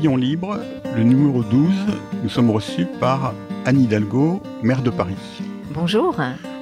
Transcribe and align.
Rayon 0.00 0.16
Libre, 0.16 0.58
le 0.96 1.02
numéro 1.02 1.42
12, 1.44 1.70
nous 2.22 2.30
sommes 2.30 2.48
reçus 2.48 2.86
par 3.00 3.34
Anne 3.66 3.82
Hidalgo, 3.82 4.42
maire 4.62 4.80
de 4.80 4.88
Paris. 4.88 5.12
Bonjour. 5.74 6.16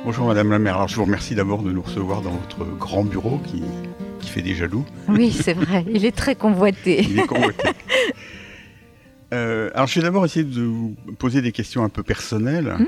Bonjour 0.04 0.26
Madame 0.26 0.51
la 0.51 0.58
maire. 0.58 0.74
Alors 0.74 0.88
je 0.88 0.96
vous 0.96 1.04
remercie 1.04 1.37
d'abord 1.37 1.62
de 1.62 1.71
nous 1.71 1.82
recevoir 1.82 2.21
dans 2.21 2.32
votre 2.32 2.65
grand 2.76 3.04
bureau 3.04 3.38
qui, 3.47 3.62
qui 4.19 4.30
fait 4.30 4.43
des 4.43 4.56
jaloux. 4.56 4.85
Oui, 5.06 5.30
c'est 5.30 5.53
vrai, 5.53 5.85
il 5.88 6.04
est 6.04 6.16
très 6.16 6.35
convoité. 6.35 7.04
Il 7.08 7.21
est 7.21 7.29
convoité. 7.29 7.69
Euh, 9.33 9.70
alors 9.72 9.87
je 9.87 10.01
vais 10.01 10.02
d'abord 10.02 10.25
essayer 10.25 10.44
de 10.44 10.62
vous 10.62 10.97
poser 11.16 11.40
des 11.40 11.52
questions 11.52 11.84
un 11.84 11.90
peu 11.90 12.02
personnelles. 12.02 12.75
Hmm 12.76 12.87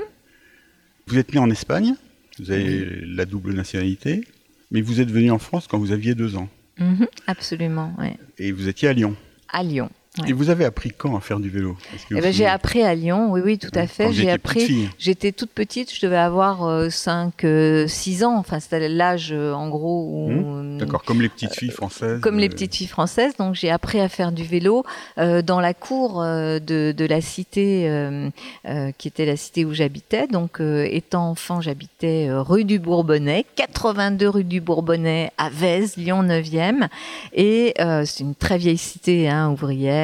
vous 1.07 1.17
êtes 1.17 1.33
né 1.33 1.39
en 1.39 1.49
Espagne, 1.49 1.95
vous 2.39 2.51
avez 2.51 3.05
la 3.05 3.23
double 3.23 3.53
nationalité, 3.53 4.25
mais 4.69 4.81
vous 4.81 4.99
êtes 4.99 5.11
venu 5.11 5.31
en 5.31 5.39
France 5.39 5.67
quand 5.67 5.79
vous 5.79 5.93
aviez 5.93 6.13
deux 6.13 6.35
ans. 6.35 6.49
Mhm, 6.77 7.07
absolument, 7.27 7.93
oui. 7.99 8.09
Et 8.37 8.51
vous 8.51 8.67
étiez 8.67 8.89
à 8.89 8.93
Lyon. 8.93 9.15
À 9.47 9.63
Lyon. 9.63 9.89
Ouais. 10.19 10.31
Et 10.31 10.33
vous 10.33 10.49
avez 10.49 10.65
appris 10.65 10.91
quand 10.91 11.15
à 11.15 11.21
faire 11.21 11.39
du 11.39 11.49
vélo? 11.49 11.77
Eh 11.93 12.15
ben, 12.15 12.23
j'ai 12.23 12.31
souvenez 12.31 12.45
appris 12.47 12.83
à 12.83 12.93
Lyon, 12.93 13.31
oui, 13.31 13.39
oui, 13.45 13.57
tout 13.57 13.71
à 13.73 13.87
fait. 13.87 14.11
J'ai 14.11 14.29
appris. 14.29 14.89
J'étais 14.99 15.31
toute 15.31 15.51
petite, 15.51 15.95
je 15.95 16.05
devais 16.05 16.17
avoir 16.17 16.91
5, 16.91 17.45
6 17.87 18.25
ans. 18.25 18.35
Enfin, 18.37 18.59
c'était 18.59 18.89
l'âge, 18.89 19.29
euh, 19.31 19.53
en 19.53 19.69
gros, 19.69 20.09
où. 20.11 20.29
Mmh, 20.29 20.79
D'accord, 20.79 21.03
comme 21.05 21.21
les 21.21 21.29
petites 21.29 21.55
filles 21.55 21.71
françaises. 21.71 22.19
Comme 22.19 22.39
les 22.39 22.47
euh, 22.47 22.49
petites 22.49 22.75
filles 22.75 22.87
françaises, 22.87 23.37
donc 23.37 23.55
j'ai 23.55 23.69
appris 23.69 24.01
à 24.01 24.09
faire 24.09 24.33
du 24.33 24.43
vélo 24.43 24.83
euh, 25.17 25.41
dans 25.41 25.61
la 25.61 25.73
cour 25.73 26.21
euh, 26.21 26.59
de, 26.59 26.91
de 26.91 27.05
la 27.05 27.21
cité 27.21 27.89
euh, 27.89 28.29
euh, 28.67 28.91
qui 28.97 29.07
était 29.07 29.25
la 29.25 29.37
cité 29.37 29.63
où 29.63 29.73
j'habitais. 29.73 30.27
Donc, 30.27 30.59
euh, 30.59 30.85
étant 30.91 31.29
enfant, 31.29 31.61
j'habitais 31.61 32.27
euh, 32.29 32.41
rue 32.41 32.65
du 32.65 32.79
Bourbonnais, 32.79 33.45
82 33.55 34.27
rue 34.27 34.43
du 34.43 34.59
Bourbonnais 34.59 35.31
à 35.37 35.49
Vèze, 35.49 35.95
Lyon 35.95 36.21
9e. 36.21 36.89
Et 37.31 37.73
euh, 37.79 38.03
c'est 38.05 38.25
une 38.25 38.35
très 38.35 38.57
vieille 38.57 38.77
cité 38.77 39.29
hein, 39.29 39.49
ouvrière. 39.49 40.00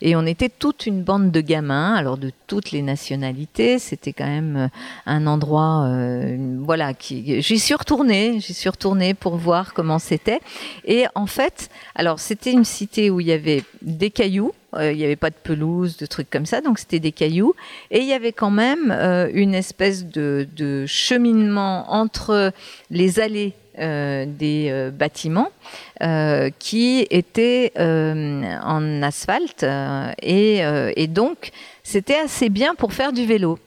Et 0.00 0.16
on 0.16 0.26
était 0.26 0.48
toute 0.48 0.86
une 0.86 1.02
bande 1.02 1.30
de 1.30 1.40
gamins, 1.40 1.94
alors 1.94 2.16
de 2.16 2.30
toutes 2.46 2.70
les 2.70 2.82
nationalités. 2.82 3.78
C'était 3.78 4.12
quand 4.12 4.26
même 4.26 4.56
euh, 4.56 4.68
un 5.06 5.26
endroit, 5.26 5.84
euh, 5.86 6.56
voilà, 6.60 6.94
qui. 6.94 7.40
J'y 7.42 7.58
suis 7.58 7.74
retournée, 7.74 8.40
j'y 8.40 8.54
suis 8.54 8.68
retournée 8.68 9.14
pour 9.14 9.36
voir 9.36 9.74
comment 9.74 9.98
c'était. 9.98 10.40
Et 10.84 11.06
en 11.14 11.26
fait, 11.26 11.70
alors 11.94 12.18
c'était 12.20 12.52
une 12.52 12.64
cité 12.64 13.10
où 13.10 13.20
il 13.20 13.26
y 13.26 13.32
avait 13.32 13.64
des 13.82 14.10
cailloux. 14.10 14.52
euh, 14.74 14.92
il 14.92 14.98
n'y 14.98 15.04
avait 15.04 15.16
pas 15.16 15.30
de 15.30 15.36
pelouse, 15.42 15.96
de 15.96 16.06
trucs 16.06 16.30
comme 16.30 16.46
ça, 16.46 16.60
donc 16.60 16.78
c'était 16.78 17.00
des 17.00 17.12
cailloux. 17.12 17.54
Et 17.90 18.00
il 18.00 18.06
y 18.06 18.12
avait 18.12 18.32
quand 18.32 18.50
même 18.50 18.90
euh, 18.90 19.28
une 19.32 19.54
espèce 19.54 20.06
de 20.06 20.46
cheminement 20.86 21.92
entre 21.92 22.52
les 22.90 23.20
allées 23.20 23.54
euh, 23.78 24.26
des 24.26 24.68
euh, 24.70 24.90
bâtiments 24.90 25.48
euh, 26.02 26.50
qui 26.58 27.06
étaient 27.10 27.72
en 27.76 29.02
asphalte 29.02 29.64
et 30.22 31.06
donc 31.08 31.50
c'était 31.82 32.18
assez 32.18 32.50
bien 32.50 32.74
pour 32.74 32.92
faire 32.92 33.12
du 33.12 33.24
vélo. 33.24 33.58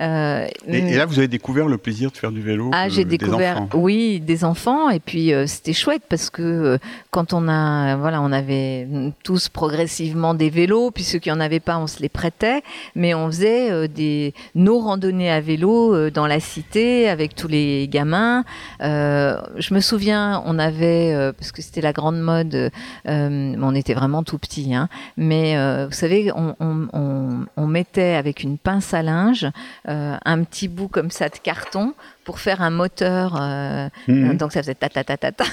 Euh, 0.00 0.46
Et, 0.66 0.78
et 0.78 0.96
là, 0.96 1.04
vous 1.04 1.18
avez 1.18 1.28
découvert 1.28 1.66
le 1.66 1.76
plaisir 1.76 2.10
de 2.10 2.16
faire 2.16 2.32
du 2.32 2.40
vélo 2.40 2.70
ah, 2.72 2.86
euh, 2.86 2.88
j'ai 2.88 3.04
découvert, 3.04 3.66
oui, 3.74 4.20
des 4.20 4.44
enfants, 4.44 4.88
et 4.88 5.00
puis 5.00 5.32
euh, 5.32 5.46
c'était 5.46 5.72
chouette 5.74 6.02
parce 6.08 6.30
que 6.30 6.42
euh, 6.42 6.78
quand 7.10 7.32
on 7.34 7.48
a, 7.48 7.96
voilà, 7.96 8.22
on 8.22 8.32
avait 8.32 8.88
tous 9.24 9.48
progressivement 9.48 10.32
des 10.34 10.48
vélos, 10.48 10.90
puis 10.90 11.04
ceux 11.04 11.18
qui 11.18 11.30
en 11.30 11.38
avaient 11.38 11.60
pas, 11.60 11.78
on 11.78 11.86
se 11.86 12.00
les 12.00 12.08
prêtait, 12.08 12.62
mais 12.94 13.14
on 13.14 13.26
faisait 13.26 13.88
des 13.88 14.32
nos 14.54 14.78
randonnées 14.78 15.30
à 15.30 15.40
vélo 15.40 16.10
dans 16.10 16.26
la 16.26 16.40
cité 16.40 17.08
avec 17.08 17.34
tous 17.34 17.48
les 17.48 17.88
gamins. 17.88 18.44
Je 18.80 19.74
me 19.74 19.80
souviens, 19.80 20.42
on 20.46 20.58
avait, 20.58 21.32
parce 21.38 21.52
que 21.52 21.62
c'était 21.62 21.80
la 21.80 21.92
grande 21.92 22.20
mode, 22.20 22.70
on 23.06 23.74
était 23.74 23.94
vraiment 23.94 24.22
tout 24.22 24.38
petits, 24.38 24.74
hein, 24.74 24.88
mais 25.16 25.56
vous 25.86 25.92
savez, 25.92 26.32
on, 26.34 26.56
on, 26.60 26.88
on, 26.92 27.28
on 27.56 27.66
mettait 27.66 28.14
avec 28.14 28.42
une 28.42 28.56
pince 28.58 28.94
à 28.94 29.02
linge 29.02 29.46
un 29.90 30.44
petit 30.44 30.68
bout 30.68 30.88
comme 30.88 31.10
ça 31.10 31.28
de 31.28 31.36
carton 31.36 31.94
pour 32.24 32.38
faire 32.40 32.62
un 32.62 32.70
moteur. 32.70 33.36
euh, 33.40 33.88
Mhm. 34.08 34.36
Donc 34.36 34.52
ça 34.52 34.60
faisait 34.62 34.74
ta 34.74 34.88
ta 34.88 35.04
ta 35.04 35.16
ta 35.16 35.32
ta. 35.32 35.44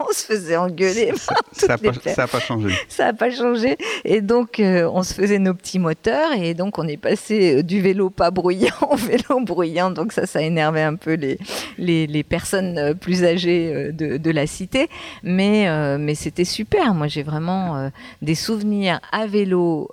On 0.00 0.12
se 0.12 0.24
faisait 0.26 0.56
engueuler. 0.56 1.12
Ça 1.52 1.66
n'a 1.68 1.78
pas, 1.78 2.26
pas 2.26 2.40
changé. 2.40 2.70
Ça 2.88 3.04
n'a 3.06 3.12
pas 3.12 3.30
changé. 3.30 3.76
Et 4.04 4.20
donc, 4.20 4.58
euh, 4.60 4.88
on 4.92 5.02
se 5.02 5.14
faisait 5.14 5.38
nos 5.38 5.54
petits 5.54 5.78
moteurs. 5.78 6.32
Et 6.36 6.54
donc, 6.54 6.78
on 6.78 6.86
est 6.88 6.96
passé 6.96 7.58
euh, 7.58 7.62
du 7.62 7.80
vélo 7.80 8.10
pas 8.10 8.30
bruyant 8.30 8.74
au 8.90 8.96
vélo 8.96 9.40
bruyant. 9.42 9.90
Donc, 9.90 10.12
ça, 10.12 10.26
ça 10.26 10.42
énervait 10.42 10.82
un 10.82 10.96
peu 10.96 11.14
les, 11.14 11.38
les, 11.78 12.06
les 12.06 12.22
personnes 12.22 12.76
euh, 12.78 12.94
plus 12.94 13.24
âgées 13.24 13.92
de, 13.92 14.16
de 14.16 14.30
la 14.30 14.46
cité. 14.46 14.88
Mais, 15.22 15.68
euh, 15.68 15.96
mais 15.98 16.14
c'était 16.14 16.44
super. 16.44 16.94
Moi, 16.94 17.06
j'ai 17.06 17.22
vraiment 17.22 17.90
des 18.22 18.34
souvenirs 18.34 19.00
à 19.12 19.26
vélo, 19.26 19.88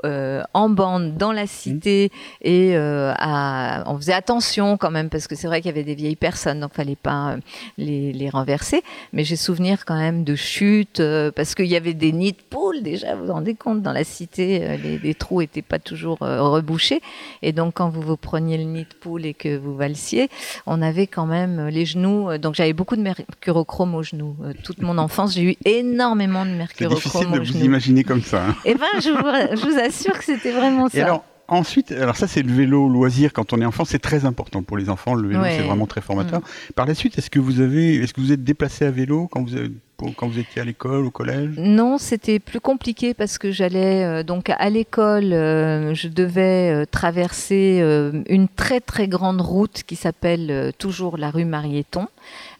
en 0.53 0.70
bande, 0.70 1.16
dans 1.16 1.31
la 1.31 1.47
cité. 1.47 2.12
Et 2.41 2.75
euh, 2.75 3.14
à, 3.18 3.84
on 3.88 3.97
faisait 3.97 4.14
attention 4.14 4.78
quand 4.78 4.91
même, 4.91 5.09
parce 5.09 5.28
que 5.28 5.36
c'est 5.36 5.47
vrai 5.47 5.62
qu'il 5.62 5.71
avait 5.72 5.84
des 5.84 5.96
vieilles 5.96 6.16
personnes. 6.16 6.59
Donc, 6.59 6.74
fallait 6.74 6.96
pas 6.96 7.32
euh, 7.32 7.38
les, 7.78 8.14
les 8.14 8.30
renverser. 8.30 8.84
Mais 9.14 9.24
j'ai 9.24 9.36
souvenir 9.36 9.86
quand 9.86 9.98
même 9.98 10.24
de 10.24 10.36
chutes, 10.36 11.00
euh, 11.00 11.32
parce 11.32 11.56
qu'il 11.56 11.66
y 11.68 11.76
avait 11.76 11.94
des 11.94 12.12
nids 12.12 12.34
de 12.34 12.38
poules 12.50 12.82
déjà, 12.84 13.16
vous 13.16 13.26
vous 13.26 13.34
rendez 13.34 13.56
compte, 13.56 13.82
dans 13.82 13.92
la 13.94 14.04
cité, 14.04 14.62
euh, 14.64 14.78
les, 14.78 15.00
les 15.00 15.14
trous 15.16 15.42
n'étaient 15.42 15.62
pas 15.62 15.80
toujours 15.80 16.20
rebouchés. 16.22 17.02
Et 17.42 17.52
donc 17.52 17.76
quand 17.76 17.90
vous 17.90 18.02
vous 18.02 18.18
preniez 18.18 18.58
le 18.58 18.64
nid 18.66 18.84
de 18.84 18.96
poule 19.00 19.26
et 19.26 19.34
que 19.34 19.58
vous 19.58 19.76
valsiez, 19.76 20.30
on 20.68 20.82
avait 20.82 21.08
quand 21.08 21.26
même 21.26 21.68
les 21.68 21.86
genoux, 21.86 22.38
donc 22.38 22.56
j'avais 22.56 22.74
beaucoup 22.74 22.96
de 22.96 23.02
mercurochrome 23.02 23.96
aux 23.96 24.03
genoux. 24.03 24.36
Toute 24.64 24.82
mon 24.82 24.98
enfance, 25.06 25.34
j'ai 25.34 25.44
eu 25.44 25.56
énormément 25.66 26.46
de 26.46 26.52
C'est 26.52 26.58
mercurochrome 26.58 26.96
difficile 27.02 27.32
de 27.32 27.36
aux 27.36 27.40
vous 27.40 27.46
genoux. 27.53 27.66
imaginer 27.66 28.03
comme 28.03 28.22
ça. 28.22 28.46
hein. 28.48 28.56
Et 28.66 28.76
ben 28.76 28.86
je 29.02 29.09
vous, 29.09 29.56
je 29.62 29.66
vous 29.70 29.80
assure 29.80 30.18
que 30.18 30.26
c'était 30.26 30.52
vraiment 30.52 30.90
ça. 30.90 31.03
Alors, 31.03 31.24
ensuite, 31.57 31.91
alors 31.91 32.16
ça, 32.17 32.28
c'est 32.28 32.41
le 32.41 32.51
vélo 32.53 32.88
loisir 32.89 33.34
quand 33.34 33.53
on 33.53 33.62
est 33.62 33.66
enfant, 33.66 33.85
c'est 33.85 34.00
très 34.00 34.25
important 34.25 34.63
pour 34.63 34.78
les 34.78 34.89
enfants. 34.89 35.13
Le 35.13 35.28
vélo, 35.28 35.41
Ouais. 35.41 35.56
c'est 35.57 35.63
vraiment 35.63 35.88
très 35.88 36.01
formateur. 36.01 36.41
Par 36.75 36.85
la 36.85 36.94
suite, 36.95 37.17
est-ce 37.17 37.29
que 37.29 37.39
vous 37.39 37.59
avez, 37.62 37.95
est-ce 37.95 38.13
que 38.13 38.22
vous 38.22 38.31
êtes 38.31 38.44
déplacé 38.44 38.85
à 38.85 38.91
vélo 38.91 39.28
quand 39.31 39.44
vous, 39.44 39.56
avez- 39.56 39.72
quand 40.16 40.28
vous 40.28 40.39
étiez 40.39 40.62
à 40.62 40.66
l'école, 40.66 41.06
au 41.06 41.12
collège 41.12 41.53
Non, 41.57 41.97
c'était 41.97 42.39
plus 42.39 42.59
compliqué 42.59 43.13
parce 43.13 43.38
que 43.38 43.51
j'allais 43.51 44.03
euh, 44.03 44.23
donc 44.23 44.50
à 44.50 44.69
l'école, 44.69 45.34
euh, 45.34 45.94
je 45.94 46.07
devais 46.07 46.72
euh, 46.72 46.85
traverser 46.89 47.81
une 48.29 48.47
très 48.47 48.79
très 48.79 49.07
grande 49.07 49.41
route 49.41 49.84
qui 49.84 49.95
s'appelle 49.95 50.72
toujours 50.78 51.17
la 51.17 51.29
rue 51.29 51.45
Marieton. 51.45 52.07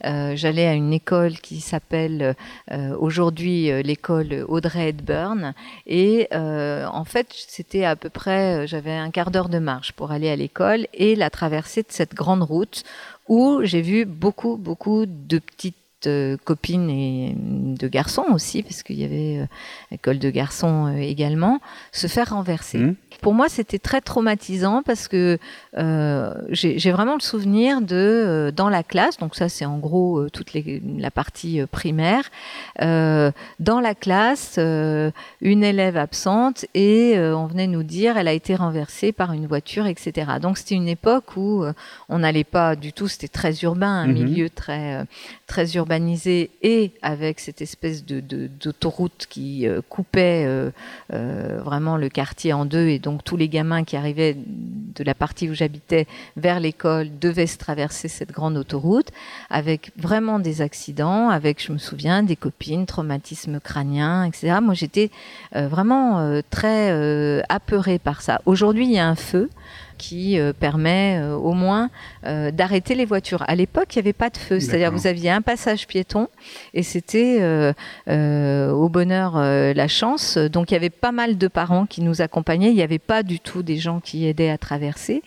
Euh, 0.04 0.32
j'allais 0.36 0.66
à 0.66 0.74
une 0.74 0.92
école 0.92 1.34
qui 1.34 1.60
s'appelle 1.60 2.34
aujourd'hui 2.98 3.70
l'école 3.82 4.44
Audrey 4.48 4.88
Hepburn 4.88 5.54
et 5.86 6.28
en 6.32 7.04
fait 7.04 7.28
c'était 7.30 7.84
à 7.84 7.96
peu 7.96 8.10
près, 8.10 8.66
j'avais 8.66 8.92
un 8.92 9.10
quart 9.10 9.30
d'heure 9.30 9.48
de 9.48 9.58
marche 9.58 9.92
pour 9.92 10.10
aller 10.10 10.30
à 10.30 10.36
l'école 10.36 10.86
et 10.94 11.14
la 11.14 11.30
traversée 11.30 11.82
de 11.82 11.90
cette 11.90 12.14
grande 12.14 12.42
route 12.42 12.84
où 13.28 13.60
j'ai 13.62 13.82
vu 13.82 14.04
beaucoup 14.04 14.56
beaucoup 14.56 15.06
de 15.06 15.38
petites 15.38 15.76
euh, 16.06 16.36
copines 16.44 16.90
et 16.90 17.34
de 17.36 17.88
garçons 17.88 18.24
aussi, 18.32 18.62
parce 18.62 18.82
qu'il 18.82 18.98
y 18.98 19.04
avait 19.04 19.38
euh, 19.40 19.46
école 19.94 20.18
de 20.18 20.30
garçons 20.30 20.86
euh, 20.86 20.96
également, 21.00 21.60
se 21.92 22.06
faire 22.06 22.30
renverser. 22.30 22.78
Mhm. 22.78 22.94
Pour 23.20 23.34
moi, 23.34 23.48
c'était 23.48 23.78
très 23.78 24.00
traumatisant 24.00 24.82
parce 24.82 25.06
que 25.06 25.38
j'ai 26.50 26.90
vraiment 26.90 27.14
le 27.14 27.20
souvenir 27.20 27.80
de 27.80 28.52
dans 28.54 28.68
la 28.68 28.82
classe, 28.82 29.16
donc 29.18 29.36
ça 29.36 29.48
c'est 29.48 29.64
en 29.64 29.78
gros 29.78 30.28
toute 30.30 30.52
les, 30.54 30.82
la 30.98 31.10
partie 31.10 31.60
primaire, 31.70 32.30
dans 32.80 33.80
la 33.80 33.94
classe, 33.94 34.58
une 34.58 35.64
élève 35.64 35.96
absente 35.96 36.64
et 36.74 37.14
on 37.16 37.46
venait 37.46 37.68
nous 37.68 37.84
dire 37.84 38.16
elle 38.16 38.28
a 38.28 38.32
été 38.32 38.56
renversée 38.56 39.12
par 39.12 39.32
une 39.32 39.46
voiture, 39.46 39.86
etc. 39.86 40.32
Donc 40.40 40.58
c'était 40.58 40.74
une 40.74 40.88
époque 40.88 41.36
où 41.36 41.64
on 42.08 42.18
n'allait 42.18 42.44
pas 42.44 42.74
du 42.74 42.92
tout, 42.92 43.06
c'était 43.08 43.28
très 43.28 43.52
urbain, 43.62 44.02
un 44.02 44.08
Mhm. 44.08 44.14
milieu 44.14 44.50
très 44.50 45.06
très 45.46 45.76
et 46.62 46.92
avec 47.02 47.40
cette 47.40 47.60
espèce 47.60 48.04
de 48.04 48.20
d'autoroute 48.20 49.26
qui 49.28 49.66
euh, 49.66 49.80
coupait 49.88 50.44
euh, 50.46 50.70
euh, 51.12 51.60
vraiment 51.62 51.96
le 51.96 52.08
quartier 52.08 52.52
en 52.52 52.64
deux 52.64 52.88
et 52.88 52.98
donc 52.98 53.24
tous 53.24 53.36
les 53.36 53.48
gamins 53.48 53.84
qui 53.84 53.96
arrivaient 53.96 54.36
de 54.36 55.04
la 55.04 55.14
partie 55.14 55.50
où 55.50 55.54
j'habitais 55.54 56.06
vers 56.36 56.60
l'école 56.60 57.08
devaient 57.18 57.46
se 57.46 57.58
traverser 57.58 58.08
cette 58.08 58.32
grande 58.32 58.56
autoroute 58.56 59.08
avec 59.50 59.92
vraiment 59.96 60.38
des 60.38 60.62
accidents, 60.62 61.28
avec, 61.28 61.62
je 61.62 61.72
me 61.72 61.78
souviens, 61.78 62.22
des 62.22 62.36
copines, 62.36 62.86
traumatisme 62.86 63.60
crânien, 63.60 64.24
etc. 64.24 64.58
Moi, 64.62 64.74
j'étais 64.74 65.10
vraiment 65.52 66.40
très 66.50 67.42
apeurée 67.48 67.98
par 67.98 68.20
ça. 68.22 68.40
Aujourd'hui, 68.46 68.84
il 68.84 68.92
y 68.92 68.98
a 68.98 69.08
un 69.08 69.14
feu 69.14 69.48
qui 70.02 70.36
euh, 70.36 70.52
permet 70.52 71.20
euh, 71.20 71.36
au 71.36 71.52
moins 71.52 71.88
euh, 72.26 72.50
d'arrêter 72.50 72.96
les 72.96 73.04
voitures. 73.04 73.44
À 73.46 73.54
l'époque, 73.54 73.94
il 73.94 73.98
n'y 73.98 74.00
avait 74.00 74.12
pas 74.12 74.30
de 74.30 74.36
feu, 74.36 74.58
c'est-à-dire 74.58 74.90
vous 74.90 75.06
aviez 75.06 75.30
un 75.30 75.42
passage 75.42 75.86
piéton 75.86 76.26
et 76.74 76.82
c'était 76.82 77.38
au 78.08 78.88
bonheur 78.88 79.38
la 79.38 79.88
chance. 79.88 80.38
Donc 80.38 80.70
il 80.70 80.74
y 80.74 80.76
avait 80.76 80.90
pas 80.90 81.12
mal 81.12 81.38
de 81.38 81.48
parents 81.48 81.86
qui 81.86 82.02
nous 82.02 82.20
accompagnaient, 82.20 82.70
il 82.70 82.74
n'y 82.74 82.82
avait 82.82 82.98
pas 82.98 83.22
du 83.22 83.38
tout 83.38 83.62
des 83.62 83.76
gens 83.76 84.00
qui 84.00 84.26
aidaient 84.26 84.50
à 84.50 84.58
traverser. 84.58 85.22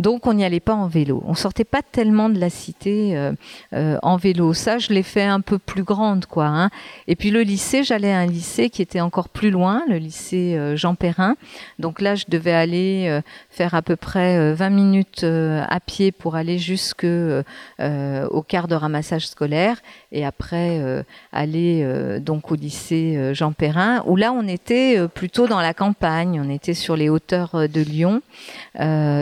Donc 0.00 0.26
on 0.26 0.32
n'y 0.32 0.46
allait 0.46 0.60
pas 0.60 0.72
en 0.72 0.86
vélo. 0.86 1.22
On 1.26 1.34
sortait 1.34 1.64
pas 1.64 1.82
tellement 1.82 2.30
de 2.30 2.40
la 2.40 2.48
cité 2.48 3.18
euh, 3.18 3.32
euh, 3.74 3.98
en 4.02 4.16
vélo. 4.16 4.54
Ça, 4.54 4.78
je 4.78 4.94
l'ai 4.94 5.02
fait 5.02 5.24
un 5.24 5.42
peu 5.42 5.58
plus 5.58 5.82
grande, 5.82 6.24
quoi. 6.24 6.46
Hein. 6.46 6.70
Et 7.06 7.16
puis 7.16 7.30
le 7.30 7.42
lycée, 7.42 7.84
j'allais 7.84 8.10
à 8.10 8.20
un 8.20 8.26
lycée 8.26 8.70
qui 8.70 8.80
était 8.80 9.02
encore 9.02 9.28
plus 9.28 9.50
loin, 9.50 9.82
le 9.90 9.98
lycée 9.98 10.56
euh, 10.56 10.74
Jean 10.74 10.94
Perrin. 10.94 11.36
Donc 11.78 12.00
là, 12.00 12.14
je 12.14 12.24
devais 12.28 12.52
aller 12.52 13.20
faire 13.50 13.74
à 13.74 13.82
peu 13.82 13.96
près 13.96 14.54
20 14.54 14.70
minutes 14.70 15.24
à 15.24 15.80
pied 15.80 16.12
pour 16.12 16.34
aller 16.34 16.58
jusque 16.58 17.06
au 17.06 18.42
quart 18.42 18.68
de 18.68 18.74
ramassage 18.74 19.26
scolaire 19.26 19.76
et 20.12 20.24
après 20.24 21.04
aller 21.32 22.20
donc 22.20 22.50
au 22.50 22.54
lycée 22.54 23.34
Jean 23.34 23.52
Perrin 23.52 24.02
où 24.06 24.16
là 24.16 24.32
on 24.32 24.46
était 24.46 25.08
plutôt 25.08 25.46
dans 25.46 25.60
la 25.60 25.74
campagne, 25.74 26.40
on 26.44 26.50
était 26.50 26.74
sur 26.74 26.96
les 26.96 27.08
hauteurs 27.08 27.68
de 27.68 27.80
Lyon. 27.80 28.22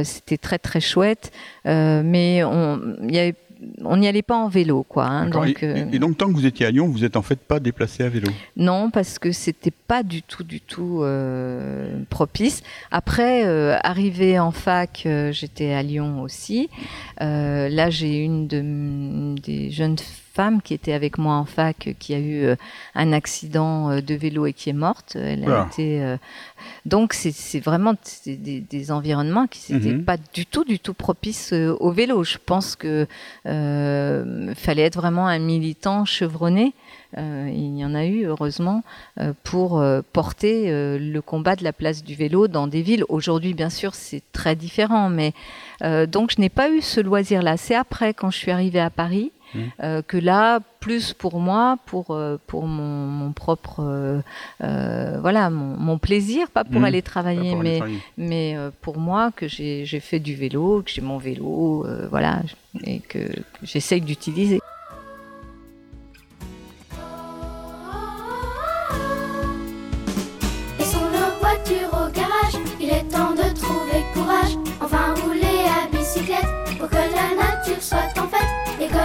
C'était 0.05 0.39
très 0.39 0.59
très 0.69 0.81
chouette, 0.81 1.33
mais 1.65 2.45
on 2.45 2.79
y 3.09 3.19
avait 3.19 3.35
on 3.85 3.97
n'y 3.97 4.09
allait 4.09 4.23
pas 4.23 4.37
en 4.37 4.49
vélo, 4.49 4.85
quoi. 4.89 5.07
Hein, 5.07 5.29
donc, 5.29 5.63
euh, 5.63 5.87
et, 5.93 5.99
donc, 5.99 6.17
tant 6.17 6.29
que 6.29 6.33
vous 6.33 6.47
étiez 6.47 6.67
à 6.67 6.71
Lyon, 6.71 6.89
vous 6.89 7.05
êtes 7.05 7.17
en 7.17 7.23
fait 7.23 7.39
pas 7.39 7.61
déplacé 7.61 8.05
à 8.05 8.09
vélo 8.09 8.29
Non, 8.57 8.91
parce 8.91 9.19
que 9.19 9.33
c'était 9.33 9.73
pas 9.73 10.03
du 10.03 10.23
tout, 10.23 10.45
du 10.45 10.61
tout 10.61 11.01
euh, 11.03 12.01
propice. 12.09 12.63
Après, 12.91 13.47
euh, 13.47 13.77
arrivé 13.83 14.39
en 14.39 14.51
fac, 14.51 15.07
j'étais 15.31 15.73
à 15.73 15.83
Lyon 15.83 16.23
aussi. 16.23 16.69
là, 17.21 17.91
j'ai 17.91 18.19
une 18.19 18.47
de, 18.47 19.41
des 19.41 19.71
jeunes 19.71 19.97
femme 20.39 20.63
qui 20.63 20.73
était 20.73 20.93
avec 20.93 21.19
moi 21.19 21.35
en 21.35 21.45
fac, 21.45 21.97
qui 21.99 22.15
a 22.15 22.21
eu 22.21 22.55
un 22.95 23.13
accident 23.13 24.01
de 24.01 24.15
vélo 24.15 24.47
et 24.47 24.53
qui 24.53 24.71
est 24.71 24.79
morte. 24.89 25.17
Elle 25.17 25.51
a 25.51 25.67
été, 25.67 26.17
donc 26.87 27.13
c'est 27.13 27.59
vraiment 27.59 27.95
des, 28.25 28.93
environnements 28.93 29.49
qui 29.49 29.73
n'étaient 29.73 29.95
mhm. 29.95 30.05
pas 30.05 30.17
du 30.33 30.47
tout, 30.47 30.63
du 30.63 30.79
tout 30.79 30.95
propices 30.95 31.53
au 31.53 31.91
vélo. 31.91 32.23
Je 32.23 32.39
pense 32.39 32.77
que 32.77 33.09
fallait 33.45 34.83
être 34.83 35.01
vraiment 35.01 35.27
un 35.27 35.41
militant 35.41 36.05
chevronné. 36.05 36.73
il 37.17 37.77
y 37.77 37.85
en 37.85 37.97
a 37.97 38.05
eu 38.05 38.27
heureusement 38.27 38.85
pour 39.43 39.83
porter 40.13 40.71
le 40.71 41.21
combat 41.21 41.57
de 41.57 41.65
la 41.65 41.73
place 41.73 42.05
du 42.05 42.15
vélo 42.15 42.47
dans 42.47 42.69
des 42.69 42.83
villes. 42.83 43.05
Aujourd'hui, 43.09 43.55
bien 43.55 43.71
sûr, 43.71 43.97
c'est 43.97 44.23
très 44.31 44.55
différent, 44.55 45.09
mais 45.09 45.33
donc 46.07 46.31
je 46.31 46.41
n'ai 46.41 46.49
pas 46.49 46.71
eu 46.71 46.81
ce 46.81 47.01
loisir-là. 47.01 47.57
C'est 47.57 47.75
après, 47.75 48.15
quand 48.15 48.31
je 48.31 48.39
suis 48.39 48.53
arrivée 48.53 48.81
à 48.81 48.91
Paris, 48.91 49.33
Mmh. 49.55 49.59
Euh, 49.83 50.03
que 50.03 50.17
là, 50.17 50.61
plus 50.81 51.13
pour 51.13 51.41
moi, 51.41 51.79
pour, 51.87 52.11
euh, 52.11 52.39
pour 52.47 52.67
mon, 52.67 53.33
propre, 53.33 53.81
euh, 54.63 55.19
voilà, 55.21 55.51
mon, 55.51 55.99
plaisir, 55.99 56.51
pas 56.51 56.65
pour 56.65 56.81
mmh. 56.81 56.85
aller 56.85 57.03
travailler, 57.03 57.55
mais, 57.55 57.81
mais 58.17 58.57
pour 58.81 58.99
moi, 58.99 59.31
que 59.35 59.49
j'ai 59.49 60.01
fait 60.01 60.21
du 60.21 60.35
vélo, 60.35 60.83
que 60.83 60.91
j'ai 60.91 61.03
mon 61.03 61.19
vélo, 61.19 61.87
voilà, 62.11 62.43
et 62.85 63.01
que, 63.01 63.19
que 63.19 63.43
j'essaye 63.63 64.01
d'utiliser. 64.01 64.61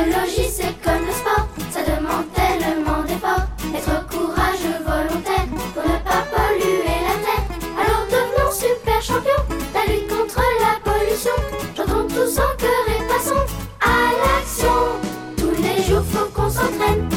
L'écologie 0.05 0.49
c'est 0.51 0.75
comme 0.83 1.05
le 1.05 1.13
sport, 1.13 1.47
ça 1.71 1.79
demande 1.81 2.25
tellement 2.33 3.03
d'efforts. 3.03 3.47
Être 3.73 4.07
courageux, 4.07 4.83
volontaire, 4.85 5.45
pour 5.73 5.83
ne 5.83 5.97
pas 5.99 6.25
polluer 6.31 6.99
la 7.07 7.15
terre. 7.23 7.45
Alors 7.79 8.05
devenons 8.07 8.51
super 8.51 9.01
champions, 9.01 9.43
la 9.73 9.93
lutte 9.93 10.07
contre 10.09 10.41
la 10.59 10.91
pollution. 10.91 11.31
Chantons 11.75 12.07
tous 12.07 12.37
en 12.37 12.55
cœur 12.57 12.83
et 12.89 13.07
passons 13.07 13.45
à 13.79 14.11
l'action. 14.19 14.73
Tous 15.37 15.61
les 15.61 15.83
jours 15.83 16.03
faut 16.11 16.29
qu'on 16.33 16.49
s'entraîne 16.49 17.12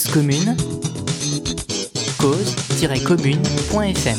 Cause 0.00 0.12
commune, 0.12 0.56
cause-commune.fm. 2.18 4.18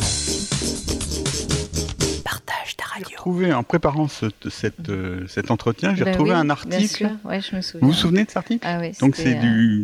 Partage 2.24 2.78
ta 2.78 2.86
radio. 2.86 3.08
J'ai 3.10 3.16
retrouvé, 3.16 3.52
en 3.52 3.64
préparant 3.64 4.08
cette, 4.08 4.46
euh, 4.90 5.26
cet 5.28 5.50
entretien, 5.50 5.96
j'ai 5.96 6.04
ben 6.04 6.12
retrouvé 6.12 6.34
un 6.34 6.52
article. 6.52 7.10
Ouais, 7.24 7.42
je 7.42 7.56
me 7.56 7.62
souviens. 7.62 7.80
Vous 7.82 7.88
vous 7.88 7.98
souvenez 7.98 8.26
de 8.26 8.28
cet 8.28 8.38
article 8.38 8.68
ah 8.68 8.78
oui, 8.80 8.92
Donc 9.00 9.16
c'est 9.16 9.34
du 9.34 9.84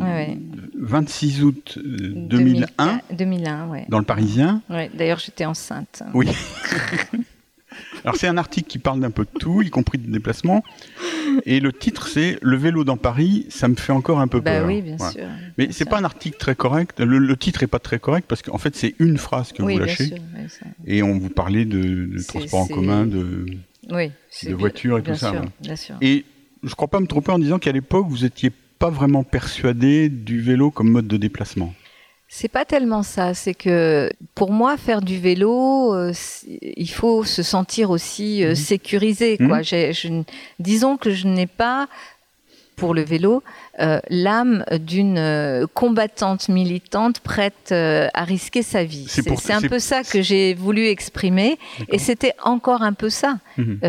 26 0.79 1.39
euh, 1.39 1.43
août 1.45 1.79
2001. 1.83 2.67
Euh, 2.79 2.97
2001, 3.13 3.67
ouais. 3.69 3.85
Dans 3.89 3.97
le 3.97 4.05
Parisien. 4.05 4.61
Ouais, 4.69 4.91
D'ailleurs, 4.93 5.17
j'étais 5.17 5.45
enceinte. 5.45 6.03
Oui. 6.13 6.27
Alors 8.03 8.17
c'est 8.17 8.27
un 8.27 8.37
article 8.37 8.67
qui 8.67 8.79
parle 8.79 8.99
d'un 8.99 9.11
peu 9.11 9.25
de 9.25 9.39
tout, 9.39 9.61
y 9.61 9.69
compris 9.69 9.97
de 9.97 10.11
déplacement. 10.11 10.63
Et 11.45 11.59
le 11.59 11.71
titre, 11.73 12.07
c'est 12.07 12.37
Le 12.41 12.57
vélo 12.57 12.83
dans 12.83 12.97
Paris, 12.97 13.45
ça 13.49 13.67
me 13.67 13.75
fait 13.75 13.91
encore 13.93 14.19
un 14.19 14.27
peu 14.27 14.39
Bah 14.39 14.59
peur. 14.59 14.67
oui, 14.67 14.81
bien 14.81 14.97
sûr. 14.97 15.25
Mais 15.57 15.69
c'est 15.71 15.85
pas 15.85 15.97
un 15.99 16.03
article 16.03 16.37
très 16.37 16.55
correct. 16.55 16.99
Le, 16.99 17.17
le 17.17 17.37
titre 17.37 17.63
est 17.63 17.67
pas 17.67 17.79
très 17.79 17.99
correct 17.99 18.25
parce 18.27 18.41
qu'en 18.41 18.57
fait, 18.57 18.75
c'est 18.75 18.95
une 18.99 19.17
phrase 19.17 19.51
que 19.53 19.61
oui, 19.63 19.73
vous 19.73 19.79
lâchez. 19.79 20.05
sûr, 20.07 20.17
oui, 20.35 20.43
ça- 20.49 20.65
Et 20.85 21.03
on 21.03 21.17
vous 21.17 21.29
parlait 21.29 21.65
de, 21.65 22.09
transport 22.27 22.61
en 22.61 22.67
commun, 22.67 23.05
de, 23.05 23.45
oui, 23.91 24.11
voitures 24.53 24.97
et 24.97 25.01
bien 25.01 25.13
tout 25.13 25.19
ça. 25.19 25.27
sûr, 25.29 25.35
voilà. 25.37 25.51
Bien 25.61 25.75
sûr. 25.75 25.95
Et 26.01 26.25
je 26.63 26.73
crois 26.75 26.87
pas 26.87 26.99
me 26.99 27.07
tromper 27.07 27.31
en 27.31 27.39
disant 27.39 27.59
qu'à 27.59 27.71
l'époque, 27.71 28.07
vous 28.09 28.25
étiez 28.25 28.51
pas 28.79 28.89
vraiment 28.89 29.23
persuadé 29.23 30.09
du 30.09 30.41
vélo 30.41 30.71
comme 30.71 30.89
mode 30.89 31.07
de 31.07 31.17
déplacement. 31.17 31.73
C'est 32.29 32.49
pas 32.49 32.65
tellement 32.65 33.03
ça, 33.03 33.33
c'est 33.33 33.53
que 33.53 34.11
pour 34.35 34.51
moi 34.51 34.75
faire 34.77 35.01
du 35.01 35.17
vélo, 35.17 35.93
euh, 35.95 36.11
il 36.61 36.89
faut 36.89 37.23
se 37.23 37.41
sentir 37.41 37.89
aussi 37.89 38.43
euh, 38.43 38.49
Mhm. 38.49 38.55
sécurisé. 38.55 39.37
Mhm. 39.39 39.47
Quoi. 39.47 39.61
Je 39.61 40.23
disons 40.59 40.97
que 40.97 41.11
je 41.11 41.25
n'ai 41.27 41.47
pas 41.47 41.87
pour 42.75 42.93
le 42.93 43.01
vélo 43.01 43.41
euh, 43.79 43.99
l'âme 44.09 44.63
d'une 44.81 45.65
combattante 45.73 46.47
militante 46.49 47.21
prête 47.21 47.71
à 47.71 48.23
risquer 48.23 48.61
sa 48.61 48.83
vie. 48.83 49.07
C'est 49.07 49.53
un 49.53 49.61
peu 49.61 49.79
ça 49.79 50.03
que 50.03 50.21
j'ai 50.21 50.53
voulu 50.53 50.85
exprimer 50.87 51.57
et 51.91 51.97
c'était 51.97 52.33
encore 52.43 52.81
un 52.83 52.93
peu 52.93 53.09
ça 53.09 53.39
Mhm. 53.57 53.79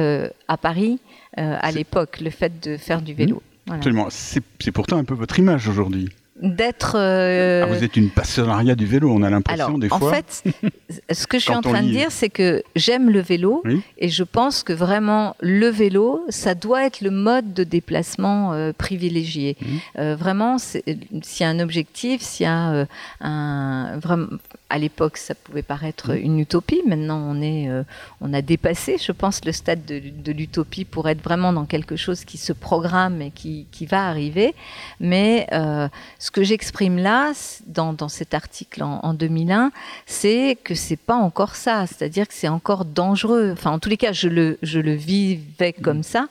à 0.47 0.57
Paris 0.57 1.01
à 1.37 1.71
l'époque, 1.73 2.21
le 2.21 2.31
fait 2.31 2.61
de 2.63 2.77
faire 2.77 3.03
du 3.03 3.13
vélo. 3.15 3.43
Voilà. 3.67 3.79
Absolument. 3.81 4.07
C'est 4.11 4.73
pourtant 4.73 4.97
un 4.97 5.05
peu 5.05 5.15
votre 5.15 5.39
image 5.39 5.69
aujourd'hui. 5.69 6.09
D'être 6.41 6.93
euh, 6.97 7.65
Ah, 7.65 7.67
vous 7.67 7.83
êtes 7.83 7.97
une 7.97 8.11
passionnariat 8.11 8.77
du 8.77 8.87
vélo, 8.87 9.11
on 9.13 9.23
a 9.23 9.31
l'impression 9.31 9.77
des 9.77 9.93
en 9.93 9.99
fois. 9.99 10.15
fait, 10.15 10.45
ce 11.13 11.27
que 11.27 11.39
je 11.39 11.43
suis 11.45 11.53
en 11.53 11.63
train 11.63 11.83
de 11.83 11.89
dire, 11.89 12.13
c'est 12.13 12.29
que 12.29 12.63
j'aime 12.77 13.11
le 13.11 13.21
vélo 13.21 13.63
Oui. 13.65 13.83
et 13.99 14.09
je 14.09 14.23
pense 14.23 14.63
que 14.63 14.73
vraiment 14.73 15.35
le 15.41 15.67
vélo, 15.69 16.25
ça 16.29 16.55
doit 16.55 16.85
être 16.87 17.01
le 17.01 17.11
mode 17.11 17.55
de 17.55 17.65
déplacement 17.65 18.53
euh, 18.53 18.73
privilégié. 18.77 19.57
Mhm. 19.61 19.69
Euh, 19.99 20.17
vraiment, 20.17 20.59
c'est- 20.59 20.85
s'il 21.23 21.45
y 21.45 21.49
a 21.49 21.51
un 21.51 21.59
objectif, 21.59 22.21
s'il 22.23 22.45
y 22.45 22.49
a 22.49 22.71
euh, 22.71 22.85
un 23.21 23.99
vraiment, 23.99 24.29
à 24.71 24.79
l'époque, 24.79 25.17
ça 25.17 25.35
pouvait 25.35 25.63
paraître 25.63 26.13
Mhm. 26.13 26.25
une 26.25 26.39
utopie. 26.41 26.83
Maintenant, 26.87 27.19
on 27.27 27.41
est, 27.41 27.69
euh, 27.71 27.85
on 28.21 28.35
a 28.35 28.43
dépassé, 28.43 28.99
je 28.99 29.13
pense, 29.13 29.43
le 29.47 29.53
stade 29.53 29.85
de, 29.87 29.99
de 29.99 30.33
l'utopie 30.33 30.85
pour 30.85 31.09
être 31.09 31.23
vraiment 31.23 31.55
dans 31.55 31.65
quelque 31.65 31.97
chose 31.97 32.25
qui 32.25 32.37
se 32.37 32.53
programme 32.53 33.23
et 33.23 33.31
qui, 33.31 33.67
qui 33.73 33.87
va 33.87 34.07
arriver. 34.07 34.55
Mais 35.01 35.47
euh, 35.53 35.89
ce 36.19 36.31
que 36.31 36.43
j'exprime 36.43 36.99
là, 36.99 37.33
dans, 37.67 37.95
dans 37.95 38.09
cet 38.11 38.35
article 38.35 38.83
en, 38.83 39.01
en 39.03 39.15
2001, 39.15 39.73
c'est 40.05 40.59
que 40.63 40.75
c'est 40.75 40.97
pas 40.97 41.17
encore 41.17 41.57
ça. 41.57 41.87
C'est-à-dire 41.87 42.29
que 42.29 42.35
c'est 42.35 42.49
encore 42.49 42.85
dangereux. 42.85 43.51
Enfin, 43.53 43.71
en 43.71 43.79
tous 43.79 43.89
les 43.89 43.97
cas, 43.97 44.13
je 44.13 44.29
le, 44.29 44.59
je 44.63 44.81
le 44.81 44.93
vivais 44.93 45.73
comme 45.73 46.03
ça, 46.03 46.27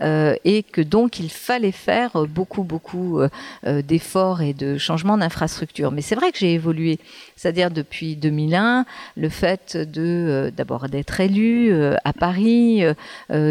euh, 0.00 0.34
et 0.44 0.62
que 0.62 0.80
donc 0.80 1.18
il 1.18 1.30
fallait 1.30 1.72
faire 1.72 2.26
beaucoup, 2.26 2.62
beaucoup 2.62 3.20
d'efforts 3.66 4.40
et 4.40 4.54
de 4.54 4.78
changements 4.78 5.18
d'infrastructure. 5.18 5.90
Mais 5.92 6.00
c'est 6.00 6.14
vrai 6.14 6.32
que 6.32 6.38
j'ai 6.38 6.54
évolué. 6.54 6.98
C'est-à-dire 7.36 7.70
depuis 7.82 8.14
2001, 8.16 8.84
le 9.16 9.28
fait 9.28 9.76
de 9.76 10.02
euh, 10.02 10.50
d'abord 10.56 10.88
d'être 10.88 11.18
élu 11.20 11.72
euh, 11.72 11.96
à 12.04 12.12
Paris, 12.12 12.84
euh, 12.84 12.94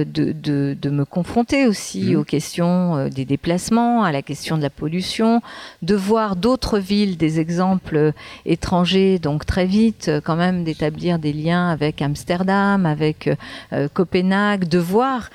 de, 0.05 0.31
de, 0.31 0.75
de 0.81 0.89
me 0.89 1.03
confronter 1.05 1.67
aussi 1.67 2.01
Mhm. 2.11 2.15
aux 2.19 2.23
questions 2.23 3.07
des 3.09 3.25
déplacements, 3.25 4.03
à 4.03 4.11
la 4.13 4.21
question 4.21 4.57
de 4.57 4.61
la 4.61 4.69
pollution, 4.69 5.41
de 5.81 5.95
voir 5.95 6.35
d'autres 6.37 6.79
villes, 6.79 7.17
des 7.17 7.39
exemples 7.39 8.13
étrangers, 8.45 9.19
donc 9.19 9.45
très 9.45 9.65
vite 9.65 10.09
quand 10.23 10.35
même 10.37 10.63
d'établir 10.63 11.19
des 11.19 11.33
liens 11.33 11.69
avec 11.69 12.01
Amsterdam, 12.01 12.85
avec 12.85 13.29
Copenhague, 13.93 14.67
de 14.67 14.77
voir 14.79 15.29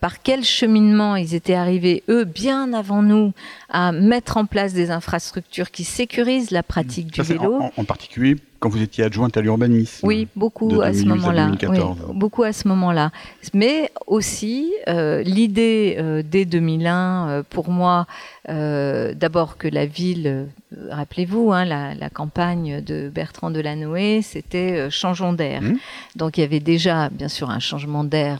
par 0.00 0.22
quel 0.22 0.44
cheminement 0.44 1.16
ils 1.16 1.34
étaient 1.34 1.54
arrivés, 1.54 2.02
eux, 2.08 2.24
bien 2.24 2.72
avant 2.72 3.02
nous, 3.02 3.32
à 3.68 3.92
mettre 3.92 4.36
en 4.36 4.46
place 4.46 4.72
des 4.72 4.90
infrastructures 4.90 5.70
qui 5.70 5.84
sécurisent 5.84 6.50
la 6.50 6.62
pratique 6.62 7.08
du 7.08 7.22
Ça, 7.24 7.34
vélo. 7.34 7.54
en, 7.56 7.66
en- 7.66 7.72
en 7.76 7.84
particulier 8.22 8.51
quand 8.62 8.68
vous 8.68 8.80
étiez 8.80 9.02
adjointe 9.02 9.36
à 9.36 9.40
l'urbanisme. 9.40 10.06
Oui, 10.06 10.28
beaucoup 10.36 10.82
à 10.82 10.92
ce 10.92 11.02
2008 11.02 11.10
à 11.10 11.14
moment-là. 11.16 11.44
2014. 11.46 11.98
Oui, 12.06 12.14
beaucoup 12.14 12.44
à 12.44 12.52
ce 12.52 12.68
moment-là. 12.68 13.10
Mais 13.54 13.90
aussi, 14.06 14.72
euh, 14.86 15.20
l'idée 15.24 15.96
euh, 15.98 16.22
dès 16.24 16.44
2001, 16.44 17.28
euh, 17.28 17.42
pour 17.50 17.70
moi, 17.70 18.06
euh, 18.48 19.14
d'abord 19.14 19.56
que 19.58 19.66
la 19.66 19.84
ville, 19.86 20.46
rappelez-vous, 20.90 21.50
hein, 21.52 21.64
la, 21.64 21.94
la 21.96 22.08
campagne 22.08 22.80
de 22.80 23.10
Bertrand 23.12 23.50
Delanoë, 23.50 24.22
c'était 24.22 24.88
changeons 24.90 25.32
d'air. 25.32 25.62
Mhm. 25.62 25.78
Donc 26.14 26.38
il 26.38 26.42
y 26.42 26.44
avait 26.44 26.60
déjà, 26.60 27.08
bien 27.10 27.28
sûr, 27.28 27.50
un 27.50 27.58
changement 27.58 28.04
d'air 28.04 28.38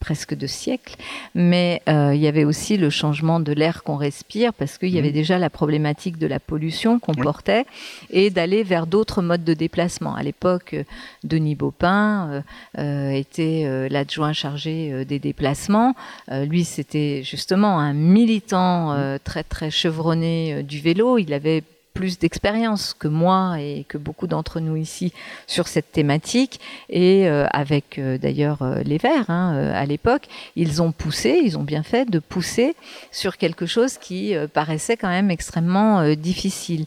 presque 0.00 0.34
de 0.36 0.46
siècle, 0.46 0.96
mais 1.34 1.80
il 1.88 2.16
y 2.20 2.26
avait 2.26 2.44
aussi 2.44 2.76
le 2.76 2.90
changement 2.90 3.40
de 3.40 3.52
l'air 3.52 3.82
qu'on 3.84 3.96
respire, 3.96 4.52
parce 4.52 4.76
qu'il 4.76 4.90
y 4.90 4.98
avait 4.98 5.08
Mhm. 5.08 5.14
déjà 5.14 5.38
la 5.38 5.48
problématique 5.50 6.18
de 6.18 6.26
la 6.26 6.40
pollution 6.40 6.98
qu'on 6.98 7.12
Oui. 7.14 7.22
portait, 7.22 7.64
et 8.10 8.28
d'aller 8.30 8.62
vers 8.62 8.86
d'autres 8.86 9.22
modes 9.22 9.45
de 9.46 9.54
déplacement. 9.54 10.14
À 10.14 10.22
l'époque, 10.22 10.74
euh, 10.74 10.84
Denis 11.24 11.54
Baupin 11.54 12.28
euh, 12.30 12.42
euh, 12.78 13.10
était 13.10 13.88
l'adjoint 13.88 14.34
chargé 14.34 15.04
des 15.04 15.18
déplacements. 15.18 15.94
Lui, 16.30 16.64
c'était 16.64 17.22
justement 17.22 17.78
un 17.78 17.94
militant 17.94 19.18
très 19.24 19.44
très 19.44 19.70
chevronné 19.70 20.62
du 20.62 20.80
vélo. 20.80 21.18
Il 21.18 21.32
avait 21.32 21.62
plus 21.96 22.18
d'expérience 22.18 22.92
que 22.92 23.08
moi 23.08 23.56
et 23.58 23.86
que 23.88 23.96
beaucoup 23.96 24.26
d'entre 24.26 24.60
nous 24.60 24.76
ici 24.76 25.14
sur 25.46 25.66
cette 25.66 25.92
thématique. 25.92 26.60
Et 26.90 27.26
euh, 27.26 27.46
avec 27.52 27.98
euh, 27.98 28.18
d'ailleurs 28.18 28.60
euh, 28.60 28.82
les 28.82 28.98
Verts 28.98 29.30
hein, 29.30 29.72
à 29.74 29.86
l'époque 29.86 30.26
ils 30.56 30.82
ont 30.82 30.92
poussé 30.92 31.40
ils 31.42 31.56
ont 31.56 31.62
bien 31.62 31.82
fait 31.82 32.08
de 32.08 32.18
pousser 32.18 32.76
sur 33.10 33.38
quelque 33.38 33.64
chose 33.64 33.96
qui 33.96 34.34
paraissait 34.52 34.98
quand 34.98 35.08
même 35.08 35.30
extrêmement 35.30 36.14
difficile. 36.14 36.84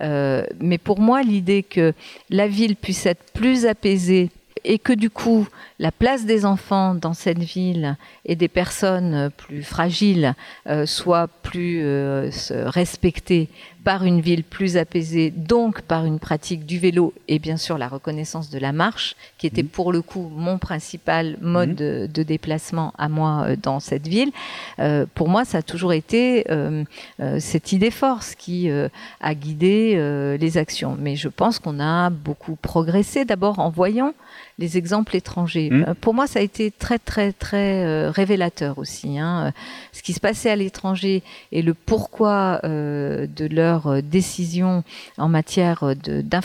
Mais 0.00 0.78
pour 0.78 1.00
moi 1.00 1.22
l'idée 1.22 1.62
que 1.62 1.92
la 2.30 2.46
ville 2.46 2.76
puisse 2.76 3.06
être 3.06 3.24
plus 3.32 3.66
apaisée 3.66 4.30
et 4.64 4.78
que 4.78 4.92
du 4.92 5.10
coup 5.10 5.46
la 5.78 5.90
place 5.90 6.24
des 6.24 6.44
enfants 6.44 6.94
dans 6.94 7.14
cette 7.14 7.38
ville 7.38 7.96
et 8.24 8.36
des 8.36 8.48
personnes 8.48 9.30
plus 9.36 9.62
fragiles 9.62 10.34
euh, 10.68 10.86
soit 10.86 11.28
plus 11.42 11.80
euh, 11.82 12.30
respectée 12.66 13.48
par 13.84 14.04
une 14.04 14.20
ville 14.20 14.44
plus 14.44 14.76
apaisée, 14.76 15.32
donc 15.32 15.82
par 15.82 16.04
une 16.04 16.20
pratique 16.20 16.64
du 16.66 16.78
vélo 16.78 17.12
et 17.26 17.40
bien 17.40 17.56
sûr 17.56 17.78
la 17.78 17.88
reconnaissance 17.88 18.48
de 18.48 18.60
la 18.60 18.70
marche, 18.70 19.16
qui 19.38 19.48
était 19.48 19.64
Mhm. 19.64 19.68
pour 19.70 19.92
le 19.92 20.02
coup 20.02 20.30
mon 20.34 20.56
principal 20.58 21.36
mode 21.40 21.70
Mhm. 21.70 21.74
de, 21.76 22.08
de 22.14 22.22
déplacement 22.22 22.92
à 22.96 23.08
moi 23.08 23.44
euh, 23.48 23.56
dans 23.60 23.80
cette 23.80 24.06
ville. 24.06 24.30
Euh, 24.78 25.04
pour 25.16 25.28
moi, 25.28 25.44
ça 25.44 25.58
a 25.58 25.62
toujours 25.62 25.92
été 25.92 26.44
euh, 26.50 26.84
euh, 27.20 27.40
cette 27.40 27.72
idée 27.72 27.90
force 27.90 28.36
qui 28.36 28.70
euh, 28.70 28.88
a 29.20 29.34
guidé 29.34 29.94
euh, 29.96 30.36
les 30.36 30.58
actions. 30.58 30.96
Mais 30.98 31.16
je 31.16 31.28
pense 31.28 31.58
qu'on 31.58 31.80
a 31.80 32.08
beaucoup 32.10 32.54
progressé 32.54 33.24
d'abord 33.24 33.58
en 33.58 33.70
voyant 33.70 34.14
les 34.58 34.76
exemples 34.78 35.16
étrangers. 35.16 35.70
Mhm. 35.70 35.84
Euh, 35.88 35.94
Pour 36.00 36.14
moi, 36.14 36.26
ça 36.26 36.38
a 36.38 36.42
été 36.42 36.70
très, 36.70 36.98
très, 36.98 37.32
très 37.32 37.84
euh, 37.84 38.10
révélateur 38.10 38.78
aussi. 38.78 39.18
hein. 39.18 39.46
Euh, 39.46 39.50
Ce 39.92 40.02
qui 40.02 40.12
se 40.12 40.20
passait 40.20 40.50
à 40.50 40.56
l'étranger 40.56 41.22
et 41.52 41.62
le 41.62 41.74
pourquoi 41.74 42.60
euh, 42.64 43.26
de 43.26 43.46
leur 43.46 43.86
euh, 43.86 44.00
décision 44.02 44.84
en 45.18 45.28
matière 45.28 45.84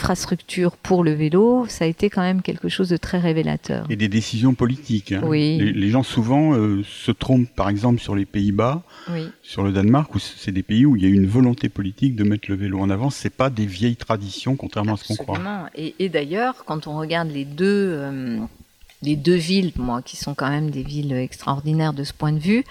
d'infrastructure 0.01 0.77
pour 0.77 1.03
le 1.03 1.11
vélo, 1.13 1.65
ça 1.67 1.85
a 1.85 1.87
été 1.87 2.09
quand 2.09 2.21
même 2.21 2.41
quelque 2.41 2.69
chose 2.69 2.89
de 2.89 2.97
très 2.97 3.19
révélateur. 3.19 3.85
Et 3.89 3.95
des 3.95 4.07
décisions 4.09 4.53
politiques. 4.53 5.11
hein. 5.11 5.21
Oui. 5.23 5.57
Les, 5.59 5.71
les 5.73 5.89
gens 5.89 6.03
souvent 6.03 6.53
euh, 6.53 6.83
se 6.83 7.11
trompent, 7.11 7.49
par 7.55 7.69
exemple, 7.69 7.99
sur 7.99 8.15
les 8.15 8.25
Pays-Bas, 8.25 8.83
Oui. 9.11 9.27
sur 9.41 9.63
le 9.63 9.71
Danemark, 9.71 10.13
où 10.15 10.19
c'est 10.19 10.51
des 10.51 10.63
pays 10.63 10.85
où 10.85 10.95
il 10.95 11.03
y 11.03 11.05
a 11.05 11.09
une 11.09 11.25
volonté 11.27 11.69
politique 11.69 12.15
de 12.15 12.23
mettre 12.23 12.49
le 12.49 12.55
vélo 12.55 12.79
en 12.79 12.89
avant. 12.89 13.09
C'est 13.09 13.33
pas 13.33 13.49
des 13.49 13.65
vieilles 13.65 13.95
traditions, 13.95 14.55
contrairement 14.55 14.93
à 14.93 14.97
ce 14.97 15.07
qu'on 15.07 15.15
croit. 15.15 15.39
Et, 15.75 15.95
et 15.99 16.09
d'ailleurs, 16.09 16.63
quand 16.65 16.87
on 16.87 16.97
regarde 16.97 17.29
les 17.29 17.45
deux, 17.45 17.96
euh, 17.97 18.39
les 19.01 19.15
deux 19.15 19.35
villes, 19.35 19.71
moi, 19.75 20.01
qui 20.01 20.17
sont 20.17 20.33
quand 20.33 20.49
même 20.49 20.71
des 20.71 20.83
villes 20.83 21.13
extraordinaires 21.13 21.93
de 21.93 22.03
ce 22.03 22.13
point 22.13 22.31
de 22.31 22.39
vue, 22.39 22.63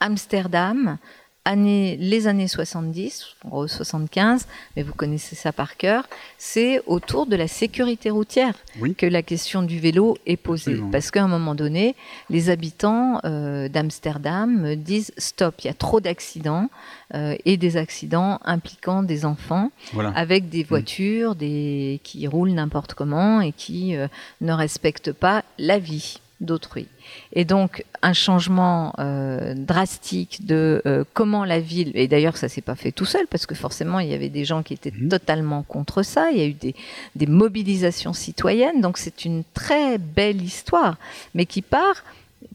Amsterdam, 0.00 0.98
année, 1.44 1.96
les 2.00 2.28
années 2.28 2.46
70, 2.46 3.26
en 3.44 3.48
gros 3.48 3.66
75, 3.68 4.46
mais 4.76 4.82
vous 4.82 4.94
connaissez 4.94 5.34
ça 5.34 5.52
par 5.52 5.76
cœur, 5.76 6.08
c'est 6.38 6.80
autour 6.86 7.26
de 7.26 7.34
la 7.34 7.48
sécurité 7.48 8.10
routière 8.10 8.54
Oui. 8.80 8.94
que 8.94 9.06
la 9.06 9.22
question 9.22 9.62
du 9.62 9.80
vélo 9.80 10.16
est 10.26 10.36
posée. 10.36 10.70
Absolument. 10.72 10.90
Parce 10.90 11.10
qu'à 11.10 11.24
un 11.24 11.28
moment 11.28 11.54
donné, 11.54 11.96
les 12.30 12.48
habitants 12.48 13.20
euh, 13.24 13.68
d'Amsterdam 13.68 14.76
disent 14.76 15.12
stop, 15.18 15.56
il 15.64 15.66
y 15.66 15.70
a 15.70 15.74
trop 15.74 16.00
d'accidents 16.00 16.68
euh, 17.14 17.36
et 17.44 17.56
des 17.56 17.76
accidents 17.76 18.38
impliquant 18.44 19.02
des 19.02 19.24
enfants 19.24 19.70
Voilà. 19.92 20.10
avec 20.14 20.48
des 20.48 20.62
voitures 20.62 21.34
des, 21.34 22.00
qui 22.04 22.26
roulent 22.28 22.52
n'importe 22.52 22.94
comment 22.94 23.40
et 23.40 23.52
qui 23.52 23.96
euh, 23.96 24.06
ne 24.40 24.52
respectent 24.52 25.12
pas 25.12 25.44
la 25.58 25.78
vie 25.78 26.20
d'autrui. 26.42 26.86
Et 27.32 27.44
donc 27.44 27.84
un 28.02 28.12
changement 28.12 28.92
euh, 28.98 29.54
drastique 29.56 30.44
de 30.46 30.82
euh, 30.86 31.04
comment 31.14 31.44
la 31.44 31.60
ville, 31.60 31.92
et 31.94 32.08
d'ailleurs 32.08 32.36
ça 32.36 32.48
s'est 32.48 32.60
pas 32.60 32.74
fait 32.74 32.92
tout 32.92 33.04
seul 33.04 33.26
parce 33.28 33.46
que 33.46 33.54
forcément 33.54 33.98
il 34.00 34.08
y 34.08 34.14
avait 34.14 34.28
des 34.28 34.44
gens 34.44 34.62
qui 34.62 34.74
étaient 34.74 34.92
Mhm. 34.92 35.08
totalement 35.08 35.62
contre 35.62 36.02
ça, 36.02 36.30
il 36.30 36.38
y 36.38 36.42
a 36.42 36.46
eu 36.46 36.52
des, 36.52 36.74
des 37.16 37.26
mobilisations 37.26 38.12
citoyennes, 38.12 38.80
donc 38.80 38.98
c'est 38.98 39.24
une 39.24 39.44
très 39.54 39.98
belle 39.98 40.42
histoire, 40.42 40.96
mais 41.34 41.46
qui 41.46 41.62
part 41.62 42.04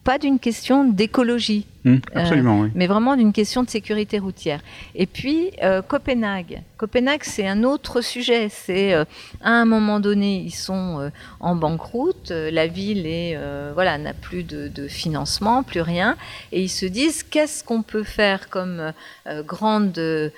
pas 0.04 0.18
d'une 0.18 0.38
question 0.38 0.84
d'écologie, 0.84 1.66
Hum, 1.84 2.00
absolument, 2.12 2.60
oui. 2.60 2.70
mais 2.74 2.88
vraiment 2.88 3.16
d'une 3.16 3.32
question 3.32 3.62
de 3.62 3.70
sécurité 3.70 4.18
routière. 4.18 4.60
Et 4.96 5.06
puis 5.06 5.52
euh, 5.62 5.80
Copenhague. 5.80 6.62
Copenhague, 6.76 7.22
c'est 7.22 7.46
un 7.46 7.62
autre 7.62 8.00
sujet. 8.00 8.48
C'est 8.48 8.92
euh, 8.94 9.04
à 9.42 9.50
un 9.50 9.64
moment 9.64 10.00
donné, 10.00 10.38
ils 10.38 10.54
sont 10.54 10.98
euh, 11.00 11.10
en 11.38 11.54
banqueroute, 11.54 12.32
euh, 12.32 12.50
la 12.50 12.66
ville 12.66 13.06
est 13.06 13.34
euh, 13.36 13.70
voilà 13.74 13.96
n'a 13.96 14.12
plus 14.12 14.42
de, 14.42 14.66
de 14.66 14.88
financement, 14.88 15.62
plus 15.62 15.80
rien, 15.80 16.16
et 16.50 16.62
ils 16.62 16.68
se 16.68 16.84
disent 16.86 17.22
qu'est-ce 17.22 17.62
qu'on 17.62 17.82
peut 17.82 18.02
faire 18.02 18.48
comme 18.48 18.92
euh, 19.28 19.42
grandes 19.44 19.98
euh, 19.98 20.30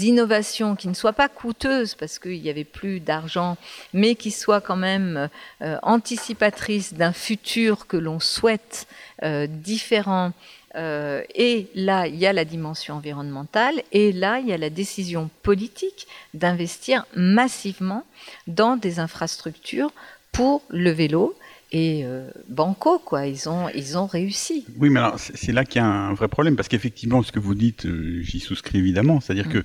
innovations 0.00 0.76
qui 0.76 0.88
ne 0.88 0.94
soient 0.94 1.12
pas 1.12 1.28
coûteuses 1.28 1.94
parce 1.94 2.18
qu'il 2.18 2.40
n'y 2.40 2.48
avait 2.48 2.64
plus 2.64 3.00
d'argent, 3.00 3.58
mais 3.92 4.14
qui 4.14 4.30
soient 4.30 4.62
quand 4.62 4.76
même 4.76 5.28
euh, 5.62 5.76
anticipatrices 5.82 6.94
d'un 6.94 7.12
futur 7.12 7.86
que 7.86 7.98
l'on 7.98 8.18
souhaite 8.18 8.86
euh, 9.22 9.46
différent. 9.46 10.32
Euh, 10.76 11.22
et 11.34 11.68
là, 11.74 12.08
il 12.08 12.16
y 12.16 12.26
a 12.26 12.32
la 12.32 12.44
dimension 12.44 12.96
environnementale, 12.96 13.82
et 13.92 14.12
là, 14.12 14.40
il 14.40 14.48
y 14.48 14.52
a 14.52 14.58
la 14.58 14.70
décision 14.70 15.30
politique 15.42 16.08
d'investir 16.34 17.06
massivement 17.14 18.04
dans 18.48 18.76
des 18.76 18.98
infrastructures 18.98 19.92
pour 20.32 20.62
le 20.68 20.90
vélo. 20.90 21.36
Et 21.70 22.02
euh, 22.04 22.28
banco, 22.48 22.98
quoi, 22.98 23.26
ils 23.26 23.48
ont, 23.48 23.68
ils 23.68 23.98
ont 23.98 24.06
réussi. 24.06 24.64
Oui, 24.78 24.90
mais 24.90 25.00
alors 25.00 25.18
c'est 25.18 25.52
là 25.52 25.64
qu'il 25.64 25.80
y 25.80 25.84
a 25.84 25.86
un 25.86 26.14
vrai 26.14 26.28
problème, 26.28 26.56
parce 26.56 26.68
qu'effectivement, 26.68 27.22
ce 27.22 27.32
que 27.32 27.40
vous 27.40 27.54
dites, 27.54 27.86
j'y 28.20 28.40
souscris 28.40 28.78
évidemment, 28.78 29.20
c'est-à-dire 29.20 29.48
Mm. 29.48 29.52
que 29.52 29.64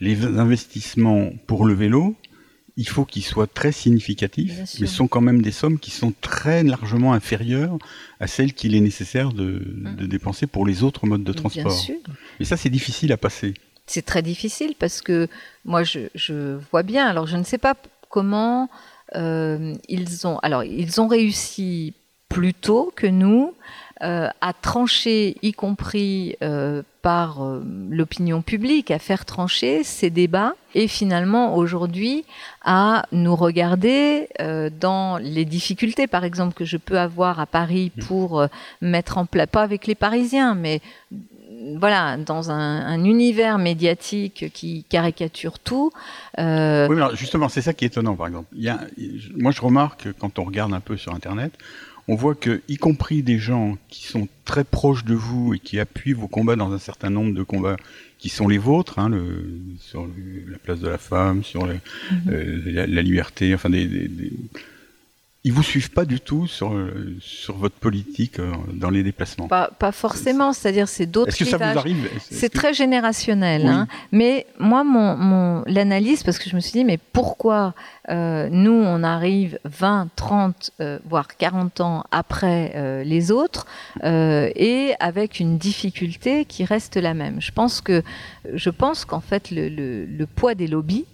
les 0.00 0.24
investissements 0.24 1.30
pour 1.46 1.64
le 1.64 1.74
vélo, 1.74 2.16
il 2.76 2.88
faut 2.88 3.04
qu'ils 3.04 3.22
soient 3.24 3.46
très 3.46 3.70
significatifs, 3.70 4.52
mais 4.80 4.86
ce 4.86 4.94
sont 4.96 5.06
quand 5.06 5.20
même 5.20 5.42
des 5.42 5.52
sommes 5.52 5.78
qui 5.78 5.90
sont 5.92 6.12
très 6.20 6.64
largement 6.64 7.12
inférieures 7.12 7.78
à 8.18 8.26
celles 8.26 8.52
qu'il 8.52 8.74
est 8.74 8.80
nécessaire 8.80 9.32
de, 9.32 9.62
de 9.98 10.06
dépenser 10.06 10.46
pour 10.48 10.66
les 10.66 10.82
autres 10.82 11.06
modes 11.06 11.22
de 11.22 11.30
Mm. 11.30 11.34
Bien 11.34 11.40
transport. 11.42 11.72
sûr. 11.72 11.96
Et 12.40 12.44
ça, 12.44 12.56
c'est 12.56 12.70
difficile 12.70 13.12
à 13.12 13.16
passer. 13.16 13.54
c'est 13.86 14.04
très 14.04 14.22
difficile 14.22 14.74
parce 14.78 15.02
que 15.02 15.28
moi 15.64 15.84
je, 15.84 16.00
je 16.16 16.58
vois 16.70 16.82
bien. 16.82 17.06
Alors 17.06 17.26
je 17.26 17.36
ne 17.36 17.44
sais 17.44 17.58
pas 17.58 17.74
comment 18.08 18.68
euh, 19.14 19.74
ils 19.88 20.26
ont. 20.26 20.38
Alors 20.38 20.64
ils 20.64 21.00
ont 21.00 21.06
réussi 21.06 21.94
plus 22.28 22.54
tôt 22.54 22.92
que 22.96 23.06
nous 23.06 23.52
euh, 24.02 24.28
à 24.40 24.52
trancher, 24.52 25.36
y 25.42 25.52
compris 25.52 26.36
euh, 26.42 26.82
par 27.02 27.44
euh, 27.44 27.62
l'opinion 27.90 28.42
publique, 28.42 28.90
à 28.90 28.98
faire 28.98 29.24
trancher 29.24 29.84
ces 29.84 30.10
débats 30.10 30.54
et 30.74 30.88
finalement 30.88 31.56
aujourd'hui 31.56 32.24
à 32.64 33.06
nous 33.12 33.36
regarder 33.36 34.28
dans 34.80 35.18
les 35.18 35.44
difficultés, 35.44 36.06
par 36.08 36.24
exemple, 36.24 36.54
que 36.54 36.64
je 36.64 36.76
peux 36.76 36.98
avoir 36.98 37.38
à 37.38 37.46
Paris 37.46 37.92
pour 38.08 38.40
euh, 38.40 38.46
mettre 38.80 39.18
en 39.18 39.26
place, 39.26 39.46
pas 39.46 39.62
avec 39.62 39.86
les 39.86 39.94
Parisiens, 39.94 40.54
mais 40.54 40.80
voilà, 41.78 42.16
dans 42.18 42.50
un, 42.50 42.84
un 42.84 43.04
univers 43.04 43.58
médiatique 43.58 44.52
qui 44.52 44.84
caricature 44.88 45.58
tout. 45.58 45.92
euh, 46.38 46.86
Oui, 46.88 46.96
mais 46.96 47.02
alors, 47.02 47.16
justement, 47.16 47.48
c'est 47.48 47.62
ça 47.62 47.72
qui 47.72 47.84
est 47.84 47.88
étonnant, 47.88 48.16
par 48.16 48.26
exemple. 48.26 48.48
Il 48.54 48.62
y 48.62 48.68
a, 48.68 48.80
moi, 49.36 49.50
je 49.50 49.62
remarque, 49.62 50.08
quand 50.18 50.38
on 50.38 50.44
regarde 50.44 50.74
un 50.74 50.80
peu 50.80 50.96
sur 50.96 51.14
Internet, 51.14 51.52
on 52.08 52.14
voit 52.16 52.34
que, 52.34 52.60
y 52.68 52.76
compris 52.76 53.22
des 53.22 53.38
gens 53.38 53.78
qui 53.88 54.04
sont 54.06 54.28
très 54.44 54.64
proches 54.64 55.04
de 55.04 55.14
vous 55.14 55.54
et 55.54 55.58
qui 55.58 55.78
appuient 55.80 56.12
vos 56.12 56.28
combats 56.28 56.56
dans 56.56 56.72
un 56.72 56.78
certain 56.78 57.10
nombre 57.10 57.32
de 57.34 57.42
combats 57.42 57.76
qui 58.18 58.28
sont 58.28 58.46
les 58.48 58.58
vôtres, 58.58 58.98
hein, 58.98 59.08
le, 59.08 59.46
sur 59.80 60.04
le- 60.06 60.50
la 60.50 60.58
place 60.58 60.80
de 60.80 60.88
la 60.88 60.98
femme, 60.98 61.42
sur 61.44 61.66
le- 61.66 61.78
euh, 62.28 62.60
la, 62.66 62.86
la 62.86 63.02
liberté, 63.02 63.54
enfin 63.54 63.70
des, 63.70 63.86
des- 63.86 64.08
des- 64.08 64.32
ils 65.46 65.52
vous 65.52 65.62
suivent 65.62 65.90
pas 65.90 66.06
du 66.06 66.20
tout 66.20 66.46
sur 66.46 66.72
euh, 66.72 67.16
sur 67.20 67.54
votre 67.56 67.74
politique 67.74 68.38
euh, 68.38 68.50
dans 68.72 68.88
les 68.88 69.02
déplacements. 69.02 69.46
pas, 69.46 69.68
pas 69.78 69.92
forcément, 69.92 70.54
c'est-à-dire 70.54 70.88
c'est 70.88 71.04
d'autres 71.04 71.28
Est-ce 71.28 71.44
que 71.44 71.44
ça 71.44 71.58
vous 71.58 71.78
arrive 71.78 72.06
Est-ce 72.16 72.34
C'est 72.34 72.48
très 72.48 72.72
générationnel, 72.72 73.62
Oui. 73.64 73.68
hein. 73.68 73.86
mais 74.10 74.46
moi, 74.58 74.84
mon, 74.84 75.16
mon 75.16 75.62
l'analyse, 75.66 76.22
parce 76.22 76.38
que 76.38 76.48
je 76.48 76.54
me 76.56 76.60
suis 76.60 76.72
dit, 76.72 76.84
mais 76.84 76.98
pourquoi 77.12 77.74
euh, 78.08 78.48
nous, 78.50 78.72
on 78.72 79.02
arrive 79.02 79.58
20, 79.64 80.08
30, 80.16 80.70
euh, 80.80 80.98
voire 81.06 81.28
40 81.36 81.80
ans 81.82 82.04
après 82.10 82.72
euh, 82.76 83.04
les 83.04 83.30
autres, 83.30 83.66
euh, 84.02 84.50
et 84.56 84.94
avec 84.98 85.40
une 85.40 85.58
difficulté 85.58 86.46
qui 86.46 86.64
reste 86.64 86.96
la 86.96 87.12
même 87.12 87.42
Je 87.42 87.52
pense 87.52 87.82
que, 87.82 88.02
je 88.54 88.70
pense 88.70 89.04
qu'en 89.04 89.20
fait, 89.20 89.50
le, 89.50 89.68
le, 89.68 90.06
le 90.06 90.26
poids 90.26 90.54
des 90.54 90.68
lobbies, 90.68 91.04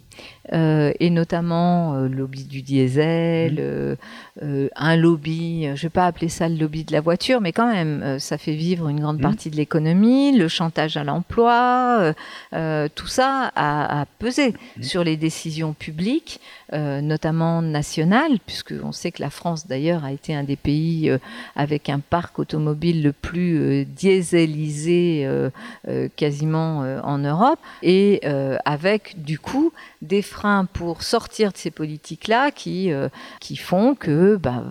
euh, 0.52 0.92
et 1.00 1.10
notamment 1.10 1.94
euh, 1.94 2.08
le 2.08 2.16
lobby 2.16 2.44
du 2.44 2.62
diesel, 2.62 3.56
euh, 3.58 3.94
euh, 4.42 4.68
un 4.76 4.96
lobby, 4.96 5.68
je 5.74 5.82
vais 5.82 5.88
pas 5.90 6.06
appeler 6.06 6.28
ça 6.28 6.48
le 6.48 6.56
lobby 6.56 6.84
de 6.84 6.92
la 6.92 7.00
voiture, 7.00 7.40
mais 7.40 7.52
quand 7.52 7.70
même, 7.72 8.18
ça 8.18 8.36
fait 8.38 8.54
vivre 8.54 8.88
une 8.88 9.00
grande 9.00 9.16
Mhm. 9.18 9.22
partie 9.22 9.50
de 9.50 9.56
l'économie, 9.56 10.36
le 10.36 10.48
chantage 10.48 10.96
à 10.96 11.04
l'emploi, 11.04 12.14
tout 12.94 13.06
ça 13.06 13.52
a, 13.54 14.00
a 14.00 14.06
pesé 14.18 14.54
sur 14.80 15.04
les 15.04 15.16
décisions 15.16 15.72
publiques, 15.72 16.40
notamment 16.72 17.62
nationales, 17.62 18.38
puisque 18.46 18.74
on 18.82 18.92
sait 18.92 19.12
que 19.12 19.22
la 19.22 19.30
France 19.30 19.66
d'ailleurs 19.66 20.04
a 20.04 20.12
été 20.12 20.34
un 20.34 20.42
des 20.44 20.56
pays 20.56 21.10
avec 21.54 21.88
un 21.88 22.00
parc 22.00 22.38
automobile 22.38 23.02
le 23.02 23.12
plus 23.12 23.84
dieselisé 23.84 25.28
quasiment 26.16 26.78
en 27.04 27.18
Europe, 27.18 27.58
et 27.82 28.20
avec 28.64 29.22
du 29.22 29.38
coup 29.38 29.72
des 30.02 30.22
freins 30.22 30.39
pour 30.72 31.02
sortir 31.02 31.52
de 31.52 31.56
ces 31.56 31.70
politiques-là 31.70 32.50
qui, 32.50 32.92
euh, 32.92 33.08
qui 33.40 33.56
font 33.56 33.94
que 33.94 34.36
bah, 34.36 34.64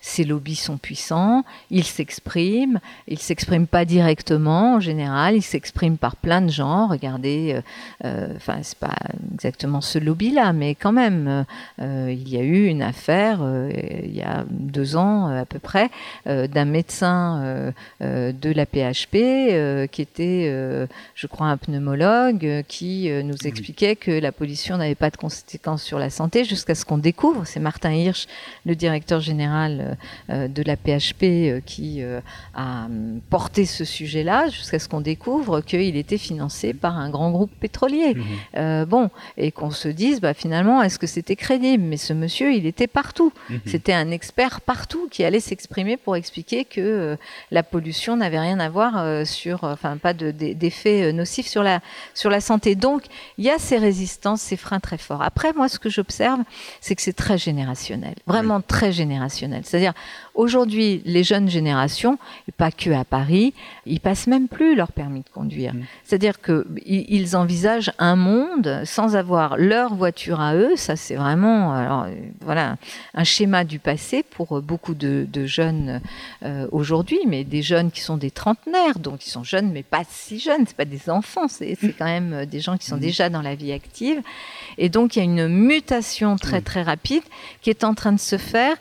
ces 0.00 0.24
lobbies 0.24 0.56
sont 0.56 0.78
puissants, 0.78 1.44
ils 1.70 1.84
s'expriment, 1.84 2.80
ils 3.08 3.18
s'expriment 3.18 3.66
pas 3.66 3.84
directement 3.84 4.74
en 4.74 4.80
général, 4.80 5.36
ils 5.36 5.42
s'expriment 5.42 5.98
par 5.98 6.16
plein 6.16 6.40
de 6.40 6.50
gens. 6.50 6.88
Regardez, 6.88 7.54
euh, 7.54 7.62
euh, 8.04 8.36
enfin 8.36 8.58
c'est 8.62 8.78
pas 8.78 8.96
exactement 9.34 9.80
ce 9.80 9.98
lobby-là, 9.98 10.52
mais 10.52 10.74
quand 10.74 10.92
même, 10.92 11.28
euh, 11.28 11.44
euh, 11.80 12.12
il 12.12 12.28
y 12.28 12.38
a 12.38 12.42
eu 12.42 12.66
une 12.66 12.82
affaire 12.82 13.40
euh, 13.42 13.70
il 14.04 14.14
y 14.14 14.22
a 14.22 14.44
deux 14.48 14.96
ans 14.96 15.28
euh, 15.28 15.42
à 15.42 15.46
peu 15.46 15.58
près 15.58 15.90
euh, 16.26 16.46
d'un 16.46 16.64
médecin 16.64 17.40
euh, 17.42 17.72
euh, 18.02 18.32
de 18.32 18.50
la 18.50 18.66
PHP 18.66 19.16
euh, 19.16 19.86
qui 19.86 20.02
était, 20.02 20.46
euh, 20.48 20.86
je 21.14 21.26
crois, 21.26 21.46
un 21.46 21.56
pneumologue 21.56 22.44
euh, 22.44 22.62
qui 22.66 23.10
euh, 23.10 23.22
nous 23.22 23.46
expliquait 23.46 23.96
que 23.96 24.10
la 24.10 24.32
pollution 24.32 24.76
n'avait 24.76 24.91
pas 24.94 25.10
de 25.10 25.16
conséquences 25.16 25.82
sur 25.82 25.98
la 25.98 26.10
santé 26.10 26.44
jusqu'à 26.44 26.74
ce 26.74 26.84
qu'on 26.84 26.98
découvre, 26.98 27.44
c'est 27.46 27.60
Martin 27.60 27.92
Hirsch, 27.92 28.26
le 28.66 28.74
directeur 28.76 29.20
général 29.20 29.96
euh, 30.30 30.44
euh, 30.44 30.48
de 30.48 30.62
la 30.62 30.76
PHP, 30.76 31.22
euh, 31.22 31.60
qui 31.64 32.02
a 32.54 32.84
hum, 32.86 33.20
porté 33.30 33.66
ce 33.66 33.84
sujet-là, 33.84 34.48
jusqu'à 34.48 34.78
ce 34.78 34.88
qu'on 34.88 35.00
découvre 35.00 35.60
qu'il 35.60 35.96
était 35.96 36.18
financé 36.18 36.72
par 36.74 36.98
un 36.98 37.10
grand 37.10 37.30
groupe 37.30 37.50
pétrolier. 37.60 38.14
Mhm. 38.14 38.24
Euh, 38.56 38.84
bon, 38.86 39.10
et 39.36 39.52
qu'on 39.52 39.70
se 39.70 39.88
dise, 39.88 40.20
bah, 40.20 40.34
finalement, 40.34 40.82
est-ce 40.82 40.98
que 40.98 41.06
c'était 41.06 41.36
crédible? 41.36 41.82
Mais 41.84 41.96
ce 41.96 42.12
monsieur, 42.12 42.52
il 42.52 42.66
était 42.66 42.86
partout. 42.86 43.32
Mhm. 43.50 43.60
C'était 43.66 43.92
un 43.92 44.10
expert 44.10 44.60
partout 44.60 45.08
qui 45.10 45.24
allait 45.24 45.40
s'exprimer 45.40 45.96
pour 45.96 46.16
expliquer 46.16 46.64
que 46.64 46.80
euh, 46.80 47.16
la 47.50 47.62
pollution 47.62 48.16
n'avait 48.16 48.40
rien 48.40 48.60
à 48.60 48.68
voir 48.68 48.98
euh, 48.98 49.24
sur, 49.24 49.64
enfin, 49.64 49.96
pas 49.96 50.14
de- 50.14 50.30
d'e- 50.30 50.54
d'effet 50.54 51.02
euh, 51.04 51.12
nocif 51.12 51.46
sur 51.46 51.62
la, 51.62 51.80
sur 52.14 52.30
la 52.30 52.40
santé. 52.40 52.74
Donc, 52.74 53.04
il 53.38 53.44
y 53.44 53.50
a 53.50 53.58
ces 53.58 53.78
résistances, 53.78 54.40
ces 54.40 54.56
freins 54.56 54.80
très 54.82 54.98
forts. 54.98 55.22
Après, 55.22 55.54
moi, 55.54 55.68
ce 55.68 55.78
que 55.78 55.88
j'observe, 55.88 56.40
c'est 56.80 56.94
que 56.94 57.02
c'est 57.02 57.14
très 57.14 57.38
générationnel, 57.38 58.14
vraiment 58.26 58.60
très 58.60 58.92
générationnel. 58.92 59.62
C'est-à-dire, 59.64 59.94
aujourd'hui, 60.34 61.02
les 61.04 61.24
jeunes 61.24 61.48
générations, 61.48 62.18
et 62.48 62.52
pas 62.52 62.70
que 62.70 62.90
à 62.90 63.04
Paris, 63.04 63.52
ils 63.86 64.00
passent 64.00 64.26
même 64.26 64.48
plus 64.48 64.74
leur 64.74 64.92
permis 64.92 65.20
de 65.20 65.28
conduire. 65.28 65.74
Mm. 65.74 65.82
C'est-à-dire 66.04 66.40
que 66.40 66.66
i- 66.86 67.06
ils 67.08 67.36
envisagent 67.36 67.92
un 67.98 68.16
monde 68.16 68.82
sans 68.84 69.16
avoir 69.16 69.56
leur 69.56 69.94
voiture 69.94 70.40
à 70.40 70.54
eux. 70.54 70.72
Ça, 70.76 70.96
c'est 70.96 71.16
vraiment, 71.16 71.72
alors, 71.74 72.02
euh, 72.04 72.14
voilà, 72.40 72.76
un 73.14 73.24
schéma 73.24 73.64
du 73.64 73.78
passé 73.78 74.22
pour 74.22 74.56
euh, 74.58 74.60
beaucoup 74.60 74.94
de, 74.94 75.26
de 75.30 75.46
jeunes 75.46 76.00
euh, 76.44 76.66
aujourd'hui, 76.72 77.18
mais 77.26 77.44
des 77.44 77.62
jeunes 77.62 77.90
qui 77.90 78.00
sont 78.00 78.16
des 78.16 78.30
trentenaires, 78.30 78.98
donc 78.98 79.26
ils 79.26 79.30
sont 79.30 79.44
jeunes, 79.44 79.70
mais 79.72 79.82
pas 79.82 80.02
si 80.08 80.38
jeunes. 80.38 80.64
C'est 80.66 80.76
pas 80.76 80.84
des 80.84 81.10
enfants, 81.10 81.48
c'est 81.48 81.76
c'est 81.80 81.92
quand 81.92 82.04
même 82.04 82.46
des 82.46 82.60
gens 82.60 82.76
qui 82.78 82.86
sont 82.86 82.96
déjà 82.96 83.28
dans 83.28 83.42
la 83.42 83.54
vie 83.54 83.72
active. 83.72 84.20
Et 84.78 84.88
donc, 84.88 85.16
il 85.16 85.18
y 85.18 85.22
a 85.22 85.24
une 85.24 85.48
mutation 85.48 86.36
très 86.36 86.60
très 86.60 86.82
rapide 86.82 87.22
qui 87.60 87.70
est 87.70 87.84
en 87.84 87.94
train 87.94 88.12
de 88.12 88.20
se 88.20 88.38
faire 88.38 88.76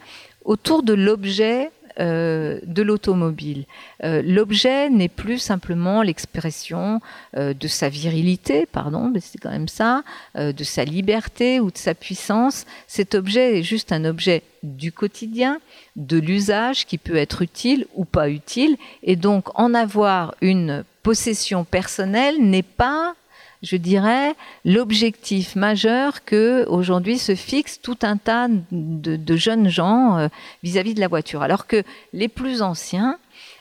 autour 0.46 0.84
de 0.84 0.94
l'objet 0.94 1.72
euh, 2.00 2.60
de 2.64 2.84
l'automobile. 2.84 3.66
Euh, 4.04 4.22
l'objet 4.26 4.90
n'est 4.90 5.10
plus 5.10 5.40
simplement 5.40 6.04
l'expression 6.04 7.02
euh, 7.36 7.54
de 7.54 7.68
sa 7.68 7.90
virilité, 7.90 8.66
pardon, 8.66 9.12
mais 9.14 9.20
c'est 9.20 9.38
quand 9.38 9.52
même 9.52 9.68
ça, 9.68 10.04
de 10.36 10.64
sa 10.64 10.86
liberté 10.86 11.60
ou 11.60 11.70
de 11.70 11.78
sa 11.78 11.94
puissance. 11.94 12.66
Cet 12.88 13.14
objet 13.14 13.60
est 13.60 13.64
juste 13.64 13.92
un 13.92 14.06
objet 14.06 14.44
du 14.64 14.94
quotidien, 14.94 15.60
de 15.98 16.18
l'usage 16.18 16.86
qui 16.86 16.98
peut 16.98 17.18
être 17.18 17.42
utile 17.42 17.86
ou 17.96 18.06
pas 18.06 18.30
utile, 18.30 18.78
et 19.04 19.18
donc 19.18 19.48
en 19.60 19.74
avoir 19.74 20.34
une 20.42 20.86
possession 21.04 21.66
personnelle 21.66 22.38
n'est 22.40 22.64
pas 22.64 23.16
je 23.62 23.76
dirais, 23.76 24.34
l'objectif 24.66 25.56
majeur 25.56 26.24
que 26.26 26.66
aujourd'hui 26.68 27.18
se 27.18 27.36
fixe 27.36 27.80
tout 27.80 27.98
un 28.02 28.18
tas 28.18 28.48
de, 28.72 29.36
jeunes 29.36 29.70
gens 29.70 30.18
euh, 30.18 30.28
vis-à-vis 30.64 30.94
de 30.94 31.00
la 31.00 31.08
voiture. 31.08 31.42
Alors 31.44 31.68
que 31.68 31.84
les 32.14 32.28
plus 32.28 32.62
anciens 32.62 33.18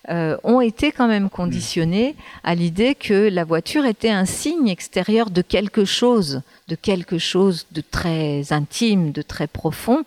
euh, 0.09 0.37
ont 0.45 0.63
été 0.63 0.93
quand 0.93 1.09
même 1.09 1.29
conditionnés 1.29 2.17
à 2.43 2.55
l'idée 2.55 2.95
que 2.95 3.29
la 3.29 3.45
voiture 3.45 3.85
était 3.85 4.09
un 4.09 4.25
signe 4.25 4.69
extérieur 4.69 5.29
de 5.29 5.43
quelque 5.43 5.85
chose, 5.85 6.41
de 6.69 6.75
quelque 6.75 7.19
chose 7.19 7.67
de 7.73 7.83
très 7.83 8.51
intime, 8.51 9.13
de 9.13 9.21
très 9.21 9.47
profond. 9.47 10.05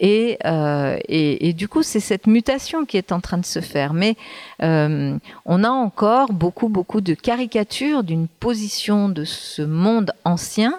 Et, 0.00 0.38
euh, 0.44 0.98
et, 1.08 1.52
du 1.52 1.68
coup, 1.68 1.84
c'est 1.84 2.00
cette 2.00 2.26
mutation 2.26 2.84
qui 2.84 2.96
est 2.96 3.12
en 3.12 3.20
train 3.20 3.38
de 3.38 3.46
se 3.46 3.60
faire. 3.60 3.92
Mais 3.92 4.16
euh, 4.64 5.16
on 5.44 5.62
a 5.62 5.70
encore 5.70 6.32
beaucoup, 6.32 6.68
beaucoup 6.68 7.00
de 7.00 7.14
caricatures 7.14 8.02
d'une 8.02 8.26
position 8.26 9.08
de 9.08 9.24
ce 9.24 9.62
monde 9.62 10.12
ancien 10.24 10.74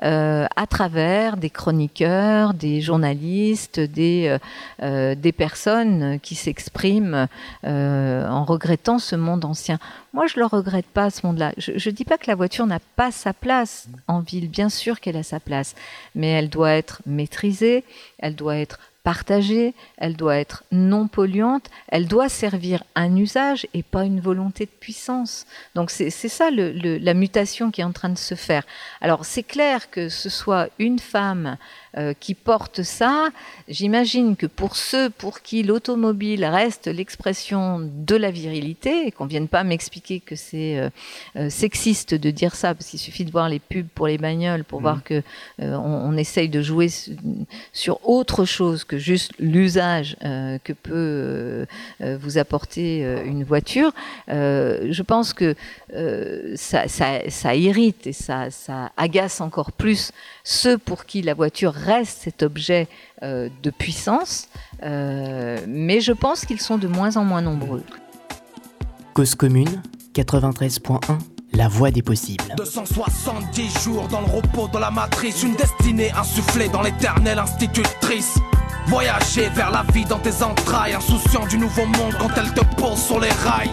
à 0.00 0.66
travers 0.66 1.36
des 1.36 1.50
chroniqueurs, 1.50 2.54
des 2.54 2.80
journalistes, 2.80 3.80
des, 3.80 4.26
euh, 4.28 4.38
euh, 4.82 5.32
personnes 5.32 6.18
qui 6.20 6.34
s'expriment 6.34 7.28
euh, 7.64 8.28
en 8.28 8.44
regrettant 8.44 8.98
ce 8.98 9.16
monde 9.16 9.44
ancien. 9.44 9.78
Moi, 10.12 10.26
je 10.26 10.38
le 10.38 10.46
regrette 10.46 10.86
pas, 10.86 11.10
ce 11.10 11.26
monde-là. 11.26 11.52
Je 11.58 11.72
ne 11.72 11.94
dis 11.94 12.04
pas 12.04 12.18
que 12.18 12.26
la 12.26 12.34
voiture 12.34 12.66
n'a 12.66 12.80
pas 12.96 13.10
sa 13.10 13.32
place 13.32 13.88
en 14.06 14.20
ville. 14.20 14.48
Bien 14.48 14.68
sûr 14.68 15.00
qu'elle 15.00 15.16
a 15.16 15.22
sa 15.22 15.40
place, 15.40 15.74
mais 16.14 16.28
elle 16.28 16.48
doit 16.48 16.72
être 16.72 17.02
maîtrisée, 17.06 17.84
elle 18.18 18.34
doit 18.34 18.56
être 18.56 18.78
partagée, 19.08 19.72
elle 19.96 20.16
doit 20.16 20.36
être 20.36 20.64
non 20.70 21.08
polluante, 21.08 21.70
elle 21.88 22.06
doit 22.06 22.28
servir 22.28 22.84
un 22.94 23.16
usage 23.16 23.66
et 23.72 23.82
pas 23.82 24.04
une 24.04 24.20
volonté 24.20 24.66
de 24.66 24.70
puissance. 24.70 25.46
Donc 25.74 25.90
c'est 25.90 26.10
ça 26.10 26.50
la 26.50 27.14
mutation 27.14 27.70
qui 27.70 27.80
est 27.80 27.84
en 27.84 27.92
train 27.92 28.10
de 28.10 28.18
se 28.18 28.34
faire. 28.34 28.64
Alors 29.00 29.24
c'est 29.24 29.44
clair 29.44 29.88
que 29.90 30.10
ce 30.10 30.28
soit 30.28 30.68
une 30.78 30.98
femme 30.98 31.56
euh, 31.96 32.12
qui 32.18 32.34
porte 32.34 32.82
ça, 32.82 33.30
j'imagine 33.68 34.36
que 34.36 34.46
pour 34.46 34.76
ceux 34.76 35.10
pour 35.10 35.40
qui 35.40 35.62
l'automobile 35.62 36.44
reste 36.44 36.86
l'expression 36.86 37.80
de 37.80 38.16
la 38.16 38.30
virilité, 38.30 39.06
et 39.06 39.10
qu'on 39.12 39.26
vienne 39.26 39.48
pas 39.48 39.64
m'expliquer 39.64 40.20
que 40.20 40.36
c'est 40.36 40.78
euh, 40.78 40.90
euh, 41.36 41.50
sexiste 41.50 42.14
de 42.14 42.30
dire 42.30 42.54
ça, 42.54 42.74
parce 42.74 42.90
qu'il 42.90 42.98
suffit 42.98 43.24
de 43.24 43.30
voir 43.30 43.48
les 43.48 43.58
pubs 43.58 43.88
pour 43.94 44.06
les 44.06 44.18
bagnoles 44.18 44.64
pour 44.64 44.80
voir 44.80 45.02
que 45.02 45.22
euh, 45.60 45.74
on, 45.76 46.10
on 46.10 46.16
essaye 46.16 46.48
de 46.48 46.60
jouer 46.62 46.88
su- 46.88 47.16
sur 47.72 48.06
autre 48.08 48.44
chose 48.44 48.84
que 48.84 48.98
juste 48.98 49.32
l'usage 49.38 50.16
que 50.64 50.72
peut 50.72 51.66
vous 52.00 52.38
apporter 52.38 53.02
une 53.24 53.44
voiture. 53.44 53.92
Je 54.28 55.02
pense 55.02 55.32
que 55.32 55.54
ça, 56.54 56.88
ça, 56.88 57.20
ça 57.28 57.54
irrite 57.54 58.06
et 58.06 58.12
ça, 58.12 58.50
ça 58.50 58.92
agace 58.96 59.40
encore 59.40 59.72
plus 59.72 60.12
ceux 60.48 60.78
pour 60.78 61.04
qui 61.04 61.20
la 61.20 61.34
voiture 61.34 61.74
reste 61.74 62.20
cet 62.22 62.42
objet 62.42 62.88
euh, 63.22 63.50
de 63.62 63.68
puissance, 63.68 64.48
euh, 64.82 65.58
mais 65.68 66.00
je 66.00 66.12
pense 66.12 66.46
qu'ils 66.46 66.60
sont 66.60 66.78
de 66.78 66.88
moins 66.88 67.18
en 67.18 67.24
moins 67.24 67.42
nombreux. 67.42 67.82
Cause 69.12 69.34
commune 69.34 69.82
93.1 70.14 71.00
La 71.52 71.68
voix 71.68 71.90
des 71.90 72.00
possibles. 72.00 72.44
270 72.56 73.84
jours 73.84 74.08
dans 74.08 74.22
le 74.22 74.26
repos 74.26 74.68
de 74.68 74.78
la 74.78 74.90
matrice, 74.90 75.42
une 75.42 75.54
destinée 75.54 76.10
insufflée 76.12 76.70
dans 76.70 76.80
l'éternelle 76.80 77.38
institutrice. 77.38 78.38
Voyager 78.86 79.50
vers 79.50 79.70
la 79.70 79.84
vie 79.92 80.06
dans 80.06 80.18
tes 80.18 80.42
entrailles, 80.42 80.94
insouciant 80.94 81.46
du 81.46 81.58
nouveau 81.58 81.84
monde 81.84 82.14
quand 82.18 82.30
elle 82.38 82.54
te 82.54 82.64
pose 82.80 82.98
sur 82.98 83.20
les 83.20 83.28
rails. 83.28 83.68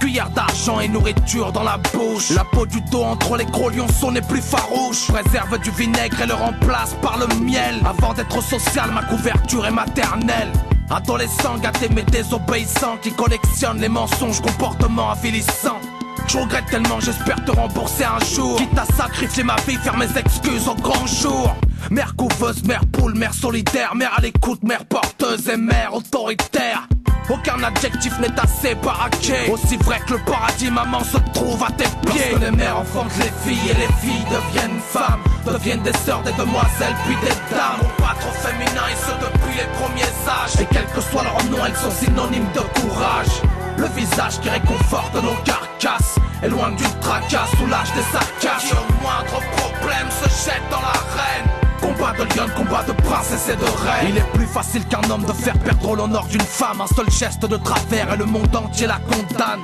Cuillère 0.00 0.30
d'argent 0.30 0.80
et 0.80 0.88
nourriture 0.88 1.52
dans 1.52 1.62
la 1.62 1.76
bouche. 1.76 2.30
La 2.30 2.44
peau 2.44 2.64
du 2.64 2.80
dos 2.80 3.02
entre 3.02 3.36
les 3.36 3.44
gros 3.44 3.68
lionceaux 3.68 4.10
n'est 4.10 4.22
plus 4.22 4.40
farouche. 4.40 5.08
Préserve 5.08 5.58
du 5.58 5.70
vinaigre 5.70 6.22
et 6.22 6.26
le 6.26 6.32
remplace 6.32 6.94
par 7.02 7.18
le 7.18 7.26
miel. 7.44 7.76
Avant 7.84 8.14
d'être 8.14 8.42
social, 8.42 8.90
ma 8.92 9.02
couverture 9.04 9.66
est 9.66 9.70
maternelle. 9.70 10.50
Adolescent 10.88 11.58
gâté 11.58 11.88
mais 11.94 12.02
désobéissant 12.02 12.96
qui 13.02 13.12
collectionne 13.12 13.78
les 13.80 13.90
mensonges, 13.90 14.40
comportements 14.40 15.10
avilissants. 15.10 15.80
Je 16.28 16.38
regrette 16.38 16.66
tellement, 16.66 17.00
j'espère 17.00 17.44
te 17.44 17.50
rembourser 17.50 18.04
un 18.04 18.24
jour. 18.24 18.56
Quitte 18.56 18.78
à 18.78 18.84
sacrifier 18.84 19.42
ma 19.42 19.56
vie, 19.66 19.76
faire 19.76 19.96
mes 19.96 20.16
excuses 20.16 20.68
au 20.68 20.74
grand 20.74 21.06
jour. 21.06 21.56
Mère 21.90 22.14
couveuse, 22.16 22.62
mère 22.64 22.82
poule, 22.92 23.14
mère 23.14 23.34
solitaire, 23.34 23.94
mère 23.94 24.12
à 24.16 24.20
l'écoute, 24.20 24.62
mère 24.62 24.84
porteuse 24.84 25.48
et 25.48 25.56
mère 25.56 25.94
autoritaire. 25.94 26.86
Aucun 27.28 27.62
adjectif 27.62 28.18
n'est 28.18 28.40
assez 28.40 28.74
baraqué. 28.74 29.50
Aussi 29.52 29.76
vrai 29.76 30.00
que 30.06 30.14
le 30.14 30.18
paradis, 30.24 30.70
maman 30.70 31.04
se 31.04 31.16
trouve 31.32 31.62
à 31.62 31.70
tes 31.70 31.84
pieds. 32.10 32.30
Lorsque 32.30 32.42
les 32.42 32.50
mères 32.50 32.78
enfantent 32.78 33.16
les 33.18 33.30
filles 33.50 33.70
et 33.70 33.74
les 33.74 33.92
filles 34.00 34.24
deviennent 34.30 34.80
femmes, 34.80 35.22
deviennent 35.46 35.82
des 35.82 35.92
sœurs, 35.92 36.22
des 36.22 36.32
demoiselles, 36.32 36.96
puis 37.06 37.14
des 37.22 37.34
dames. 37.54 37.80
Au 37.82 38.02
pas 38.02 38.16
trop 38.18 38.32
féminin 38.32 38.82
et 38.90 38.96
ce 38.96 39.12
depuis 39.24 39.56
les 39.56 39.68
premiers 39.78 40.12
âges. 40.28 40.60
Et 40.60 40.66
quel 40.72 40.84
que 40.86 41.00
soit 41.00 41.22
leur 41.22 41.42
nom, 41.50 41.64
elles 41.64 41.76
sont 41.76 41.90
synonymes 41.90 42.50
de 42.52 42.80
courage. 42.80 43.42
Le 43.80 43.86
visage 43.96 44.38
qui 44.42 44.50
réconforte 44.50 45.14
nos 45.14 45.34
carcasses 45.42 46.16
est 46.42 46.50
loin 46.50 46.70
du 46.72 46.84
tracas, 47.00 47.46
soulage 47.56 47.90
des 47.94 48.02
sarcasmes. 48.12 48.68
Qui 48.68 48.74
au 48.74 49.02
moindre 49.02 49.40
problème 49.56 50.06
se 50.10 50.28
jette 50.44 50.62
dans 50.70 50.82
l'arène. 50.82 51.48
Combat 51.80 52.12
de 52.12 52.24
lion, 52.24 52.46
combat 52.54 52.82
de 52.82 52.92
princesse 52.92 53.48
et 53.48 53.56
de 53.56 53.64
reine. 53.64 54.10
Il 54.10 54.18
est 54.18 54.32
plus 54.34 54.46
facile 54.46 54.84
qu'un 54.84 55.08
homme 55.08 55.24
de 55.24 55.32
faire 55.32 55.58
perdre 55.58 55.96
l'honneur 55.96 56.26
d'une 56.26 56.42
femme. 56.42 56.82
Un 56.82 56.94
seul 56.94 57.10
geste 57.10 57.46
de 57.46 57.56
travers 57.56 58.12
et 58.12 58.18
le 58.18 58.26
monde 58.26 58.54
entier 58.54 58.86
la 58.86 58.98
condamne. 58.98 59.62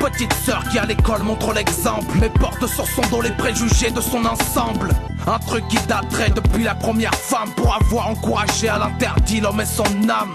Petite 0.00 0.32
sœur 0.32 0.64
qui 0.68 0.80
à 0.80 0.84
l'école 0.84 1.22
montre 1.22 1.52
l'exemple, 1.52 2.16
mais 2.18 2.30
porte 2.30 2.66
sur 2.66 2.88
son 2.88 3.02
dos 3.12 3.22
les 3.22 3.30
préjugés 3.30 3.92
de 3.92 4.00
son 4.00 4.24
ensemble. 4.24 4.90
Un 5.28 5.38
truc 5.38 5.68
qui 5.68 5.78
daterait 5.86 6.30
depuis 6.30 6.64
la 6.64 6.74
première 6.74 7.14
femme 7.14 7.50
pour 7.54 7.76
avoir 7.76 8.08
encouragé 8.08 8.68
à 8.68 8.78
l'interdit 8.78 9.40
l'homme 9.40 9.60
et 9.60 9.66
son 9.66 9.84
âme. 10.08 10.34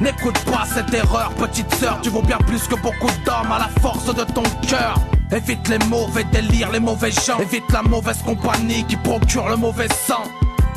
N'écoute 0.00 0.38
pas 0.44 0.64
cette 0.66 0.92
erreur, 0.92 1.30
petite 1.38 1.74
sœur, 1.76 1.98
tu 2.02 2.10
vaux 2.10 2.20
bien 2.20 2.36
plus 2.38 2.68
que 2.68 2.74
beaucoup 2.74 3.10
d'hommes 3.24 3.50
à 3.50 3.58
la 3.58 3.68
force 3.80 4.14
de 4.14 4.24
ton 4.24 4.42
cœur. 4.68 4.98
Évite 5.32 5.68
les 5.68 5.78
mauvais 5.86 6.24
délires, 6.24 6.70
les 6.70 6.80
mauvais 6.80 7.10
gens. 7.10 7.38
Évite 7.40 7.72
la 7.72 7.82
mauvaise 7.82 8.22
compagnie 8.22 8.84
qui 8.84 8.96
procure 8.96 9.48
le 9.48 9.56
mauvais 9.56 9.88
sang. 9.88 10.24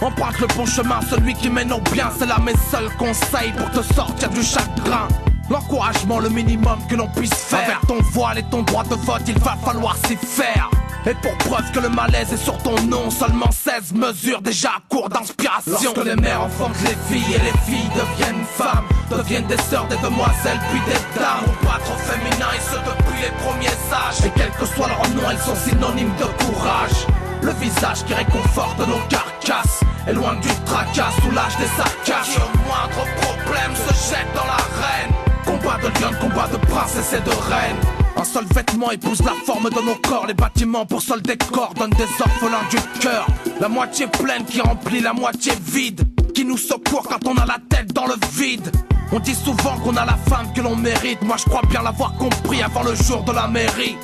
Emprunte 0.01 0.39
le 0.39 0.47
bon 0.55 0.65
chemin, 0.65 1.01
celui 1.10 1.34
qui 1.34 1.49
mène 1.49 1.73
au 1.73 1.82
bien, 1.91 2.10
c'est 2.17 2.25
là 2.25 2.38
mes 2.39 2.55
seuls 2.71 2.89
conseils 2.97 3.51
pour 3.58 3.69
te 3.71 3.82
sortir 3.93 4.29
du 4.29 4.41
chagrin. 4.41 5.10
L'encouragement, 5.49 6.19
le 6.19 6.29
minimum 6.29 6.79
que 6.88 6.95
l'on 6.95 7.08
puisse 7.08 7.34
faire. 7.34 7.60
Envers 7.63 7.82
ton 7.82 8.01
voile 8.12 8.38
et 8.38 8.43
ton 8.43 8.62
droit 8.62 8.84
de 8.84 8.95
vote, 8.95 9.23
il 9.27 9.38
va 9.39 9.58
falloir 9.62 9.97
s'y 10.08 10.15
faire. 10.15 10.69
Et 11.05 11.13
pour 11.15 11.35
preuve 11.38 11.71
que 11.71 11.79
le 11.79 11.89
malaise 11.89 12.33
est 12.33 12.43
sur 12.43 12.57
ton 12.57 12.75
nom, 12.83 13.09
seulement 13.09 13.49
16 13.51 13.93
mesures 13.93 14.41
déjà 14.41 14.69
à 14.69 14.81
court 14.89 15.09
d'inspiration. 15.09 15.93
Lorsque 15.95 16.05
les 16.05 16.15
mères 16.15 16.43
enfantent 16.43 16.81
les 16.83 16.97
filles 17.07 17.35
et 17.35 17.39
les 17.39 17.57
filles 17.63 17.89
deviennent 17.95 18.43
femmes, 18.45 18.85
deviennent 19.09 19.47
des 19.47 19.57
sœurs, 19.57 19.88
des 19.88 19.97
demoiselles, 19.97 20.59
puis 20.69 20.81
des 20.85 21.19
dames. 21.19 21.45
Au 21.47 21.65
pas 21.65 21.79
trop 21.85 21.97
féminin 21.97 22.51
et 22.53 22.59
ce 22.59 22.75
depuis 22.75 23.21
les 23.21 23.31
premiers 23.43 23.79
âges. 23.93 24.25
Et 24.25 24.31
quel 24.35 24.51
que 24.51 24.65
soit 24.65 24.88
leur 24.88 25.09
nom, 25.15 25.29
elles 25.31 25.39
sont 25.39 25.55
synonymes 25.55 26.15
de 26.19 26.43
courage. 26.43 27.07
Le 27.41 27.53
visage 27.53 28.03
qui 28.05 28.13
réconforte 28.13 28.79
nos 28.79 28.99
carcasses 29.07 29.79
est 30.05 30.13
loin 30.13 30.35
du 30.35 30.49
tracas, 30.65 31.12
soulage 31.23 31.57
des 31.57 31.71
sarcasmes. 31.77 32.33
Qui 32.33 32.39
au 32.39 32.67
moindre 32.67 33.07
problème 33.21 33.73
se 33.73 33.93
jette 34.12 34.27
dans 34.35 34.45
l'arène. 34.45 35.13
Combat 35.45 35.77
de 35.77 35.88
lion, 36.01 36.12
combat 36.19 36.47
de 36.51 36.57
princesse 36.57 37.13
et 37.13 37.21
de 37.21 37.29
reine. 37.29 37.98
Un 38.19 38.25
seul 38.25 38.43
vêtement 38.53 38.91
épouse 38.91 39.21
la 39.23 39.32
forme 39.45 39.69
de 39.69 39.82
nos 39.82 39.95
corps. 39.95 40.25
Les 40.27 40.34
bâtiments 40.34 40.86
pour 40.86 41.01
seul 41.01 41.21
décor 41.21 41.73
donnent 41.75 41.89
des 41.91 42.03
orphelins 42.19 42.67
du 42.69 42.75
cœur. 42.99 43.25
La 43.62 43.69
moitié 43.69 44.08
pleine 44.08 44.43
qui 44.43 44.60
remplit 44.60 44.99
la 44.99 45.13
moitié 45.13 45.53
vide. 45.63 46.01
Qui 46.36 46.43
nous 46.43 46.58
secourt 46.58 47.08
quand 47.08 47.25
on 47.25 47.38
a 47.38 47.45
la 47.45 47.60
tête 47.69 47.93
dans 47.93 48.08
le 48.08 48.15
vide. 48.34 48.69
On 49.13 49.19
dit 49.19 49.34
souvent 49.34 49.77
qu'on 49.77 49.95
a 49.95 50.05
la 50.05 50.17
femme 50.27 50.51
que 50.53 50.60
l'on 50.60 50.75
mérite. 50.75 51.21
Moi 51.21 51.38
je 51.38 51.45
crois 51.45 51.62
bien 51.69 51.82
l'avoir 51.82 52.13
compris 52.15 52.62
avant 52.62 52.84
le 52.84 52.93
jour 52.93 53.23
de 53.23 53.32
la 53.32 53.47
mairie. 53.47 53.95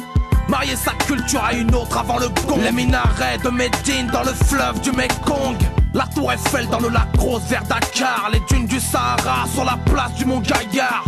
Marier 0.47 0.77
sa 0.77 0.91
culture 0.91 1.43
à 1.43 1.51
une 1.51 1.75
autre 1.75 1.97
avant 1.97 2.17
le 2.17 2.29
gong. 2.47 2.61
Les 2.63 2.71
minarets 2.71 3.39
de 3.43 3.49
Médine 3.49 4.07
dans 4.13 4.23
le 4.23 4.31
fleuve 4.31 4.79
du 4.79 4.93
Mekong. 4.93 5.57
La 5.93 6.07
tour 6.07 6.31
Eiffel 6.31 6.69
dans 6.69 6.79
le 6.79 6.87
lac 6.87 7.09
Rose 7.19 7.43
vers 7.49 7.63
Dakar. 7.63 8.29
Les 8.31 8.39
dunes 8.49 8.67
du 8.67 8.79
Sahara 8.79 9.45
sur 9.53 9.65
la 9.65 9.77
place 9.91 10.13
du 10.13 10.23
Mont 10.23 10.39
Gaillard. 10.39 11.03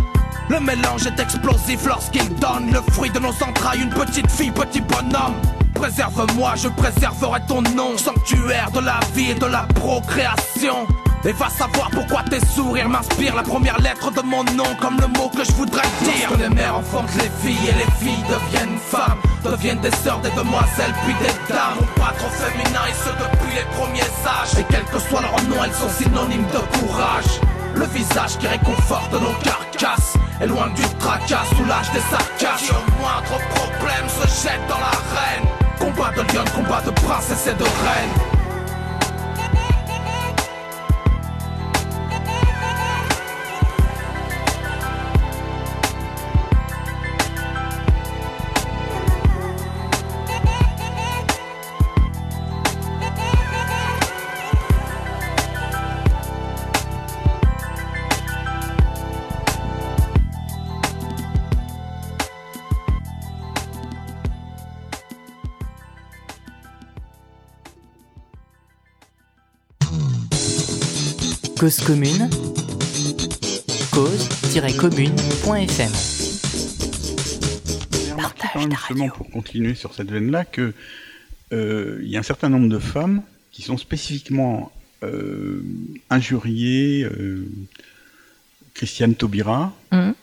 Le 0.49 0.59
mélange 0.61 1.05
est 1.05 1.19
explosif 1.19 1.85
lorsqu'il 1.85 2.27
donne 2.35 2.71
le 2.71 2.81
fruit 2.93 3.09
de 3.09 3.19
nos 3.19 3.33
entrailles, 3.43 3.81
une 3.81 3.89
petite 3.89 4.31
fille, 4.31 4.51
petit 4.51 4.79
bonhomme. 4.79 5.35
Préserve-moi, 5.73 6.53
je 6.55 6.69
préserverai 6.69 7.41
ton 7.47 7.61
nom, 7.61 7.97
sanctuaire 7.97 8.71
de 8.71 8.79
la 8.79 8.99
vie 9.13 9.31
et 9.31 9.35
de 9.35 9.45
la 9.45 9.63
procréation. 9.75 10.87
Et 11.25 11.33
va 11.33 11.49
savoir 11.49 11.89
pourquoi 11.91 12.23
tes 12.23 12.39
sourires 12.45 12.87
m'inspirent 12.87 13.35
la 13.35 13.43
première 13.43 13.77
lettre 13.81 14.09
de 14.11 14.21
mon 14.21 14.45
nom 14.55 14.73
comme 14.79 14.97
le 15.01 15.07
mot 15.07 15.29
que 15.29 15.43
je 15.43 15.51
voudrais 15.51 15.87
dire. 16.03 16.31
Les 16.39 16.47
mères 16.47 16.77
enfantent 16.77 17.13
les 17.15 17.29
filles 17.43 17.67
et 17.67 17.73
les 17.73 17.91
filles 17.99 18.23
deviennent 18.29 18.77
femmes, 18.77 19.19
deviennent 19.43 19.81
des 19.81 19.91
sœurs, 19.91 20.21
des 20.21 20.31
demoiselles, 20.31 20.93
puis 21.03 21.13
des 21.19 21.53
dames. 21.53 21.79
Au 21.81 21.99
pas 21.99 22.13
trop 22.17 22.29
féminin 22.29 22.85
et 22.87 22.93
ce 22.93 23.09
depuis 23.09 23.53
les 23.53 23.65
premiers 23.75 24.11
âges. 24.25 24.57
Et 24.57 24.65
quel 24.69 24.85
que 24.85 24.99
soit 24.99 25.21
leur 25.21 25.35
nom, 25.49 25.61
elles 25.65 25.73
sont 25.73 25.89
synonymes 25.89 26.47
de 26.53 26.79
courage. 26.79 27.41
Le 27.77 27.85
visage 27.85 28.39
qui 28.39 28.47
réconforte 28.47 29.13
nos 29.13 29.33
carcasses 29.43 30.15
loin 30.47 30.67
du 30.69 30.81
tracas, 30.97 31.45
soulage 31.55 31.91
des 31.91 31.99
sarcasmes. 31.99 32.65
Qui 32.65 32.71
au 32.71 32.99
moindre 32.99 33.37
problème 33.53 34.09
se 34.09 34.27
jette 34.41 34.61
dans 34.67 34.79
l'arène. 34.79 35.45
Combat 35.79 36.11
de 36.11 36.21
lion, 36.33 36.43
combat 36.55 36.81
de 36.81 36.89
princesse 36.89 37.45
et 37.45 37.53
de 37.53 37.63
reine. 37.63 38.36
Cause 71.59 71.79
commune, 71.81 72.29
cause-commune.fm. 73.91 75.91
Partage 78.15 78.67
pour 79.15 79.29
continuer 79.31 79.75
sur 79.75 79.93
cette 79.93 80.09
veine-là, 80.11 80.45
que 80.45 80.73
euh, 81.53 81.99
il 82.03 82.09
y 82.09 82.15
a 82.15 82.19
un 82.19 82.23
certain 82.23 82.49
nombre 82.49 82.69
de 82.69 82.79
femmes 82.79 83.21
qui 83.51 83.61
sont 83.63 83.77
spécifiquement 83.77 84.71
euh, 85.03 85.63
injuriées. 86.09 87.03
Euh, 87.03 87.45
Christiane 88.75 89.15
Taubira, 89.15 89.73
Hum. 89.91 90.13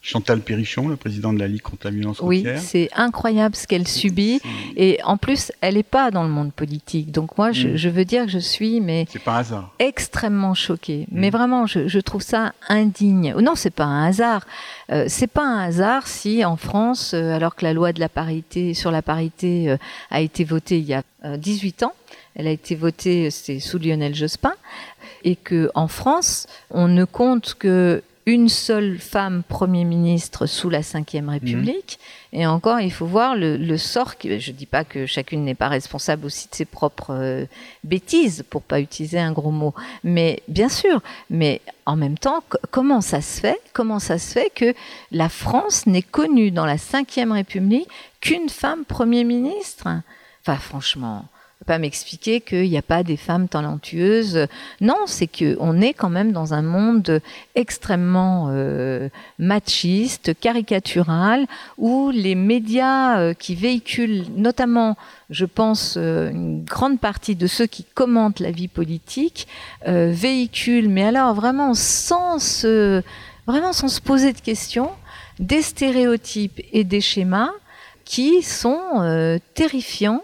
Chantal 0.00 0.40
Perrichon, 0.40 0.88
la 0.88 0.96
présidente 0.96 1.34
de 1.34 1.40
la 1.40 1.48
Ligue 1.48 1.60
contre 1.62 1.86
la 1.86 1.90
violence 1.90 2.20
Oui, 2.22 2.38
routière. 2.38 2.60
c'est 2.60 2.88
incroyable 2.94 3.56
ce 3.56 3.66
qu'elle 3.66 3.86
subit. 3.88 4.40
Et 4.76 5.00
en 5.04 5.16
plus, 5.16 5.50
elle 5.60 5.74
n'est 5.74 5.82
pas 5.82 6.10
dans 6.10 6.22
le 6.22 6.28
monde 6.28 6.52
politique. 6.52 7.10
Donc 7.10 7.36
moi, 7.36 7.50
je, 7.52 7.68
Mm. 7.68 7.76
je 7.76 7.88
veux 7.88 8.04
dire 8.04 8.24
que 8.26 8.30
je 8.30 8.38
suis 8.38 8.80
mais 8.80 9.06
C'est 9.10 9.18
pas 9.22 9.32
un 9.32 9.38
hasard. 9.40 9.74
extrêmement 9.80 10.54
choquée. 10.54 11.00
Mm. 11.10 11.20
Mais 11.20 11.30
vraiment, 11.30 11.66
je, 11.66 11.88
je 11.88 11.98
trouve 11.98 12.22
ça 12.22 12.52
indigne. 12.68 13.34
Non, 13.40 13.54
c'est 13.56 13.70
pas 13.74 13.84
un 13.84 14.06
hasard. 14.06 14.46
Euh, 14.92 15.04
c'est 15.08 15.26
pas 15.26 15.44
un 15.44 15.64
hasard 15.64 16.06
si 16.06 16.44
en 16.44 16.56
France, 16.56 17.12
euh, 17.14 17.34
alors 17.34 17.56
que 17.56 17.64
la 17.64 17.72
loi 17.72 17.92
de 17.92 18.00
la 18.00 18.08
parité 18.08 18.74
sur 18.74 18.90
la 18.92 19.02
parité 19.02 19.68
euh, 19.68 19.76
a 20.10 20.20
été 20.20 20.44
votée 20.44 20.78
il 20.78 20.84
y 20.86 20.94
a 20.94 21.02
euh, 21.24 21.36
18 21.36 21.82
ans, 21.82 21.92
elle 22.36 22.46
a 22.46 22.50
été 22.50 22.76
votée, 22.76 23.30
sous 23.30 23.78
Lionel 23.78 24.14
Jospin, 24.14 24.54
et 25.24 25.34
que 25.34 25.70
en 25.74 25.88
France, 25.88 26.46
on 26.70 26.86
ne 26.86 27.04
compte 27.04 27.54
que 27.58 28.02
une 28.28 28.50
seule 28.50 28.98
femme 28.98 29.42
Premier 29.42 29.84
ministre 29.84 30.44
sous 30.44 30.68
la 30.68 30.80
Ve 30.80 31.28
République. 31.28 31.98
Et 32.34 32.46
encore, 32.46 32.78
il 32.78 32.92
faut 32.92 33.06
voir 33.06 33.34
le, 33.34 33.76
sort. 33.78 34.12
Je 34.22 34.52
dis 34.52 34.66
pas 34.66 34.84
que 34.84 35.06
chacune 35.06 35.44
n'est 35.44 35.54
pas 35.54 35.68
responsable 35.68 36.26
aussi 36.26 36.46
de 36.50 36.54
ses 36.54 36.66
propres 36.66 37.14
euh, 37.14 37.46
bêtises, 37.84 38.44
pour 38.50 38.60
pas 38.60 38.80
utiliser 38.80 39.18
un 39.18 39.32
gros 39.32 39.50
mot. 39.50 39.72
Mais 40.04 40.42
bien 40.46 40.68
sûr. 40.68 41.00
Mais 41.30 41.62
en 41.86 41.96
même 41.96 42.18
temps, 42.18 42.42
co- 42.50 42.58
comment 42.70 43.00
ça 43.00 43.22
se 43.22 43.40
fait 43.40 43.58
Comment 43.72 43.98
ça 43.98 44.18
se 44.18 44.32
fait 44.34 44.52
que 44.54 44.74
la 45.10 45.30
France 45.30 45.86
n'ait 45.86 46.02
connu 46.02 46.50
dans 46.50 46.66
la 46.66 46.76
Ve 46.76 47.32
République 47.32 47.88
qu'une 48.20 48.50
femme 48.50 48.84
Premier 48.84 49.24
ministre? 49.24 49.88
Enfin, 50.42 50.56
franchement. 50.56 51.24
Pas 51.68 51.76
m'expliquer 51.76 52.40
qu'il 52.40 52.70
n'y 52.70 52.78
a 52.78 52.82
pas 52.82 53.02
des 53.02 53.18
femmes 53.18 53.46
talentueuses. 53.46 54.46
Non, 54.80 54.96
c'est 55.04 55.26
que 55.26 55.54
on 55.60 55.82
est 55.82 55.92
quand 55.92 56.08
même 56.08 56.32
dans 56.32 56.54
un 56.54 56.62
monde 56.62 57.20
extrêmement 57.54 58.46
euh, 58.48 59.10
machiste, 59.38 60.32
caricatural, 60.40 61.46
où 61.76 62.10
les 62.10 62.34
médias 62.34 63.18
euh, 63.18 63.34
qui 63.34 63.54
véhiculent, 63.54 64.24
notamment, 64.34 64.96
je 65.28 65.44
pense, 65.44 65.98
euh, 65.98 66.30
une 66.30 66.64
grande 66.64 67.00
partie 67.00 67.36
de 67.36 67.46
ceux 67.46 67.66
qui 67.66 67.84
commentent 67.84 68.40
la 68.40 68.50
vie 68.50 68.68
politique, 68.68 69.46
véhiculent, 69.84 70.88
mais 70.88 71.04
alors 71.04 71.34
vraiment 71.34 71.74
sans 71.74 72.38
se, 72.38 73.02
vraiment 73.46 73.74
sans 73.74 73.88
se 73.88 74.00
poser 74.00 74.32
de 74.32 74.40
questions, 74.40 74.90
des 75.38 75.60
stéréotypes 75.60 76.62
et 76.72 76.84
des 76.84 77.02
schémas 77.02 77.50
qui 78.06 78.40
sont 78.42 79.38
terrifiants 79.52 80.22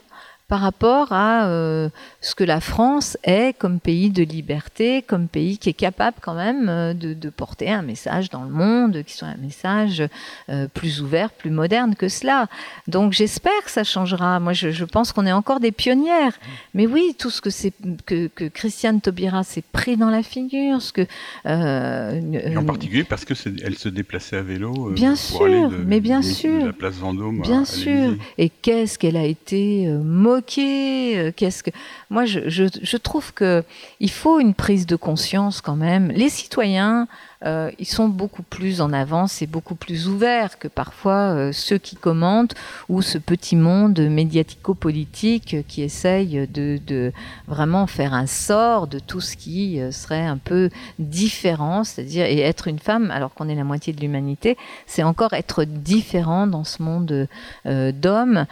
par 0.55 0.61
rapport 0.61 1.13
à 1.13 1.47
euh, 1.47 1.89
ce 2.27 2.35
que 2.35 2.43
la 2.45 2.61
France 2.61 3.19
est 3.23 3.55
comme 3.59 3.79
pays 3.81 4.09
de 4.09 4.23
liberté, 4.23 5.03
comme 5.03 5.29
pays 5.29 5.59
qui 5.59 5.69
est 5.69 5.75
capable 5.75 6.17
quand 6.23 6.33
même 6.35 6.69
euh, 6.71 6.95
de, 6.95 7.13
de 7.13 7.29
porter 7.29 7.69
un 7.71 7.83
message 7.83 8.31
dans 8.31 8.45
le 8.45 8.49
monde, 8.51 9.03
qui 9.07 9.13
soit 9.15 9.29
un 9.29 9.37
message 9.37 10.03
euh, 10.49 10.67
plus 10.73 11.03
ouvert, 11.03 11.29
plus 11.31 11.51
moderne 11.51 11.95
que 11.95 12.09
cela. 12.09 12.47
Donc 12.89 13.13
j'espère 13.13 13.53
que 13.65 13.71
ça 13.71 13.85
changera. 13.85 14.41
Moi, 14.41 14.55
je, 14.55 14.71
je 14.71 14.85
pense 14.87 15.13
qu'on 15.13 15.27
est 15.27 15.33
encore 15.33 15.61
des 15.61 15.71
pionnières. 15.71 16.33
Mais 16.73 16.87
oui, 16.87 17.15
tout 17.19 17.29
ce 17.29 17.43
que 17.43 17.51
c'est 17.51 17.75
que, 18.07 18.29
que 18.29 18.47
Christiane 18.47 19.03
Taubira 19.03 19.45
s'est 19.45 19.63
pris 19.73 19.97
dans 19.99 20.11
la 20.11 20.23
figure, 20.23 20.81
ce 20.81 20.93
que 20.95 21.07
euh, 21.47 22.57
en 22.57 22.65
particulier 22.65 23.05
parce 23.05 23.27
que 23.27 23.35
elle 23.63 23.77
se 23.77 23.91
déplaçait 23.91 24.37
à 24.37 24.43
vélo. 24.43 24.73
euh, 24.89 24.95
Bien 24.95 25.11
pour 25.11 25.19
sûr, 25.19 25.43
aller 25.45 25.61
de- 25.69 25.85
mais 25.87 26.01
bien 26.01 26.21
de- 26.21 26.25
de 26.27 26.31
sûr. 26.33 26.67
la 26.67 26.73
place 26.73 26.95
Vendôme. 26.95 27.43
Bien 27.43 27.63
à 27.63 27.67
sûr. 27.67 28.15
Et 28.39 28.49
qu'est-ce 28.49 28.99
qu'elle 28.99 29.17
a 29.19 29.25
été 29.27 29.87
moquée 29.89 31.33
Qu'est-ce 31.37 31.63
que 31.63 31.71
moi 32.15 32.25
je, 32.27 32.97
trouve 32.97 33.35
que 33.35 33.65
il 33.99 34.11
faut 34.11 34.39
une 34.39 34.55
prise 34.55 34.87
de 34.87 34.95
conscience 34.95 35.61
quand 35.61 35.75
même. 35.75 36.13
Les 36.13 36.29
citoyens, 36.29 37.09
euh, 37.45 37.71
ils 37.79 37.87
sont 37.87 38.09
beaucoup 38.09 38.43
plus 38.43 38.81
en 38.81 38.93
avance 38.93 39.43
et 39.43 39.47
beaucoup 39.47 39.75
plus 39.75 40.09
ouverts 40.09 40.59
que 40.59 40.69
parfois 40.69 41.35
euh, 41.35 41.53
ceux 41.53 41.79
qui 41.79 41.97
commentent 41.97 42.55
ou 42.89 43.03
ce 43.03 43.19
petit 43.19 43.57
monde 43.57 43.99
médiatico-politique 44.01 45.57
qui 45.69 45.83
essaye 45.83 46.49
de, 46.49 47.13
vraiment 47.47 47.87
faire 47.87 48.15
un 48.15 48.27
sort 48.27 48.87
de 48.87 48.99
tout 48.99 49.21
ce 49.21 49.37
qui 49.37 49.81
euh, 49.81 49.91
serait 49.91 50.25
un 50.25 50.39
peu 50.39 50.71
différent, 50.99 51.85
c'est-à-dire 51.85 52.27
et 52.27 52.41
être 52.41 52.69
une 52.69 52.79
femme 52.79 53.11
alors 53.11 53.35
qu'on 53.35 53.49
est 53.49 53.55
la 53.55 53.65
moitié 53.65 53.93
de 53.93 54.01
l'humanité, 54.01 54.57
c'est 54.87 55.03
encore 55.03 55.33
être 55.35 55.65
différent 55.65 56.47
dans 56.47 56.65
ce 56.65 56.83
monde 56.83 57.29
d'hommes. 57.65 58.47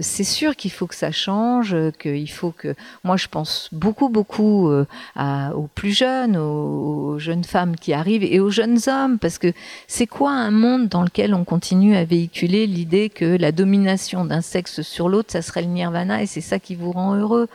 C'est 0.00 0.24
sûr 0.24 0.56
qu'il 0.56 0.70
faut 0.70 0.86
que 0.86 0.94
ça 0.94 1.10
change, 1.10 1.76
qu'il 1.98 2.30
faut 2.30 2.52
que 2.52 2.74
moi 3.04 3.16
je 3.16 3.28
pense 3.28 3.68
beaucoup 3.72 4.08
beaucoup 4.08 4.70
aux 4.70 5.68
plus 5.74 5.96
jeunes, 5.96 6.36
aux 6.36 7.18
jeunes 7.18 7.44
femmes 7.44 7.76
qui 7.80 7.92
arrivent 7.92 8.22
et 8.22 8.38
aux 8.40 8.50
jeunes 8.50 8.78
hommes 8.86 9.18
parce 9.18 9.38
que 9.38 9.52
c'est 9.88 10.06
quoi 10.06 10.30
un 10.32 10.50
monde 10.50 10.88
dans 10.88 11.02
lequel 11.02 11.34
on 11.34 11.44
continue 11.44 11.96
à 11.96 12.04
véhiculer 12.04 12.66
l'idée 12.66 13.08
que 13.08 13.24
la 13.36 13.50
domination 13.52 14.24
d'un 14.24 14.40
sexe 14.42 14.82
sur 14.82 15.08
l'autre 15.08 15.32
ça 15.32 15.42
serait 15.42 15.62
le 15.62 15.68
nirvana 15.68 16.22
et 16.22 16.26
c'est 16.26 16.40
ça 16.40 16.58
qui 16.58 16.74
vous 16.76 16.92
rend 16.92 17.14
heureux? 17.16 17.48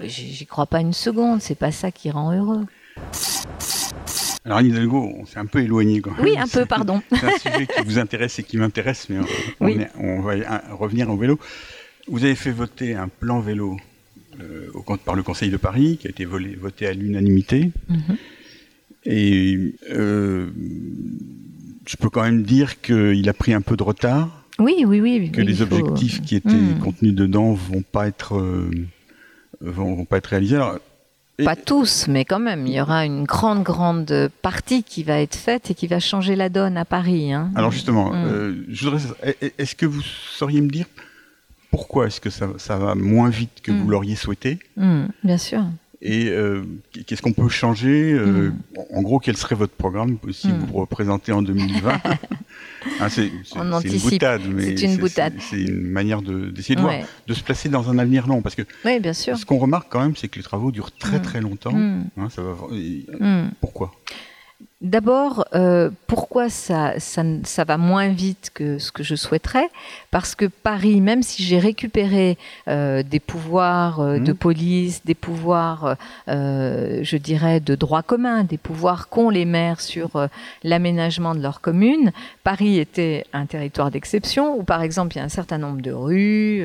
J'y 0.00 0.46
crois 0.46 0.66
pas 0.66 0.80
une 0.80 0.92
seconde, 0.92 1.40
c'est 1.42 1.54
pas 1.58 1.70
ça 1.72 1.90
qui 1.92 2.10
rend 2.10 2.32
heureux. 2.32 2.64
Alors 4.44 4.58
Anne 4.58 4.66
Hidalgo, 4.66 5.10
on 5.18 5.24
s'est 5.24 5.38
un 5.38 5.46
peu 5.46 5.60
éloigné 5.60 6.00
quand 6.00 6.10
même. 6.12 6.20
Oui, 6.22 6.36
un 6.38 6.46
peu, 6.46 6.66
pardon. 6.66 7.00
C'est 7.10 7.24
un 7.24 7.38
sujet 7.38 7.66
qui 7.66 7.82
vous 7.84 7.98
intéresse 7.98 8.38
et 8.38 8.42
qui 8.42 8.56
m'intéresse, 8.58 9.08
mais 9.08 9.18
on, 9.18 9.24
on 9.60 9.66
Oui. 9.66 9.72
est- 9.80 9.90
on 9.98 10.20
va 10.20 10.34
revenir 10.72 11.08
au 11.10 11.16
vélo. 11.16 11.38
Vous 12.08 12.24
avez 12.24 12.34
fait 12.34 12.50
voter 12.50 12.94
un 12.94 13.08
plan 13.08 13.40
vélo 13.40 13.78
euh, 14.40 14.68
au, 14.74 14.82
par 14.98 15.14
le 15.14 15.22
Conseil 15.22 15.48
de 15.50 15.56
Paris, 15.56 15.96
qui 15.98 16.08
a 16.08 16.10
été 16.10 16.26
volé- 16.26 16.56
voté 16.58 16.86
à 16.86 16.92
l'unanimité. 16.92 17.70
Mhm. 17.88 18.16
Et 19.06 19.74
euh, 19.90 20.48
je 21.86 21.96
peux 21.96 22.08
quand 22.10 22.22
même 22.22 22.42
dire 22.42 22.80
qu'il 22.80 23.28
a 23.28 23.32
pris 23.34 23.52
un 23.52 23.60
peu 23.60 23.76
de 23.76 23.82
retard, 23.82 24.44
Oui, 24.58 24.84
oui, 24.86 25.00
oui. 25.00 25.30
que 25.30 25.40
les 25.42 25.54
faut- 25.56 25.62
objectifs 25.64 26.22
qui 26.22 26.36
étaient 26.36 26.48
Hmm. 26.50 26.78
contenus 26.78 27.14
dedans 27.14 27.52
vont 27.52 27.82
pas 27.82 28.06
être 28.08 28.36
euh, 28.38 28.70
vont, 29.60 29.94
vont 29.94 30.04
pas 30.04 30.18
être 30.18 30.28
réalisés. 30.28 30.56
Alors, 30.56 30.78
et- 31.38 31.44
Pas 31.44 31.56
tous, 31.56 32.06
mais 32.08 32.24
quand 32.24 32.38
même, 32.38 32.66
il 32.66 32.72
y 32.74 32.80
aura 32.80 33.04
une 33.04 33.24
grande, 33.24 33.62
grande 33.64 34.30
partie 34.40 34.82
qui 34.84 35.02
va 35.02 35.20
être 35.20 35.34
faite 35.36 35.70
et 35.70 35.74
qui 35.74 35.86
va 35.88 35.98
changer 36.00 36.36
la 36.36 36.48
donne 36.48 36.76
à 36.76 36.84
Paris. 36.84 37.32
hein. 37.32 37.50
Alors 37.56 37.72
justement, 37.72 38.10
Mm. 38.12 38.14
euh, 38.26 38.54
je 38.68 38.84
voudrais, 38.88 39.02
est- 39.42 39.52
est-ce 39.58 39.74
que 39.74 39.84
vous 39.86 40.02
sauriez 40.02 40.60
me 40.60 40.68
dire 40.70 40.86
pourquoi 41.70 42.06
est-ce 42.06 42.20
que 42.20 42.30
ça, 42.30 42.48
ça 42.56 42.76
va 42.78 42.94
moins 42.94 43.28
vite 43.30 43.60
que 43.62 43.72
vous 43.72 43.84
Mm. 43.86 43.90
l'auriez 43.90 44.14
souhaité? 44.16 44.58
Hmm, 44.76 45.06
bien 45.24 45.38
sûr. 45.38 45.64
Et 46.04 46.28
euh, 46.28 46.62
qu'est-ce 47.06 47.22
qu'on 47.22 47.32
peut 47.32 47.48
changer 47.48 48.12
euh, 48.12 48.50
Mm. 48.50 48.54
En 48.94 49.02
gros, 49.02 49.18
quel 49.18 49.36
serait 49.36 49.54
votre 49.54 49.72
programme 49.72 50.18
si 50.32 50.50
vous 50.50 50.66
vous 50.66 50.72
représentez 50.74 51.32
en 51.32 51.42
2020 51.42 52.00
Hein, 53.00 53.08
C'est 53.08 53.30
une 53.54 53.98
boutade, 53.98 54.42
mais 54.46 54.76
C'est 54.76 54.84
une 54.86 54.96
boutade. 54.98 55.32
C'est 55.40 55.62
une 55.62 55.80
manière 55.80 56.20
de- 56.20 56.50
d'essayer 56.50 56.76
de, 56.76 56.80
voir, 56.82 56.94
de 57.26 57.34
se 57.34 57.42
placer 57.42 57.68
dans 57.70 57.88
un 57.90 57.98
avenir 57.98 58.26
long, 58.26 58.42
parce 58.42 58.54
que 58.54 58.62
Oui, 58.84 59.00
bien 59.00 59.14
sûr. 59.14 59.38
ce 59.38 59.46
qu'on 59.46 59.58
remarque 59.58 59.90
quand 59.90 60.00
même, 60.02 60.14
c'est 60.16 60.28
que 60.28 60.36
les 60.36 60.42
travaux 60.44 60.70
durent 60.70 60.92
très 60.92 61.18
Mm. 61.18 61.22
très 61.22 61.40
longtemps. 61.40 61.72
Hmm, 61.72 62.04
Hein, 62.18 62.28
ça 62.30 62.42
va, 62.42 62.54
et- 62.76 63.06
hmm. 63.18 63.48
Pourquoi? 63.60 63.92
D'abord, 64.80 65.46
euh, 65.54 65.88
pourquoi 66.06 66.50
ça, 66.50 66.98
ça, 67.00 67.22
n- 67.22 67.40
ça 67.44 67.64
va 67.64 67.78
moins 67.78 68.08
vite 68.08 68.50
que 68.52 68.78
ce 68.78 68.92
que 68.92 69.02
je 69.02 69.14
souhaiterais? 69.14 69.68
Parce 70.10 70.34
que 70.34 70.44
Paris, 70.44 71.00
même 71.00 71.22
si 71.22 71.42
j'ai 71.42 71.58
récupéré 71.58 72.36
euh, 72.68 73.02
des 73.02 73.18
pouvoirs 73.20 74.00
euh, 74.00 74.18
de 74.18 74.32
Mhm. 74.32 74.36
police, 74.36 75.02
des 75.04 75.14
pouvoirs, 75.14 75.96
je 76.28 77.16
dirais, 77.16 77.60
de 77.60 77.74
droit 77.74 78.02
commun, 78.02 78.44
des 78.44 78.58
pouvoirs 78.58 79.08
qu'ont 79.08 79.30
les 79.30 79.46
maires 79.46 79.80
sur 79.80 80.28
l'aménagement 80.62 81.34
de 81.34 81.40
leur 81.40 81.60
commune, 81.62 82.12
Paris 82.42 82.78
était 82.78 83.24
un 83.32 83.46
territoire 83.46 83.90
d'exception 83.90 84.54
où, 84.58 84.64
par 84.64 84.82
exemple, 84.82 85.14
il 85.16 85.18
y 85.18 85.22
a 85.22 85.24
un 85.24 85.28
certain 85.30 85.58
nombre 85.58 85.80
de 85.80 85.92
rues 85.92 86.62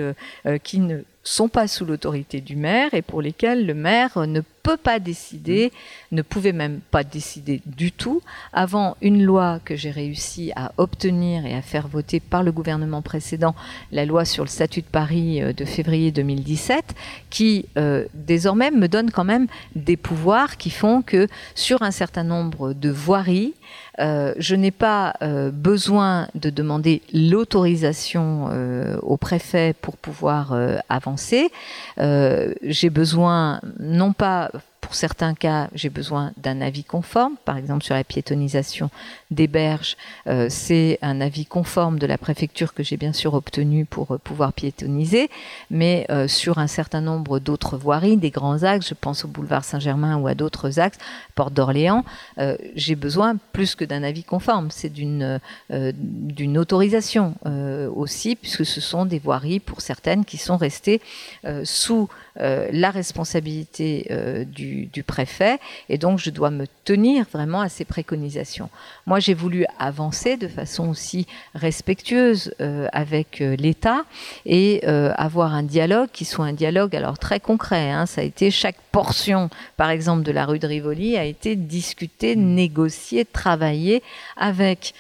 qui 0.64 0.80
ne 0.80 1.00
sont 1.24 1.50
pas 1.50 1.68
sous 1.68 1.86
l'autorité 1.86 2.42
du 2.42 2.56
maire 2.56 2.94
et 2.94 3.02
pour 3.02 3.22
lesquelles 3.22 3.66
le 3.66 3.74
maire 3.74 4.26
ne 4.28 4.42
peut 4.64 4.78
pas 4.78 5.00
décider, 5.00 5.72
ne 6.12 6.22
pouvait 6.22 6.54
même 6.54 6.80
pas 6.92 7.04
décider 7.04 7.62
du 7.66 7.92
tout. 7.92 8.22
Avant 8.54 8.98
une 9.02 9.24
loi 9.24 9.60
que 9.64 9.76
j'ai 9.76 9.92
réussi 9.92 10.52
à 10.56 10.72
obtenir 10.78 11.46
et 11.46 11.56
à 11.56 11.62
faire 11.62 11.88
voter 11.88 12.20
par 12.20 12.44
le 12.44 12.52
gouvernement 12.52 13.02
précédent, 13.02 13.56
la 13.92 14.06
loi 14.06 14.26
sur 14.26 14.44
le 14.44 14.50
statut 14.50 14.82
de 14.82 14.88
Paris 14.88 15.42
euh, 15.42 15.54
de 15.54 15.66
février 15.66 16.12
2017, 16.12 16.96
qui 17.30 17.66
euh, 17.78 18.06
désormais 18.14 18.72
me 18.72 18.88
donne 18.88 19.12
quand 19.12 19.24
même 19.24 19.48
des 19.76 19.98
pouvoirs 19.98 20.58
qui 20.58 20.70
font 20.70 21.02
que 21.02 21.28
sur 21.56 21.82
un 21.82 21.92
certain 21.92 22.24
nombre 22.24 22.74
de 22.74 22.90
voiries, 22.90 23.54
euh, 24.00 24.34
je 24.38 24.56
n'ai 24.56 24.72
pas 24.72 25.14
euh, 25.22 25.52
besoin 25.52 26.28
de 26.36 26.50
demander 26.50 27.02
l'autorisation 27.14 28.50
euh, 28.52 28.98
au 29.02 29.18
préfet 29.18 29.76
pour 29.82 29.98
pouvoir 29.98 30.56
avancer. 30.90 31.50
J'ai 31.98 32.90
besoin 32.90 33.62
non 33.80 34.14
pas 34.14 34.52
pour 34.82 34.96
certains 34.96 35.34
cas, 35.34 35.70
j'ai 35.74 35.90
besoin 35.90 36.32
d'un 36.38 36.62
avis 36.62 36.84
conforme. 36.84 37.36
Par 37.46 37.58
exemple, 37.58 37.84
sur 37.84 37.96
la 37.96 38.04
piétonisation 38.04 38.90
des 39.30 39.48
berges, 39.48 39.98
euh, 40.28 40.48
c'est 40.50 40.98
un 41.02 41.22
avis 41.22 41.46
conforme 41.46 42.00
de 42.00 42.08
la 42.08 42.18
préfecture 42.18 42.74
que 42.74 42.82
j'ai 42.82 42.98
bien 42.98 43.14
sûr 43.14 43.34
obtenu 43.34 43.86
pour 43.86 44.14
euh, 44.14 44.18
pouvoir 44.18 44.54
piétoniser. 44.54 45.30
Mais 45.70 46.06
euh, 46.10 46.28
sur 46.28 46.60
un 46.60 46.68
certain 46.68 47.02
nombre 47.02 47.40
d'autres 47.40 47.78
voiries, 47.78 48.18
des 48.18 48.32
grands 48.32 48.64
axes, 48.64 48.88
je 48.90 48.94
pense 48.94 49.26
au 49.26 49.28
boulevard 49.28 49.66
Saint-Germain 49.66 50.18
ou 50.18 50.28
à 50.28 50.34
d'autres 50.34 50.80
axes, 50.80 50.98
Porte 51.36 51.54
d'Orléans, 51.54 52.04
j'ai 52.76 52.96
besoin 52.96 53.38
plus 53.54 53.76
que 53.76 53.86
d'un 53.86 54.04
avis 54.04 54.24
conforme. 54.24 54.72
C'est 54.72 54.92
d'une 54.92 55.40
autorisation 56.58 57.36
aussi, 57.96 58.36
puisque 58.36 58.66
ce 58.66 58.82
sont 58.82 59.06
des 59.06 59.20
voiries 59.20 59.60
pour 59.60 59.82
certaines 59.82 60.26
qui 60.26 60.38
sont 60.38 60.58
restées 60.58 61.02
sous 61.64 62.10
la 62.40 62.92
responsabilité 62.92 64.08
euh, 64.12 64.44
du, 64.44 64.86
du, 64.88 65.04
préfet 65.04 65.60
et 65.90 65.98
donc 65.98 66.20
je 66.20 66.30
dois 66.30 66.52
me 66.52 66.66
tenir 66.86 67.26
vraiment 67.32 67.62
à 67.62 67.70
ces 67.70 67.86
préconisations. 67.86 68.70
Moi, 69.06 69.20
j'ai 69.20 69.34
voulu 69.34 69.66
avancer 69.78 70.38
de 70.38 70.48
façon 70.48 70.90
aussi 70.90 71.28
respectueuse 71.56 72.54
euh, 72.62 72.88
avec 72.94 73.40
l'État 73.40 74.04
et 74.46 74.86
avoir 74.86 75.54
un 75.54 75.64
dialogue 75.64 76.10
qui 76.12 76.26
soit 76.26 76.46
un 76.46 76.54
dialogue 76.54 76.96
alors 76.96 77.18
très 77.18 77.40
concret. 77.40 77.92
Hein. 77.92 78.06
Ça 78.06 78.22
a 78.22 78.24
été 78.24 78.52
chaque 78.52 78.78
portion, 78.92 79.50
par 79.78 79.90
exemple, 79.90 80.24
de 80.24 80.32
la 80.32 80.46
rue 80.46 80.60
de 80.60 80.68
Rivoli 80.68 81.18
a 81.18 81.26
été 81.26 81.56
discutée, 81.56 82.36
négociée, 82.36 83.26
travaillée 83.26 84.02
avec 84.38 84.94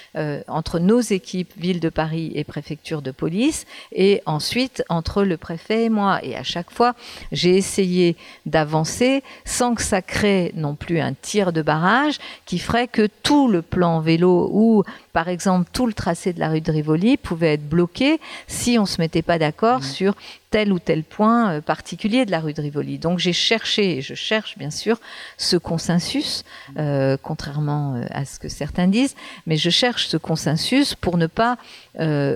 entre 0.47 0.79
nos 0.79 0.99
équipes 0.99 1.51
ville 1.57 1.79
de 1.79 1.89
Paris 1.89 2.31
et 2.35 2.43
préfecture 2.43 3.01
de 3.01 3.11
police 3.11 3.65
et 3.91 4.21
ensuite 4.25 4.83
entre 4.89 5.23
le 5.23 5.37
préfet 5.37 5.85
et 5.85 5.89
moi. 5.89 6.19
Et 6.23 6.35
à 6.35 6.43
chaque 6.43 6.71
fois, 6.71 6.95
j'ai 7.31 7.57
essayé 7.57 8.15
d'avancer 8.45 9.23
sans 9.45 9.75
que 9.75 9.81
ça 9.81 10.01
crée 10.01 10.51
non 10.55 10.75
plus 10.75 10.99
un 10.99 11.13
tir 11.13 11.53
de 11.53 11.61
barrage 11.61 12.17
qui 12.45 12.59
ferait 12.59 12.87
que 12.87 13.07
tout 13.23 13.47
le 13.47 13.61
plan 13.61 13.99
vélo 13.99 14.49
ou 14.51 14.83
par 15.13 15.27
exemple 15.27 15.69
tout 15.71 15.85
le 15.85 15.93
tracé 15.93 16.33
de 16.33 16.39
la 16.39 16.49
rue 16.49 16.61
de 16.61 16.71
Rivoli 16.71 17.17
pouvait 17.17 17.53
être 17.53 17.67
bloqué 17.67 18.19
si 18.47 18.77
on 18.79 18.85
se 18.85 18.99
mettait 19.01 19.21
pas 19.21 19.39
d'accord 19.39 19.79
mmh. 19.79 19.83
sur 19.83 20.15
tel 20.49 20.73
ou 20.73 20.79
tel 20.79 21.03
point 21.03 21.51
euh, 21.51 21.61
particulier 21.61 22.25
de 22.25 22.31
la 22.31 22.39
rue 22.39 22.53
de 22.53 22.61
Rivoli. 22.61 22.97
Donc 22.97 23.19
j'ai 23.19 23.33
cherché, 23.33 23.97
et 23.97 24.01
je 24.01 24.15
cherche 24.15 24.57
bien 24.57 24.71
sûr, 24.71 24.99
ce 25.37 25.57
consensus, 25.57 26.43
euh, 26.77 27.17
contrairement 27.21 27.95
euh, 27.95 28.05
à 28.09 28.25
ce 28.25 28.39
que 28.39 28.49
certains 28.49 28.87
disent, 28.87 29.15
mais 29.45 29.57
je 29.57 29.69
cherche 29.69 30.07
ce 30.07 30.17
consensus 30.17 30.95
pour 30.95 31.17
ne 31.17 31.27
pas 31.27 31.57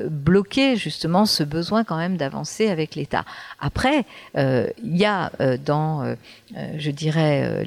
bloquer 0.09 0.75
justement 0.75 1.25
ce 1.25 1.41
besoin 1.41 1.85
quand 1.85 1.95
même 1.95 2.17
d'avancer 2.17 2.69
avec 2.69 2.95
l'État. 2.95 3.23
Après, 3.61 4.03
il 4.35 4.73
y 4.83 5.05
a 5.05 5.31
dans, 5.63 6.15
je 6.77 6.91
dirais, 6.91 7.65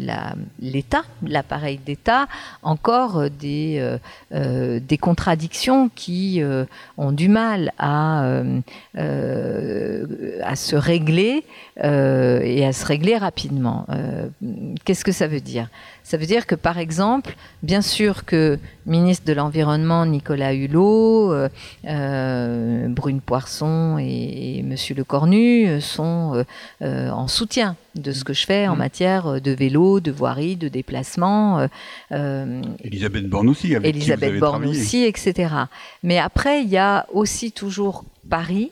l'État, 0.60 1.02
l'appareil 1.22 1.78
d'État, 1.84 2.26
encore 2.62 3.30
des, 3.30 3.96
des 4.32 4.98
contradictions 4.98 5.90
qui 5.94 6.42
ont 6.96 7.12
du 7.12 7.28
mal 7.28 7.72
à 7.78 8.32
se 10.54 10.76
régler 10.76 11.44
euh, 11.84 12.40
et 12.42 12.64
à 12.64 12.72
se 12.72 12.86
régler 12.86 13.18
rapidement. 13.18 13.84
Euh, 13.90 14.28
qu'est-ce 14.84 15.04
que 15.04 15.12
ça 15.12 15.26
veut 15.26 15.40
dire? 15.40 15.68
Ça 16.04 16.16
veut 16.16 16.24
dire 16.24 16.46
que, 16.46 16.54
par 16.54 16.78
exemple, 16.78 17.36
bien 17.62 17.82
sûr 17.82 18.24
que 18.24 18.58
ministre 18.86 19.26
de 19.26 19.34
l'Environnement 19.34 20.06
Nicolas 20.06 20.54
Hulot, 20.54 21.34
euh, 21.34 22.88
Brune 22.88 23.20
Poisson 23.20 23.98
et, 23.98 24.62
Monsieur 24.62 24.94
Le 24.94 25.04
Cornu 25.04 25.80
sont 25.80 26.44
en 26.80 27.28
soutien 27.28 27.76
de 27.96 28.12
ce 28.12 28.24
que 28.24 28.32
je 28.32 28.46
fais 28.46 28.68
en 28.68 28.74
mmh. 28.74 28.78
matière 28.78 29.40
de 29.40 29.50
vélo, 29.50 30.00
de 30.00 30.10
voirie, 30.10 30.56
de 30.56 30.68
déplacement. 30.68 31.68
Elisabeth 32.10 33.28
Borne 33.28 33.48
aussi, 33.48 33.74
avec 33.74 33.94
Elisabeth 33.94 34.34
qui 34.34 34.38
Borne 34.38 34.66
aussi, 34.66 35.04
etc. 35.04 35.54
Mais 36.02 36.18
après, 36.18 36.62
il 36.62 36.68
y 36.68 36.76
a 36.78 37.06
aussi 37.12 37.52
toujours 37.52 38.04
Paris 38.28 38.70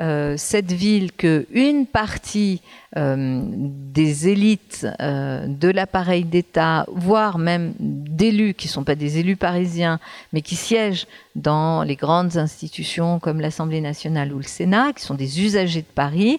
euh, 0.00 0.34
cette 0.36 0.70
ville 0.70 1.10
que 1.10 1.46
une 1.50 1.84
partie 1.84 2.62
euh, 2.96 3.42
des 3.42 4.28
élites 4.28 4.86
euh, 5.00 5.44
de 5.48 5.68
l'appareil 5.68 6.24
d'État, 6.24 6.86
voire 6.92 7.38
même 7.38 7.74
d'élus 7.80 8.54
qui 8.54 8.68
ne 8.68 8.72
sont 8.72 8.84
pas 8.84 8.94
des 8.94 9.18
élus 9.18 9.34
parisiens, 9.34 9.98
mais 10.32 10.40
qui 10.40 10.54
siègent 10.54 11.08
dans 11.34 11.82
les 11.82 11.96
grandes 11.96 12.36
institutions 12.36 13.18
comme 13.18 13.40
l'Assemblée 13.40 13.80
nationale 13.80 14.32
ou 14.32 14.36
le 14.36 14.44
Sénat, 14.44 14.92
qui 14.92 15.02
sont 15.02 15.14
des 15.14 15.42
usagers 15.42 15.82
de 15.82 15.92
Paris, 15.92 16.38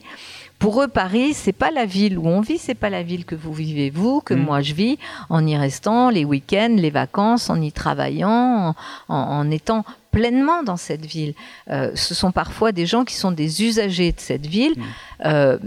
pour 0.60 0.84
eux, 0.84 0.90
Paris, 0.90 1.34
c'est 1.34 1.54
pas 1.54 1.72
la 1.72 1.86
ville 1.86 2.18
où 2.18 2.28
on 2.28 2.42
vit, 2.42 2.58
c'est 2.58 2.76
pas 2.76 2.90
la 2.90 3.02
ville 3.02 3.26
que 3.26 3.36
vous 3.36 3.54
vivez 3.54 3.90
vous, 3.90 4.20
que 4.20 4.34
mm. 4.34 4.44
moi 4.44 4.62
je 4.62 4.74
vis, 4.74 5.00
en 5.30 5.46
y 5.48 5.58
restant 5.58 6.10
les 6.10 6.26
week-ends, 6.26 6.76
les 6.76 6.90
vacances, 6.90 7.50
en 7.50 7.62
y 7.62 7.72
travaillant, 7.72 8.76
en 9.08 9.52
étant 9.52 9.86
pleinement 10.12 10.64
dans 10.64 10.78
cette 10.78 11.06
ville. 11.06 11.34
Euh, 11.70 11.92
ce 11.96 12.14
sont 12.14 12.32
parfois 12.32 12.72
des 12.72 12.86
gens 12.86 13.06
qui 13.06 13.16
sont 13.16 13.32
des 13.32 13.64
usagers 13.64 14.12
de 14.12 14.20
cette 14.20 14.46
ville 14.46 14.74
mm. 14.78 14.84
euh, 15.26 15.58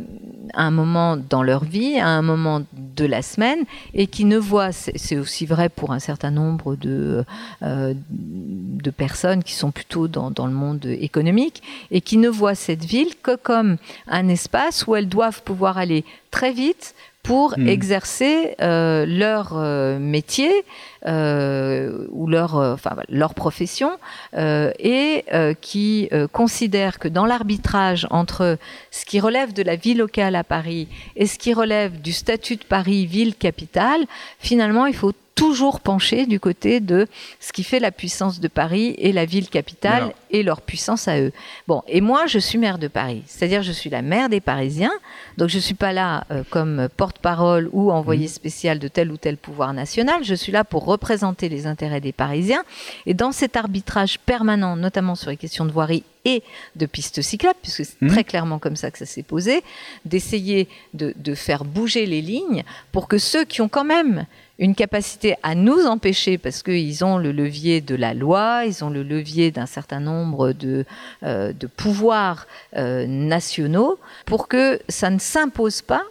à 0.55 0.63
un 0.65 0.71
moment 0.71 1.17
dans 1.17 1.43
leur 1.43 1.65
vie, 1.65 1.99
à 1.99 2.09
un 2.09 2.23
moment 2.23 2.63
de 2.73 3.05
la 3.05 3.23
semaine, 3.23 3.65
et 3.95 4.07
qui 4.07 4.25
ne 4.25 4.39
voient, 4.39 4.73
c'est 4.73 5.17
aussi 5.17 5.47
vrai 5.47 5.69
pour 5.69 5.93
un 5.93 5.99
certain 5.99 6.31
nombre 6.31 6.77
de, 6.77 7.25
euh, 7.63 7.95
de 8.11 8.91
personnes 8.91 9.43
qui 9.43 9.55
sont 9.55 9.71
plutôt 9.71 10.09
dans, 10.09 10.31
dans, 10.31 10.47
le 10.47 10.53
monde 10.53 10.85
économique, 10.87 11.63
et 11.91 12.01
qui 12.01 12.17
ne 12.17 12.29
voient 12.29 12.55
cette 12.55 12.85
ville 12.85 13.15
que 13.23 13.37
comme 13.37 13.77
un 14.09 14.29
espace 14.29 14.87
où 14.87 14.97
elles 14.97 15.09
doivent 15.09 15.43
pouvoir 15.43 15.79
aller 15.79 16.05
très 16.31 16.53
vite 16.53 16.95
pour 17.23 17.59
mm. 17.59 17.69
exercer 17.69 18.55
leur 18.59 19.55
métier 20.01 20.65
euh, 21.05 22.07
ou 22.11 22.29
leur, 22.29 22.57
euh, 22.57 22.75
enfin, 22.75 22.95
leur 23.09 23.35
profession 23.35 23.91
euh, 24.37 24.71
et 24.79 25.25
qui 25.61 26.09
considèrent 26.31 27.01
que 27.01 27.09
dans 27.09 27.27
l'arbitrage 27.27 28.07
entre 28.11 28.59
ce 28.93 29.05
qui 29.05 29.19
relève 29.19 29.53
de 29.53 29.63
la 29.63 29.75
vie 29.75 29.95
locale 29.95 30.37
à 30.37 30.45
Paris 30.45 30.87
et 31.17 31.27
ce 31.27 31.39
qui 31.39 31.55
relève 31.55 32.01
du 32.01 32.13
statut 32.13 32.57
de 32.57 32.65
Paris 32.65 33.07
ville 33.07 33.35
capitale, 33.35 34.05
finalement 34.39 34.87
il 34.87 34.95
faut 34.95 35.13
toujours 35.35 35.81
pencher 35.81 36.27
du 36.27 36.39
côté 36.39 36.81
de 36.81 37.07
ce 37.41 37.53
qui 37.53 37.65
fait 37.65 37.81
la 37.81 37.91
puissance 37.91 38.41
de 38.41 38.49
Paris 38.49 38.95
et 38.99 39.13
la 39.13 39.25
ville 39.25 39.49
capitale 39.49 40.13
et 40.31 40.43
leur 40.43 40.61
puissance 40.61 41.09
à 41.09 41.21
eux. 41.21 41.33
Bon, 41.69 41.83
et 41.89 42.01
moi, 42.01 42.27
je 42.27 42.39
suis 42.39 42.59
maire 42.59 42.79
de 42.79 42.89
Paris, 42.89 43.23
c'est-à-dire 43.27 43.63
je 43.63 43.73
suis 43.73 43.91
la 43.91 44.03
maire 44.03 44.29
des 44.29 44.41
Parisiens, 44.41 44.93
donc 45.39 45.49
je 45.49 45.59
suis 45.59 45.75
pas 45.75 45.93
là 45.93 46.25
euh, 46.31 46.43
comme 46.51 46.89
porte-parole 46.97 47.69
ou 47.73 47.91
envoyé 47.91 48.27
mmh. 48.27 48.31
spécial 48.31 48.79
de 48.79 48.89
tel 48.89 49.11
ou 49.11 49.17
tel 49.17 49.37
pouvoir 49.37 49.73
national, 49.73 50.23
je 50.23 50.35
suis 50.35 50.53
là 50.53 50.65
pour 50.65 50.85
représenter 50.85 51.49
les 51.49 51.67
intérêts 51.67 52.01
des 52.01 52.13
Parisiens, 52.13 52.65
et 53.07 53.15
dans 53.15 53.33
cet 53.33 53.57
arbitrage 53.57 54.19
permanent, 54.19 54.77
notamment 54.77 55.15
sur 55.15 55.31
les 55.31 55.37
questions 55.37 55.65
de 55.65 55.73
voirie 55.73 56.05
et 56.25 56.43
de 56.77 56.87
pistes 56.87 57.21
cyclables, 57.21 57.59
puisque 57.61 57.85
c'est 57.85 58.01
mmh. 58.01 58.09
très 58.09 58.25
clairement 58.25 58.59
comme 58.59 58.77
ça 58.77 58.91
que 58.91 58.99
ça 58.99 59.07
s'est 59.07 59.23
posé, 59.23 59.63
d'essayer 60.05 60.69
de, 60.95 61.15
de 61.17 61.35
faire 61.35 61.65
bouger 61.65 62.07
les 62.07 62.23
lignes 62.23 62.63
pour 62.93 63.09
que 63.09 63.19
ceux 63.19 63.45
qui 63.45 63.61
ont 63.61 63.69
quand 63.69 63.85
même 63.85 64.27
une 64.63 64.77
capacité 64.77 65.35
à 65.43 65.57
nous 65.57 65.87
empêcher, 65.87 66.39
parce 66.39 66.63
qu'ils 66.63 67.05
ont 67.05 67.19
le 67.19 67.33
levier 67.33 67.81
de 67.81 67.97
la 67.97 68.15
loi, 68.15 68.63
ils 68.65 68.85
ont 68.85 68.91
le 68.91 69.03
levier 69.03 69.51
d'un 69.51 69.67
certain 69.67 69.99
nombre 69.99 70.53
de, 70.53 70.85
euh, 71.25 71.53
pouvoirs 71.77 72.47
euh, 72.77 73.05
nationaux, 73.09 73.99
pour 74.25 74.47
que 74.47 74.81
ça 74.89 75.11
ne 75.11 75.19
s'impose 75.19 75.83
pas 75.83 76.05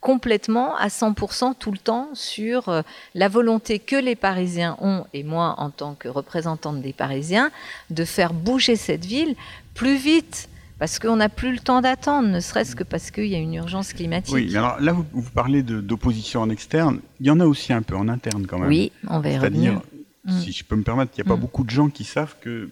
complètement 0.00 0.76
à 0.76 0.86
100% 0.86 1.56
tout 1.58 1.72
le 1.72 1.78
temps 1.78 2.10
sur 2.14 2.68
euh, 2.68 2.82
la 3.16 3.26
volonté 3.26 3.80
que 3.80 3.96
les 3.96 4.14
Parisiens 4.14 4.76
ont, 4.80 5.04
et 5.12 5.24
moi 5.24 5.56
en 5.58 5.70
tant 5.70 5.94
que 5.94 6.06
représentante 6.06 6.80
des 6.80 6.92
Parisiens, 6.92 7.50
de 7.90 8.04
faire 8.04 8.32
bouger 8.32 8.76
cette 8.76 9.04
ville 9.04 9.34
plus 9.74 9.96
vite 9.96 10.47
parce 10.78 10.98
qu'on 10.98 11.16
n'a 11.16 11.28
plus 11.28 11.52
le 11.52 11.58
temps 11.58 11.80
d'attendre, 11.80 12.28
ne 12.28 12.40
serait-ce 12.40 12.76
que 12.76 12.84
parce 12.84 13.10
qu'il 13.10 13.26
y 13.26 13.34
a 13.34 13.38
une 13.38 13.54
urgence 13.54 13.92
climatique. 13.92 14.34
Oui, 14.34 14.56
alors 14.56 14.80
là, 14.80 14.92
vous, 14.92 15.30
parlez 15.34 15.62
d'opposition 15.62 16.40
en 16.40 16.50
externe. 16.50 17.00
Il 17.20 17.26
y 17.26 17.30
en 17.30 17.40
a 17.40 17.46
aussi 17.46 17.72
un 17.72 17.82
peu 17.82 17.96
en 17.96 18.08
interne 18.08 18.46
quand 18.46 18.58
même. 18.58 18.68
Oui, 18.68 18.92
on 19.08 19.20
va 19.20 19.30
y 19.30 19.38
C'est-à-dire, 19.38 19.80
mm. 20.24 20.40
si 20.40 20.52
je 20.52 20.64
peux 20.64 20.76
me 20.76 20.84
permettre, 20.84 21.12
il 21.16 21.22
n'y 21.22 21.26
a 21.26 21.28
pas 21.28 21.36
mm. 21.36 21.40
beaucoup 21.40 21.64
de 21.64 21.70
gens 21.70 21.88
qui 21.88 22.04
savent 22.04 22.36
que 22.40 22.70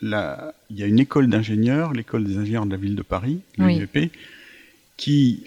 là, 0.00 0.54
il 0.70 0.78
y 0.78 0.82
a 0.82 0.86
une 0.86 0.98
école 0.98 1.28
d'ingénieurs, 1.28 1.92
l'école 1.92 2.24
des 2.24 2.38
ingénieurs 2.38 2.66
de 2.66 2.70
la 2.70 2.78
ville 2.78 2.96
de 2.96 3.02
Paris, 3.02 3.40
l'UEP, 3.58 4.10
qui 4.96 5.44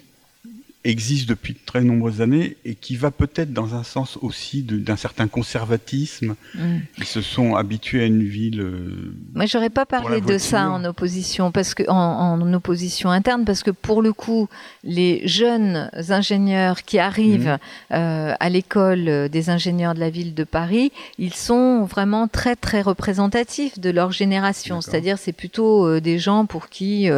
existe 0.88 1.28
depuis 1.28 1.52
de 1.52 1.58
très 1.64 1.82
nombreuses 1.82 2.22
années 2.22 2.56
et 2.64 2.74
qui 2.74 2.96
va 2.96 3.10
peut-être 3.10 3.52
dans 3.52 3.74
un 3.74 3.82
sens 3.82 4.18
aussi 4.22 4.62
d'un 4.62 4.96
certain 4.96 5.28
conservatisme. 5.28 6.34
Mm. 6.54 6.78
Ils 6.96 7.04
se 7.04 7.20
sont 7.20 7.56
habitués 7.56 8.02
à 8.02 8.06
une 8.06 8.24
ville. 8.24 8.60
Euh, 8.60 9.14
Moi, 9.34 9.46
j'aurais 9.46 9.70
pas 9.70 9.86
parlé 9.86 10.20
de 10.20 10.38
ça 10.38 10.70
en 10.70 10.84
opposition 10.84 11.52
parce 11.52 11.74
que 11.74 11.82
en, 11.88 12.38
opposition 12.54 13.10
interne 13.10 13.44
parce 13.44 13.62
que 13.62 13.70
pour 13.70 14.00
le 14.00 14.12
coup, 14.12 14.48
les 14.82 15.20
jeunes 15.28 15.90
ingénieurs 16.08 16.82
qui 16.82 16.98
arrivent 16.98 17.58
mm. 17.90 17.94
euh, 17.94 18.34
à 18.40 18.48
l'école 18.48 19.28
des 19.28 19.50
ingénieurs 19.50 19.94
de 19.94 20.00
la 20.00 20.10
ville 20.10 20.34
de 20.34 20.44
Paris, 20.44 20.92
ils 21.18 21.34
sont 21.34 21.84
vraiment 21.84 22.28
très 22.28 22.56
très 22.56 22.80
représentatifs 22.80 23.78
de 23.78 23.90
leur 23.90 24.12
génération. 24.12 24.80
C'est-à-dire, 24.80 25.18
c'est 25.18 25.32
plutôt 25.32 25.86
euh, 25.86 26.00
des 26.00 26.18
gens 26.18 26.46
pour 26.46 26.68
qui 26.68 27.10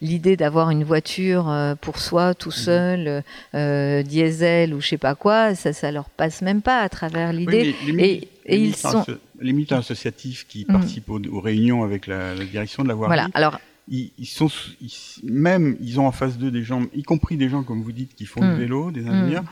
l'idée 0.00 0.36
d'avoir 0.36 0.70
une 0.70 0.84
voiture 0.84 1.52
pour 1.80 1.98
soi 1.98 2.34
tout 2.34 2.50
seul 2.50 2.91
bagnole 2.96 3.22
euh, 3.54 4.02
diesel 4.02 4.74
ou 4.74 4.80
je 4.80 4.88
sais 4.88 4.98
pas 4.98 5.14
quoi, 5.14 5.54
ça, 5.54 5.72
ça 5.72 5.90
leur 5.92 6.08
passe 6.10 6.42
même 6.42 6.62
pas 6.62 6.80
à 6.80 6.88
travers 6.88 7.32
l'idée. 7.32 7.74
Oui, 7.86 7.94
et, 7.98 8.28
ils 8.56 8.60
militants 8.62 9.04
sont 9.04 9.16
les 9.40 9.52
militants 9.52 9.78
associatifs 9.78 10.46
qui 10.48 10.64
Mhm. 10.68 10.72
participent 10.76 11.10
aux, 11.10 11.20
aux 11.30 11.40
réunions 11.40 11.82
avec 11.82 12.06
la, 12.06 12.34
la 12.34 12.44
direction 12.44 12.82
de 12.82 12.88
la 12.88 12.94
voirie, 12.94 13.10
voilà. 13.10 13.28
Alors 13.34 13.58
ils, 13.88 14.12
ils 14.18 14.26
sont 14.26 14.48
ils- 14.80 14.92
même 15.24 15.76
ils 15.80 15.98
ont 15.98 16.06
en 16.06 16.12
face 16.12 16.38
d'eux 16.38 16.50
des 16.50 16.62
gens, 16.62 16.82
y 16.94 17.02
compris 17.02 17.36
des 17.36 17.48
gens 17.48 17.62
comme 17.64 17.82
vous 17.82 17.92
dites 17.92 18.14
qui 18.14 18.26
font 18.26 18.42
Mm. 18.44 18.54
du 18.54 18.60
vélo, 18.60 18.90
des 18.90 19.06
ingénieurs, 19.06 19.44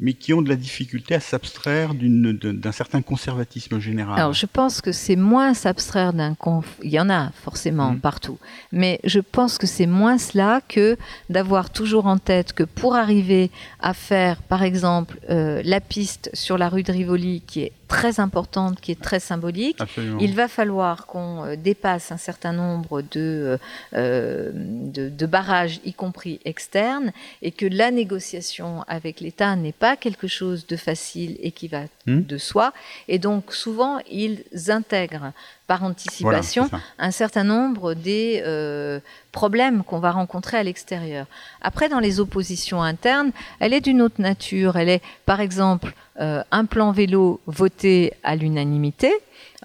mais 0.00 0.14
qui 0.14 0.32
ont 0.32 0.42
de 0.42 0.48
la 0.48 0.56
difficulté 0.56 1.14
à 1.14 1.20
s'abstraire 1.20 1.92
d'un 1.94 2.72
certain 2.72 3.02
conservatisme 3.02 3.78
général. 3.78 4.18
Alors, 4.18 4.32
je 4.32 4.46
pense 4.46 4.80
que 4.80 4.92
c'est 4.92 5.16
moins 5.16 5.52
s'abstraire 5.54 6.12
d'un. 6.12 6.34
Il 6.82 6.90
y 6.90 6.98
en 6.98 7.10
a 7.10 7.30
forcément 7.44 7.90
Mhm. 7.92 8.00
partout, 8.00 8.38
mais 8.72 8.98
je 9.04 9.20
pense 9.20 9.58
que 9.58 9.66
c'est 9.66 9.86
moins 9.86 10.16
cela 10.18 10.62
que 10.66 10.96
d'avoir 11.28 11.70
toujours 11.70 12.06
en 12.06 12.16
tête 12.18 12.52
que 12.54 12.62
pour 12.64 12.96
arriver 12.96 13.50
à 13.80 13.92
faire, 13.94 14.40
par 14.42 14.62
exemple, 14.62 15.18
euh, 15.28 15.60
la 15.64 15.80
piste 15.80 16.30
sur 16.34 16.56
la 16.58 16.68
rue 16.68 16.82
de 16.82 16.92
Rivoli, 16.92 17.42
qui 17.46 17.60
est 17.62 17.72
très 17.88 18.20
importante, 18.20 18.80
qui 18.80 18.92
est 18.92 19.00
très 19.02 19.18
symbolique, 19.18 19.80
Absolument. 19.80 20.18
il 20.20 20.34
va 20.36 20.46
falloir 20.46 21.06
qu'on 21.06 21.44
euh, 21.44 21.56
dépasse 21.56 22.12
un 22.12 22.16
certain 22.18 22.52
nombre 22.52 23.02
de, 23.02 23.58
euh, 23.94 24.50
de, 24.54 25.08
de 25.08 25.26
barrages, 25.26 25.80
y 25.84 25.92
compris 25.92 26.38
externes, 26.44 27.12
et 27.42 27.50
que 27.50 27.66
la 27.66 27.90
négociation 27.90 28.84
avec 28.86 29.20
l'État 29.20 29.56
n'est 29.56 29.72
pas 29.72 29.89
quelque 29.96 30.26
chose 30.28 30.66
de 30.66 30.76
facile 30.76 31.36
et 31.40 31.50
qui 31.52 31.68
va 31.68 31.82
Hmm. 32.06 32.22
de 32.22 32.38
soi. 32.38 32.72
Et 33.08 33.18
donc 33.18 33.52
souvent, 33.52 33.98
ils 34.10 34.42
intègrent 34.68 35.32
par 35.66 35.84
anticipation 35.84 36.70
un 36.98 37.10
certain 37.10 37.44
nombre 37.44 37.92
des 37.92 38.42
euh, 38.46 39.00
problèmes 39.32 39.84
qu'on 39.84 39.98
va 39.98 40.10
rencontrer 40.10 40.56
à 40.56 40.62
l'extérieur. 40.62 41.26
Après, 41.60 41.90
dans 41.90 42.00
les 42.00 42.18
oppositions 42.18 42.82
internes, 42.82 43.32
elle 43.58 43.74
est 43.74 43.82
d'une 43.82 44.00
autre 44.00 44.20
nature. 44.20 44.76
Elle 44.76 44.88
est, 44.88 45.02
par 45.26 45.40
exemple, 45.40 45.92
euh, 46.20 46.42
un 46.50 46.64
plan 46.64 46.92
vélo 46.92 47.40
voté 47.46 48.12
à 48.22 48.36
l'unanimité. 48.36 49.12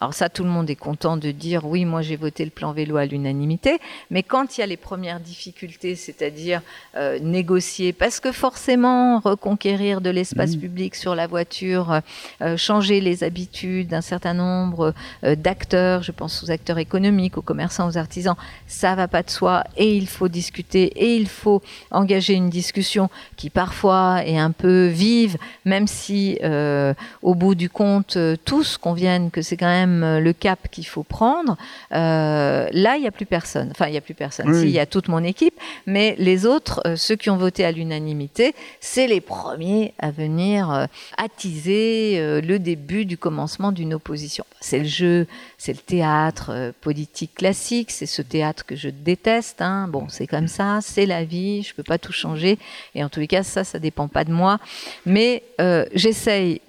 Alors 0.01 0.13
ça, 0.13 0.27
tout 0.27 0.43
le 0.43 0.49
monde 0.49 0.69
est 0.69 0.75
content 0.75 1.15
de 1.15 1.31
dire 1.31 1.65
oui, 1.65 1.85
moi 1.85 2.01
j'ai 2.01 2.17
voté 2.17 2.43
le 2.43 2.51
plan 2.51 2.73
vélo 2.73 2.97
à 2.97 3.05
l'unanimité. 3.05 3.79
Mais 4.09 4.23
quand 4.23 4.57
il 4.57 4.61
y 4.61 4.63
a 4.63 4.67
les 4.67 4.75
premières 4.75 5.21
difficultés, 5.21 5.95
c'est-à-dire 5.95 6.61
euh, 6.97 7.17
négocier, 7.19 7.93
parce 7.93 8.19
que 8.19 8.33
forcément 8.33 9.19
reconquérir 9.19 10.01
de 10.01 10.09
l'espace 10.09 10.57
public 10.57 10.95
sur 10.95 11.15
la 11.15 11.27
voiture, 11.27 12.01
euh, 12.41 12.57
changer 12.57 12.99
les 12.99 13.23
habitudes 13.23 13.87
d'un 13.87 14.01
certain 14.01 14.33
nombre 14.33 14.93
euh, 15.23 15.35
d'acteurs, 15.35 16.03
je 16.03 16.11
pense 16.11 16.43
aux 16.43 16.51
acteurs 16.51 16.77
économiques, 16.77 17.37
aux 17.37 17.41
commerçants, 17.41 17.87
aux 17.87 17.97
artisans, 17.97 18.35
ça 18.67 18.95
va 18.95 19.07
pas 19.07 19.23
de 19.23 19.29
soi 19.29 19.63
et 19.77 19.95
il 19.95 20.07
faut 20.07 20.27
discuter 20.27 20.87
et 20.87 21.15
il 21.15 21.29
faut 21.29 21.61
engager 21.89 22.33
une 22.33 22.49
discussion 22.49 23.09
qui 23.37 23.49
parfois 23.49 24.25
est 24.25 24.37
un 24.37 24.51
peu 24.51 24.87
vive, 24.87 25.37
même 25.63 25.87
si 25.87 26.37
euh, 26.45 26.93
au 27.21 27.35
bout 27.35 27.55
du 27.55 27.69
compte 27.69 28.17
euh, 28.17 28.35
tous 28.45 28.77
conviennent 28.77 29.31
que 29.31 29.41
c'est 29.41 29.57
quand 29.57 29.65
même 29.65 30.03
euh, 30.03 30.19
le 30.19 30.33
cap 30.33 30.59
qu'il 30.71 30.85
faut 30.85 31.03
prendre. 31.03 31.57
Euh, 31.91 32.67
là, 32.71 32.95
il 32.97 33.01
n'y 33.01 33.07
a 33.07 33.11
plus 33.11 33.25
personne. 33.25 33.69
Enfin, 33.71 33.87
il 33.87 33.91
n'y 33.91 33.97
a 33.97 34.01
plus 34.01 34.13
personne. 34.13 34.49
Oui. 34.49 34.61
Si, 34.61 34.65
il 34.67 34.71
y 34.71 34.79
a 34.79 34.85
toute 34.85 35.07
mon 35.07 35.23
équipe, 35.23 35.59
mais 35.85 36.15
les 36.17 36.45
autres, 36.45 36.81
ceux 36.95 37.15
qui 37.15 37.29
ont 37.29 37.37
voté 37.37 37.65
à 37.65 37.71
l'unanimité, 37.71 38.53
c'est 38.79 39.07
les 39.07 39.21
premiers 39.21 39.93
à 39.99 40.11
venir 40.11 40.87
attiser 41.17 42.41
le 42.41 42.57
début 42.59 43.05
du 43.05 43.17
commencement 43.17 43.71
d'une 43.71 43.93
opposition. 43.93 44.45
C'est 44.61 44.79
le 44.79 44.85
jeu, 44.85 45.27
c'est 45.57 45.73
le 45.73 45.79
théâtre 45.79 46.73
politique 46.81 47.35
classique, 47.35 47.91
c'est 47.91 48.05
ce 48.05 48.21
théâtre 48.21 48.65
que 48.65 48.75
je 48.75 48.89
déteste. 48.89 49.61
hein. 49.61 49.87
Bon, 49.89 50.07
c'est 50.09 50.27
comme 50.27 50.47
ça, 50.47 50.79
c'est 50.81 51.05
la 51.05 51.23
vie, 51.23 51.63
je 51.63 51.73
peux 51.73 51.83
pas 51.83 51.97
tout 51.97 52.13
changer. 52.13 52.57
Et 52.93 53.03
en 53.03 53.09
tous 53.09 53.19
les 53.19 53.27
cas, 53.27 53.43
ça, 53.43 53.63
ça 53.63 53.79
dépend 53.79 54.07
pas 54.07 54.23
de 54.23 54.31
moi. 54.31 54.59
Mais 55.05 55.43
euh, 55.61 55.85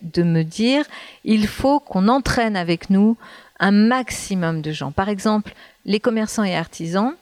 de 0.02 0.22
me 0.22 0.42
dire, 0.42 0.84
il 1.24 1.46
faut 1.46 1.80
qu'on 1.80 2.08
entraîne 2.08 2.56
avec 2.56 2.90
nous 2.90 3.16
un 3.58 3.70
maximum 3.70 4.62
de 4.62 4.72
gens. 4.72 4.92
Par 4.92 5.08
exemple, 5.08 5.52
les 5.84 6.00
commerçants 6.00 6.44
et 6.44 6.56
artisans, 6.56 7.14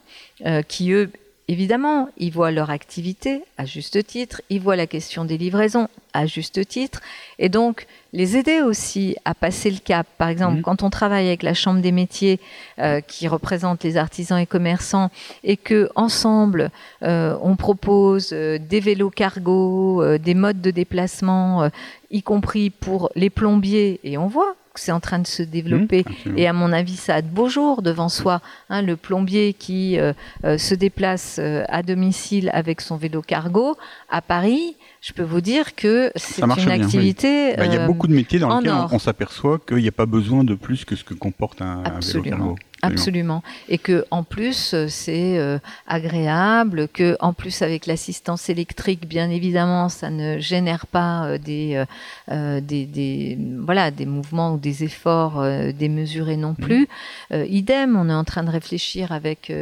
euh, 0.46 0.62
qui 0.62 0.92
eux, 0.92 1.10
évidemment, 1.48 2.08
ils 2.16 2.32
voient 2.32 2.50
leur 2.50 2.70
activité 2.70 3.42
à 3.58 3.64
juste 3.64 4.06
titre, 4.06 4.40
ils 4.50 4.60
voient 4.60 4.76
la 4.76 4.86
question 4.86 5.24
des 5.24 5.36
livraisons 5.38 5.88
à 6.12 6.26
juste 6.26 6.66
titre, 6.66 7.00
et 7.38 7.48
donc 7.48 7.86
les 8.12 8.36
aider 8.36 8.60
aussi 8.62 9.16
à 9.24 9.34
passer 9.34 9.70
le 9.70 9.78
cap. 9.78 10.06
Par 10.16 10.28
exemple, 10.28 10.56
Mhm. 10.56 10.62
quand 10.62 10.82
on 10.82 10.90
travaille 10.90 11.26
avec 11.26 11.42
la 11.42 11.52
Chambre 11.54 11.80
des 11.80 11.92
métiers 11.92 12.38
euh, 12.78 13.00
qui 13.00 13.26
représente 13.28 13.82
les 13.84 13.96
artisans 13.96 14.38
et 14.38 14.46
commerçants, 14.46 15.10
et 15.42 15.56
que 15.56 15.90
ensemble 15.96 16.70
euh, 17.02 17.36
on 17.42 17.56
propose 17.56 18.30
euh, 18.32 18.58
des 18.58 18.80
vélos 18.80 19.10
cargo, 19.10 20.02
des 20.18 20.34
modes 20.34 20.60
de 20.60 20.70
déplacement, 20.70 21.68
y 22.10 22.22
compris 22.22 22.70
pour 22.70 23.10
les 23.16 23.30
plombiers, 23.30 24.00
et 24.04 24.16
on 24.16 24.28
voit 24.28 24.54
c'est 24.76 24.92
en 24.92 25.00
train 25.00 25.18
de 25.18 25.26
se 25.26 25.42
développer. 25.42 26.00
Mmh, 26.00 26.10
absolument. 26.12 26.38
Et 26.38 26.46
à 26.46 26.52
mon 26.52 26.72
avis, 26.72 26.96
ça 26.96 27.16
a 27.16 27.22
de 27.22 27.28
beaux 27.28 27.48
jours 27.48 27.82
devant 27.82 28.08
soi. 28.08 28.40
Hein, 28.70 28.82
le 28.82 28.96
plombier 28.96 29.54
qui 29.54 29.98
euh, 29.98 30.12
euh, 30.44 30.58
se 30.58 30.74
déplace 30.74 31.36
euh, 31.38 31.64
à 31.68 31.82
domicile 31.82 32.50
avec 32.52 32.80
son 32.80 32.96
vélo 32.96 33.22
cargo 33.22 33.76
à 34.10 34.22
Paris, 34.22 34.76
je 35.00 35.12
peux 35.12 35.22
vous 35.22 35.40
dire 35.40 35.74
que 35.74 36.10
c'est 36.16 36.42
une 36.42 36.54
bien, 36.54 36.66
oui. 36.66 36.72
activité. 36.72 37.54
Bah, 37.56 37.66
Il 37.66 37.72
y 37.72 37.76
a 37.76 37.86
beaucoup 37.86 38.06
de 38.06 38.14
métiers 38.14 38.38
dans 38.38 38.58
lesquels 38.58 38.72
on, 38.90 38.98
s'aperçoit 38.98 39.58
qu'il 39.58 39.78
n'y 39.78 39.88
a 39.88 39.92
pas 39.92 40.06
besoin 40.06 40.44
de 40.44 40.54
plus 40.54 40.84
que 40.84 40.96
ce 40.96 41.04
que 41.04 41.14
comporte 41.14 41.62
un, 41.62 41.82
un 41.84 42.00
vélo 42.00 42.22
cargo. 42.22 42.56
Absolument. 42.86 43.42
Et 43.68 43.78
que 43.78 44.04
en 44.10 44.22
plus 44.22 44.74
euh, 44.74 44.86
c'est 44.88 45.38
euh, 45.38 45.58
agréable, 45.86 46.88
que 46.88 47.16
en 47.20 47.32
plus 47.32 47.62
avec 47.62 47.86
l'assistance 47.86 48.48
électrique, 48.48 49.08
bien 49.08 49.30
évidemment, 49.30 49.88
ça 49.88 50.10
ne 50.10 50.38
génère 50.38 50.86
pas 50.86 51.26
euh, 51.26 51.38
des, 51.38 51.84
euh, 52.30 52.60
des, 52.60 52.84
des 52.86 53.38
voilà 53.58 53.90
des 53.90 54.06
mouvements 54.06 54.54
ou 54.54 54.58
des 54.58 54.84
efforts 54.84 55.44
démesurés 55.78 56.36
non 56.36 56.54
plus. 56.54 56.88
Euh, 57.32 57.46
idem, 57.48 57.96
on 57.96 58.08
est 58.08 58.14
en 58.14 58.24
train 58.24 58.44
de 58.44 58.50
réfléchir 58.50 59.12
avec 59.12 59.52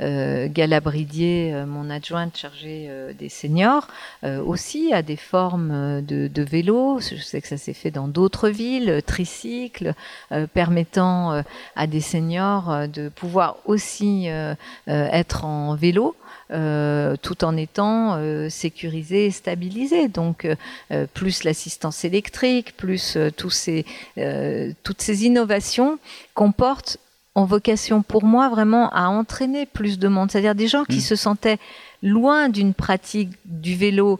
Galabridier, 0.00 1.64
mon 1.66 1.90
adjointe 1.90 2.36
chargée 2.36 2.90
des 3.18 3.28
seniors, 3.28 3.88
aussi 4.24 4.92
à 4.92 5.02
des 5.02 5.16
formes 5.16 6.02
de, 6.02 6.28
de 6.28 6.42
vélo. 6.42 6.98
Je 7.00 7.22
sais 7.22 7.40
que 7.40 7.48
ça 7.48 7.56
s'est 7.56 7.78
fait 7.82 7.90
dans 7.90 8.08
d'autres 8.08 8.48
villes, 8.48 9.02
tricycles, 9.06 9.94
permettant 10.54 11.42
à 11.76 11.86
des 11.86 12.00
seniors 12.00 12.47
euh, 12.70 12.86
de 12.86 13.08
pouvoir 13.08 13.56
aussi 13.66 14.28
euh, 14.28 14.54
euh, 14.88 15.08
être 15.22 15.44
en 15.44 15.74
vélo. 15.74 16.14
euh, 16.50 17.14
tout 17.20 17.44
en 17.44 17.54
étant 17.58 18.14
euh, 18.16 18.48
sécurisé 18.48 19.26
et 19.26 19.30
stabilisé. 19.30 20.08
Donc, 20.08 20.46
euh, 20.46 21.06
plus 21.12 21.44
l'assistance 21.44 22.06
électrique, 22.06 22.74
plus 22.76 23.18
tous 23.36 23.50
ces, 23.50 23.84
toutes 24.82 25.02
ces 25.02 25.18
innovations 25.28 25.98
comportent 26.32 26.96
en 27.34 27.44
vocation 27.44 28.02
pour 28.02 28.24
moi 28.24 28.48
vraiment 28.48 28.88
à 28.92 29.04
entraîner 29.08 29.66
plus 29.66 29.98
de 29.98 30.08
monde. 30.08 30.30
C'est-à-dire 30.30 30.54
des 30.54 30.68
gens 30.68 30.84
qui 30.84 30.96
Mm. 31.04 31.10
se 31.10 31.16
sentaient 31.16 31.58
loin 32.02 32.48
d'une 32.48 32.72
pratique 32.74 33.32
du 33.44 33.74
vélo 33.76 34.18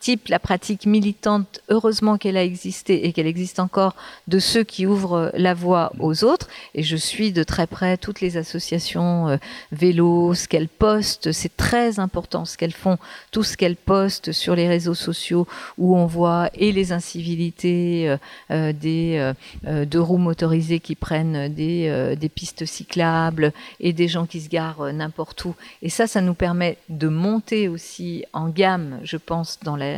type 0.00 0.28
la 0.28 0.38
pratique 0.38 0.86
militante, 0.86 1.60
heureusement 1.68 2.18
qu'elle 2.18 2.36
a 2.36 2.44
existé 2.44 3.06
et 3.06 3.12
qu'elle 3.12 3.26
existe 3.26 3.60
encore, 3.60 3.94
de 4.28 4.38
ceux 4.38 4.64
qui 4.64 4.86
ouvrent 4.86 5.30
la 5.34 5.54
voie 5.54 5.92
aux 6.00 6.24
autres. 6.24 6.48
Et 6.74 6.82
je 6.82 6.96
suis 6.96 7.32
de 7.32 7.42
très 7.42 7.66
près 7.66 7.96
toutes 7.96 8.20
les 8.20 8.36
associations 8.36 9.28
euh, 9.28 9.36
vélo, 9.72 10.34
ce 10.34 10.48
qu'elles 10.48 10.68
postent, 10.68 11.32
c'est 11.32 11.56
très 11.56 12.00
important 12.00 12.44
ce 12.44 12.56
qu'elles 12.56 12.72
font, 12.72 12.98
tout 13.30 13.42
ce 13.42 13.56
qu'elles 13.56 13.76
postent 13.76 14.32
sur 14.32 14.56
les 14.56 14.68
réseaux 14.68 14.94
sociaux 14.94 15.46
où 15.78 15.96
on 15.96 16.06
voit 16.06 16.50
et 16.54 16.72
les 16.72 16.92
incivilités 16.92 18.08
euh, 18.08 18.16
euh, 18.50 18.72
des 18.72 19.16
euh, 19.18 19.34
euh, 19.66 19.84
deux 19.84 20.00
roues 20.00 20.18
motorisées 20.18 20.80
qui 20.80 20.94
prennent 20.94 21.52
des, 21.52 22.30
pistes 22.34 22.64
cyclables 22.64 23.52
et 23.80 23.92
des 23.92 24.08
gens 24.08 24.26
qui 24.26 24.40
se 24.40 24.48
garent 24.48 24.92
n'importe 24.92 25.44
où. 25.44 25.54
Et 25.82 25.88
ça, 25.88 26.06
ça 26.06 26.20
nous 26.20 26.34
permet 26.34 26.78
de 26.88 27.08
monter 27.08 27.68
aussi 27.68 28.24
en 28.32 28.48
gamme, 28.48 29.00
je 29.02 29.16
pense, 29.16 29.58
dans 29.62 29.76
la 29.76 29.89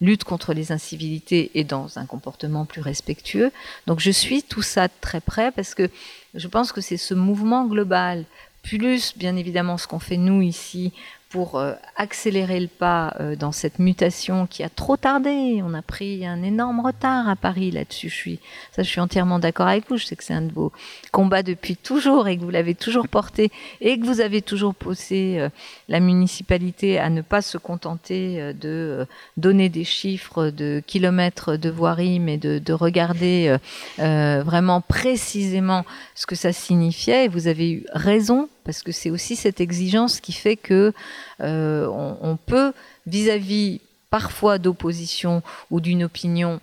lutte 0.00 0.24
contre 0.24 0.52
les 0.52 0.72
incivilités 0.72 1.50
et 1.54 1.64
dans 1.64 1.98
un 1.98 2.06
comportement 2.06 2.64
plus 2.64 2.80
respectueux. 2.80 3.50
Donc 3.86 4.00
je 4.00 4.10
suis 4.10 4.42
tout 4.42 4.62
ça 4.62 4.88
de 4.88 4.92
très 5.00 5.20
près 5.20 5.50
parce 5.52 5.74
que 5.74 5.90
je 6.34 6.48
pense 6.48 6.72
que 6.72 6.80
c'est 6.80 6.96
ce 6.96 7.14
mouvement 7.14 7.66
global, 7.66 8.24
plus 8.62 9.16
bien 9.16 9.36
évidemment 9.36 9.78
ce 9.78 9.86
qu'on 9.86 9.98
fait 9.98 10.16
nous 10.16 10.42
ici 10.42 10.92
pour 11.30 11.58
euh, 11.58 11.74
accélérer 11.96 12.58
le 12.58 12.66
pas 12.66 13.14
euh, 13.20 13.36
dans 13.36 13.52
cette 13.52 13.78
mutation 13.78 14.48
qui 14.48 14.64
a 14.64 14.68
trop 14.68 14.96
tardé. 14.96 15.62
On 15.64 15.74
a 15.74 15.80
pris 15.80 16.26
un 16.26 16.42
énorme 16.42 16.80
retard 16.80 17.28
à 17.28 17.36
Paris 17.36 17.70
là-dessus. 17.70 18.08
Je 18.08 18.14
suis, 18.14 18.40
ça, 18.72 18.82
je 18.82 18.88
suis 18.88 19.00
entièrement 19.00 19.38
d'accord 19.38 19.68
avec 19.68 19.88
vous. 19.88 19.96
Je 19.96 20.06
sais 20.06 20.16
que 20.16 20.24
c'est 20.24 20.34
un 20.34 20.42
de 20.42 20.52
vos 20.52 20.72
combats 21.12 21.44
depuis 21.44 21.76
toujours 21.76 22.26
et 22.26 22.36
que 22.36 22.42
vous 22.42 22.50
l'avez 22.50 22.74
toujours 22.74 23.06
porté 23.06 23.52
et 23.80 23.98
que 23.98 24.04
vous 24.04 24.20
avez 24.20 24.42
toujours 24.42 24.74
poussé 24.74 25.36
euh, 25.38 25.48
la 25.88 26.00
municipalité 26.00 26.98
à 26.98 27.10
ne 27.10 27.22
pas 27.22 27.42
se 27.42 27.58
contenter 27.58 28.52
de 28.54 29.06
donner 29.36 29.68
des 29.68 29.84
chiffres 29.84 30.50
de 30.50 30.82
kilomètres 30.84 31.56
de 31.56 31.70
voirie, 31.70 32.18
mais 32.18 32.38
de, 32.38 32.58
de 32.58 32.72
regarder 32.72 33.56
vraiment 33.98 34.80
précisément 34.80 35.84
ce 36.14 36.26
que 36.26 36.34
ça 36.34 36.52
signifiait. 36.52 37.28
Vous 37.28 37.46
avez 37.46 37.70
eu 37.70 37.86
raison 37.92 38.48
parce 38.64 38.82
que 38.82 38.92
c'est 38.92 39.10
aussi 39.10 39.36
cette 39.36 39.60
exigence 39.60 40.20
qui 40.20 40.32
fait 40.32 40.56
que 40.56 40.92
euh, 41.40 41.86
on, 41.86 42.36
peut 42.36 42.72
vis-à-vis 43.06 43.80
parfois 44.10 44.58
d'opposition 44.58 45.42
ou 45.70 45.80
d'une 45.80 46.04
opinion 46.04 46.60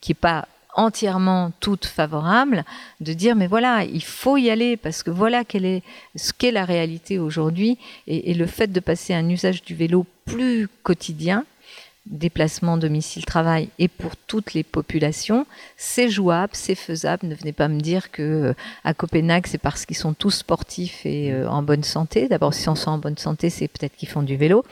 qui 0.00 0.12
n'est 0.12 0.16
pas 0.16 0.48
entièrement 0.74 1.52
toute 1.60 1.86
favorable, 1.86 2.64
de 3.00 3.12
dire 3.12 3.34
mais 3.34 3.48
voilà, 3.48 3.84
il 3.84 4.04
faut 4.04 4.36
y 4.36 4.48
aller 4.48 4.76
parce 4.76 5.02
que 5.02 5.10
voilà 5.10 5.42
ce 5.42 6.32
qu'est 6.32 6.52
la 6.52 6.64
réalité 6.64 7.18
aujourd'hui. 7.18 7.78
Et 8.06 8.34
le 8.34 8.46
fait 8.46 8.70
de 8.70 8.80
passer 8.80 9.12
à 9.12 9.18
un 9.18 9.28
usage 9.28 9.62
du 9.62 9.74
vélo 9.74 10.06
plus 10.24 10.68
quotidien, 10.82 11.44
déplacement, 12.10 12.76
domicile, 12.76 13.24
travail 13.24 13.68
et 13.78 13.88
pour 13.88 14.16
toutes 14.16 14.54
les 14.54 14.62
populations, 14.62 15.46
c'est 15.76 16.08
jouable, 16.08 16.52
c'est 16.54 16.74
faisable. 16.74 17.26
Ne 17.26 17.34
venez 17.34 17.52
pas 17.52 17.68
me 17.68 17.80
dire 17.80 18.10
que 18.10 18.22
euh, 18.22 18.54
à 18.84 18.94
Copenhague, 18.94 19.46
c'est 19.46 19.58
parce 19.58 19.86
qu'ils 19.86 19.96
sont 19.96 20.14
tous 20.14 20.30
sportifs 20.30 21.04
et 21.04 21.32
euh, 21.32 21.48
en 21.48 21.62
bonne 21.62 21.84
santé. 21.84 22.28
D'abord, 22.28 22.54
si 22.54 22.68
on 22.68 22.74
sont 22.74 22.90
en 22.90 22.98
bonne 22.98 23.18
santé, 23.18 23.50
c'est 23.50 23.68
peut-être 23.68 23.96
qu'ils 23.96 24.08
font 24.08 24.22
du 24.22 24.36
vélo. 24.36 24.64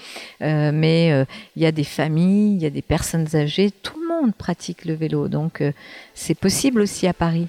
Euh, 0.42 0.70
mais 0.72 1.12
euh, 1.12 1.24
il 1.56 1.62
y 1.62 1.66
a 1.66 1.72
des 1.72 1.84
familles, 1.84 2.54
il 2.54 2.62
y 2.62 2.66
a 2.66 2.70
des 2.70 2.82
personnes 2.82 3.28
âgées, 3.34 3.70
tout 3.70 4.00
le 4.00 4.08
monde 4.08 4.34
pratique 4.34 4.84
le 4.84 4.94
vélo. 4.94 5.28
Donc, 5.28 5.60
euh, 5.60 5.72
c'est 6.14 6.38
possible 6.38 6.80
aussi 6.80 7.06
à 7.06 7.12
Paris. 7.12 7.48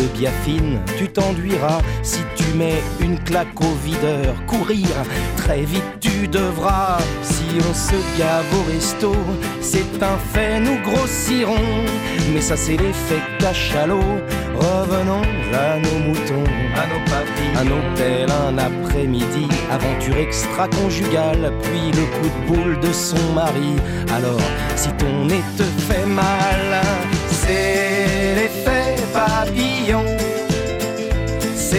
de 0.00 0.18
biafine 0.18 0.80
tu 0.96 1.08
t'enduiras. 1.08 1.80
Si 2.02 2.20
tu 2.36 2.44
mets 2.56 2.82
une 3.00 3.18
claque 3.18 3.60
au 3.60 3.74
videur, 3.84 4.34
courir, 4.46 4.88
très 5.36 5.62
vite 5.62 5.92
tu 6.00 6.28
devras. 6.28 6.98
Si 7.22 7.44
on 7.58 7.74
se 7.74 7.98
gave 8.18 8.46
au 8.58 8.72
resto, 8.72 9.12
c'est 9.60 10.02
un 10.02 10.18
fait, 10.32 10.60
nous 10.60 10.78
grossirons. 10.82 11.84
Mais 12.32 12.40
ça 12.40 12.56
c'est 12.56 12.76
l'effet 12.76 13.22
cachalot. 13.38 14.20
Revenons 14.56 15.22
à 15.54 15.78
nos 15.78 15.98
moutons, 16.06 16.50
à 16.76 16.84
nos 16.86 17.02
papilles, 17.10 17.56
un 17.56 17.66
hôtel, 17.66 18.28
un 18.48 18.58
après-midi, 18.58 19.48
aventure 19.70 20.16
extra-conjugale, 20.16 21.52
puis 21.62 21.90
le 21.98 22.04
coup 22.16 22.28
de 22.28 22.46
boule 22.46 22.80
de 22.80 22.92
son 22.92 23.32
mari. 23.32 23.76
Alors, 24.14 24.40
si 24.76 24.88
ton 24.98 25.24
nez 25.24 25.42
te 25.56 25.62
fait 25.62 26.06
mal, 26.06 26.82
c'est 27.30 28.34
l'effet 28.34 28.79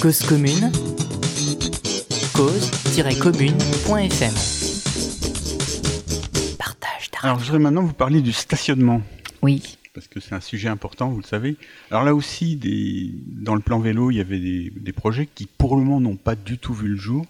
Cause 0.00 0.20
commune, 0.22 0.70
cause-commune.fm. 2.34 4.34
Partage 6.58 7.10
ta 7.10 7.18
Alors, 7.22 7.38
je 7.40 7.44
voudrais 7.46 7.58
maintenant 7.58 7.82
vous 7.82 7.92
parler 7.92 8.20
du 8.20 8.32
stationnement. 8.32 9.02
Oui. 9.42 9.76
parce 9.94 10.06
que 10.06 10.20
c'est 10.20 10.34
un 10.34 10.40
sujet 10.40 10.68
important, 10.68 11.10
vous 11.10 11.18
le 11.18 11.24
savez. 11.24 11.56
Alors 11.90 12.04
là 12.04 12.14
aussi, 12.14 12.54
des, 12.56 13.10
dans 13.26 13.54
le 13.56 13.60
plan 13.60 13.80
vélo, 13.80 14.10
il 14.10 14.16
y 14.18 14.20
avait 14.20 14.38
des, 14.38 14.72
des 14.74 14.92
projets 14.92 15.28
qui, 15.32 15.46
pour 15.46 15.76
le 15.76 15.82
moment, 15.82 16.00
n'ont 16.00 16.16
pas 16.16 16.36
du 16.36 16.58
tout 16.58 16.74
vu 16.74 16.88
le 16.88 16.96
jour. 16.96 17.26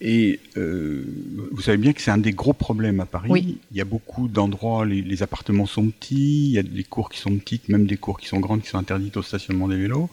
Et 0.00 0.40
euh, 0.56 1.04
vous 1.52 1.60
savez 1.62 1.76
bien 1.78 1.92
que 1.92 2.00
c'est 2.02 2.10
un 2.10 2.18
des 2.18 2.32
gros 2.32 2.52
problèmes 2.54 3.00
à 3.00 3.06
Paris. 3.06 3.28
Oui. 3.30 3.58
Il 3.70 3.76
y 3.76 3.80
a 3.80 3.84
beaucoup 3.84 4.28
d'endroits, 4.28 4.84
les, 4.86 5.02
les 5.02 5.22
appartements 5.22 5.66
sont 5.66 5.86
petits, 5.88 6.46
il 6.46 6.52
y 6.52 6.58
a 6.58 6.62
des 6.62 6.84
cours 6.84 7.10
qui 7.10 7.18
sont 7.20 7.34
petites, 7.36 7.68
même 7.68 7.86
des 7.86 7.96
cours 7.96 8.18
qui 8.18 8.26
sont 8.28 8.40
grandes, 8.40 8.62
qui 8.62 8.68
sont 8.68 8.78
interdites 8.78 9.16
au 9.18 9.22
stationnement 9.22 9.68
des 9.68 9.76
vélos. 9.76 10.08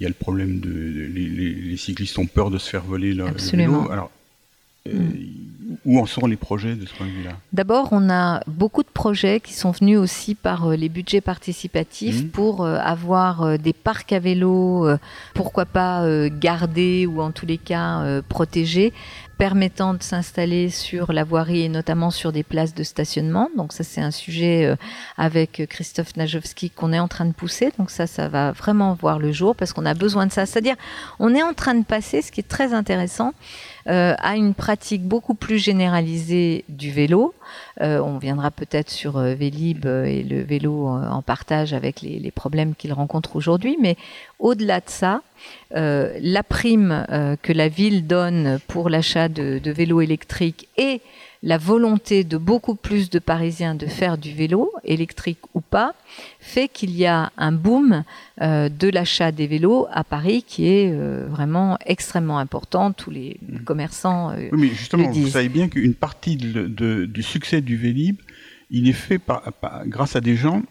Il 0.00 0.02
y 0.02 0.06
a 0.06 0.08
le 0.08 0.14
problème 0.14 0.58
de, 0.60 0.68
de- 0.70 1.08
les, 1.14 1.26
les- 1.28 1.54
les 1.54 1.76
cyclistes 1.76 2.18
ont 2.18 2.26
peur 2.26 2.50
de 2.50 2.58
se 2.58 2.68
faire 2.68 2.82
voler 2.84 3.14
leur, 3.14 3.26
le 3.28 3.32
Absolument. 3.34 3.82
vélo. 3.82 3.92
Alors, 3.92 4.10
euh, 4.88 4.92
Mm. 4.92 5.76
où 5.86 5.98
en 5.98 6.04
sont 6.04 6.26
les 6.26 6.36
projets 6.36 6.74
de 6.74 6.84
ce 6.84 6.92
point 6.94 7.06
de 7.06 7.12
vue-là? 7.12 7.30
D'abord, 7.54 7.88
on 7.92 8.10
a 8.10 8.42
beaucoup 8.46 8.82
de 8.82 8.88
projets 8.92 9.40
qui 9.40 9.54
sont 9.54 9.70
venus 9.70 9.96
aussi 9.98 10.34
par 10.34 10.66
euh, 10.68 10.76
les 10.76 10.90
budgets 10.90 11.22
participatifs 11.22 12.22
Mhm. 12.22 12.28
pour 12.28 12.64
euh, 12.64 12.76
avoir 12.78 13.58
des 13.58 13.72
parcs 13.72 14.12
à 14.12 14.18
vélo, 14.18 14.86
pourquoi 15.32 15.64
pas 15.64 16.04
gardés 16.28 17.06
ou 17.06 17.22
en 17.22 17.30
tous 17.30 17.46
les 17.46 17.56
cas 17.56 18.20
protégés, 18.28 18.92
permettant 19.36 19.94
de 19.94 20.02
s'installer 20.02 20.70
sur 20.70 21.12
la 21.12 21.24
voirie 21.24 21.62
et 21.62 21.68
notamment 21.68 22.10
sur 22.10 22.32
des 22.32 22.42
places 22.42 22.74
de 22.74 22.82
stationnement. 22.82 23.50
Donc 23.56 23.72
ça 23.72 23.84
c'est 23.84 24.00
un 24.00 24.10
sujet 24.10 24.66
euh, 24.66 24.76
avec 25.16 25.66
Christophe 25.68 26.16
Najowski 26.16 26.70
qu'on 26.70 26.92
est 26.92 26.98
en 26.98 27.08
train 27.08 27.26
de 27.26 27.32
pousser. 27.32 27.72
Donc 27.78 27.90
ça 27.90 28.06
ça 28.06 28.28
va 28.28 28.52
vraiment 28.52 28.94
voir 28.94 29.18
le 29.18 29.32
jour 29.32 29.54
parce 29.56 29.72
qu'on 29.72 29.86
a 29.86 29.94
besoin 29.94 30.26
de 30.26 30.32
ça. 30.32 30.46
C'est-à-dire 30.46 30.76
on 31.18 31.34
est 31.34 31.42
en 31.42 31.54
train 31.54 31.74
de 31.74 31.84
passer, 31.84 32.22
ce 32.22 32.30
qui 32.32 32.40
est 32.40 32.48
très 32.48 32.72
intéressant, 32.72 33.32
euh, 33.86 34.14
à 34.18 34.36
une 34.36 34.54
pratique 34.54 35.02
beaucoup 35.02 35.34
plus 35.34 35.58
généralisée 35.58 36.64
du 36.68 36.90
vélo. 36.90 37.34
Euh, 37.80 38.00
on 38.00 38.18
viendra 38.18 38.50
peut-être 38.50 38.90
sur 38.90 39.18
euh, 39.18 39.34
Vélib 39.34 39.84
euh, 39.84 40.04
et 40.04 40.22
le 40.22 40.42
vélo 40.42 40.86
en 40.86 41.22
partage 41.22 41.74
avec 41.74 42.00
les, 42.00 42.18
les 42.18 42.30
problèmes 42.30 42.74
qu'il 42.74 42.92
rencontre 42.92 43.36
aujourd'hui, 43.36 43.76
mais 43.80 43.96
au-delà 44.38 44.80
de 44.80 44.88
ça, 44.88 45.20
euh, 45.76 46.16
la 46.20 46.42
prime 46.42 47.06
que 47.42 47.52
la 47.52 47.68
ville 47.68 48.06
donne 48.06 48.58
pour 48.68 48.88
l'achat 48.88 49.28
de, 49.28 49.58
de 49.58 49.70
vélos 49.70 50.00
électriques 50.00 50.68
et 50.76 51.00
la 51.46 51.58
volonté 51.58 52.24
de 52.24 52.38
beaucoup 52.38 52.74
plus 52.74 53.10
de 53.10 53.18
Parisiens 53.18 53.74
de 53.74 53.84
faire 53.86 54.16
du 54.16 54.32
vélo, 54.32 54.72
électrique 54.82 55.40
ou 55.52 55.60
pas, 55.60 55.94
fait 56.40 56.68
qu'il 56.68 56.90
y 56.96 57.04
a 57.04 57.30
un 57.36 57.52
boom 57.52 58.02
euh, 58.40 58.70
de 58.70 58.88
l'achat 58.88 59.30
des 59.30 59.46
vélos 59.46 59.86
à 59.92 60.04
Paris 60.04 60.42
qui 60.46 60.66
est 60.66 60.90
euh, 60.90 61.26
vraiment 61.28 61.76
extrêmement 61.84 62.38
important. 62.38 62.92
Tous 62.92 63.10
les 63.10 63.38
commerçants 63.66 64.30
euh, 64.30 64.48
Oui, 64.52 64.58
mais 64.62 64.68
justement, 64.68 65.06
le 65.08 65.12
vous 65.12 65.28
savez 65.28 65.50
bien 65.50 65.68
qu'une 65.68 65.94
partie 65.94 66.36
de- 66.36 66.66
de- 66.66 67.04
du 67.04 67.22
succès 67.22 67.60
du 67.60 67.76
Vélib, 67.76 68.16
il 68.70 68.88
est 68.88 68.92
fait 68.92 69.18
par, 69.18 69.42
par- 69.60 69.86
grâce 69.86 70.16
à 70.16 70.22
des 70.22 70.36
gens 70.36 70.62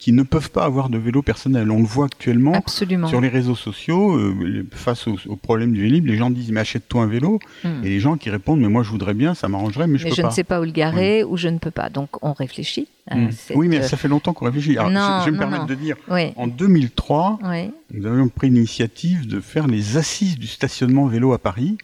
qui 0.00 0.12
ne 0.12 0.22
peuvent 0.22 0.50
pas 0.50 0.64
avoir 0.64 0.88
de 0.88 0.96
vélo 0.98 1.20
personnel. 1.22 1.70
On 1.70 1.78
le 1.78 1.84
voit 1.84 2.06
actuellement 2.06 2.54
absolument. 2.54 3.06
sur 3.06 3.20
les 3.20 3.28
réseaux 3.28 3.54
sociaux, 3.54 4.16
euh, 4.16 4.66
face 4.72 5.06
au, 5.06 5.16
au 5.28 5.36
problème 5.36 5.72
du 5.74 5.82
Vélib, 5.82 6.06
les 6.06 6.16
gens 6.16 6.30
disent 6.30 6.50
mais 6.50 6.60
achète-toi 6.60 7.02
un 7.02 7.06
vélo, 7.06 7.38
Hmm. 7.62 7.84
et 7.84 7.90
les 7.90 8.00
gens 8.00 8.16
qui 8.16 8.30
répondent 8.30 8.60
mais 8.60 8.68
moi 8.68 8.82
je 8.82 8.88
voudrais 8.90 9.12
bien, 9.14 9.34
ça 9.34 9.46
m'arrangerait, 9.48 9.86
mais 9.86 9.98
je 9.98 10.04
mais 10.04 10.10
peux 10.10 10.16
je 10.16 10.22
pas. 10.22 10.28
ne 10.28 10.32
sais 10.32 10.42
pas 10.44 10.58
où 10.60 10.64
le 10.64 10.70
garer 10.72 11.22
ou 11.22 11.36
je 11.36 11.48
ne 11.48 11.58
peux 11.58 11.70
pas. 11.70 11.90
Donc 11.90 12.08
on 12.24 12.32
réfléchit. 12.32 12.88
à 13.06 13.16
Hmm. 13.16 13.30
cette, 13.30 13.56
Oui, 13.56 13.68
mais 13.68 13.80
euh, 13.80 13.82
ça 13.82 13.96
fait 13.98 14.08
longtemps 14.08 14.32
qu'on 14.32 14.46
réfléchit. 14.46 14.78
Alors, 14.78 14.90
non, 14.90 15.18
je, 15.20 15.20
je 15.20 15.24
vais 15.26 15.32
me 15.32 15.38
permettre 15.38 15.66
de 15.66 15.74
dire, 15.74 15.96
Oui, 16.08 16.32
en 16.36 16.46
2003, 16.46 17.38
oui. 17.44 17.70
nous 17.92 18.06
avions 18.06 18.28
pris 18.28 18.48
l'initiative 18.48 19.26
de 19.28 19.38
faire 19.40 19.66
les 19.66 19.96
assises 19.98 20.38
du 20.38 20.46
stationnement 20.46 21.06
vélo 21.06 21.32
à 21.34 21.38
Paris, 21.38 21.76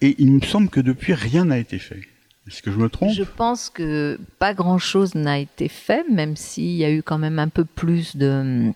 et 0.00 0.14
il 0.18 0.32
me 0.32 0.40
semble 0.40 0.68
que 0.70 0.80
depuis 0.80 1.12
rien 1.14 1.44
n'a 1.44 1.58
été 1.58 1.78
fait. 1.78 2.00
Est-ce 2.48 2.60
que 2.62 2.70
je 2.72 2.76
me 2.76 2.88
trompe 2.88 3.12
Je 3.12 3.22
pense 3.22 3.70
que 3.70 4.18
pas 4.38 4.52
grand-chose 4.54 5.14
n'a 5.14 5.38
été 5.38 5.68
fait, 5.68 6.04
même 6.10 6.36
s'il 6.36 6.74
y 6.76 6.84
a 6.84 6.90
eu 6.90 7.02
quand 7.02 7.18
même 7.18 7.38
un 7.38 7.48
peu 7.48 7.64
plus 7.64 8.16
de, 8.16 8.72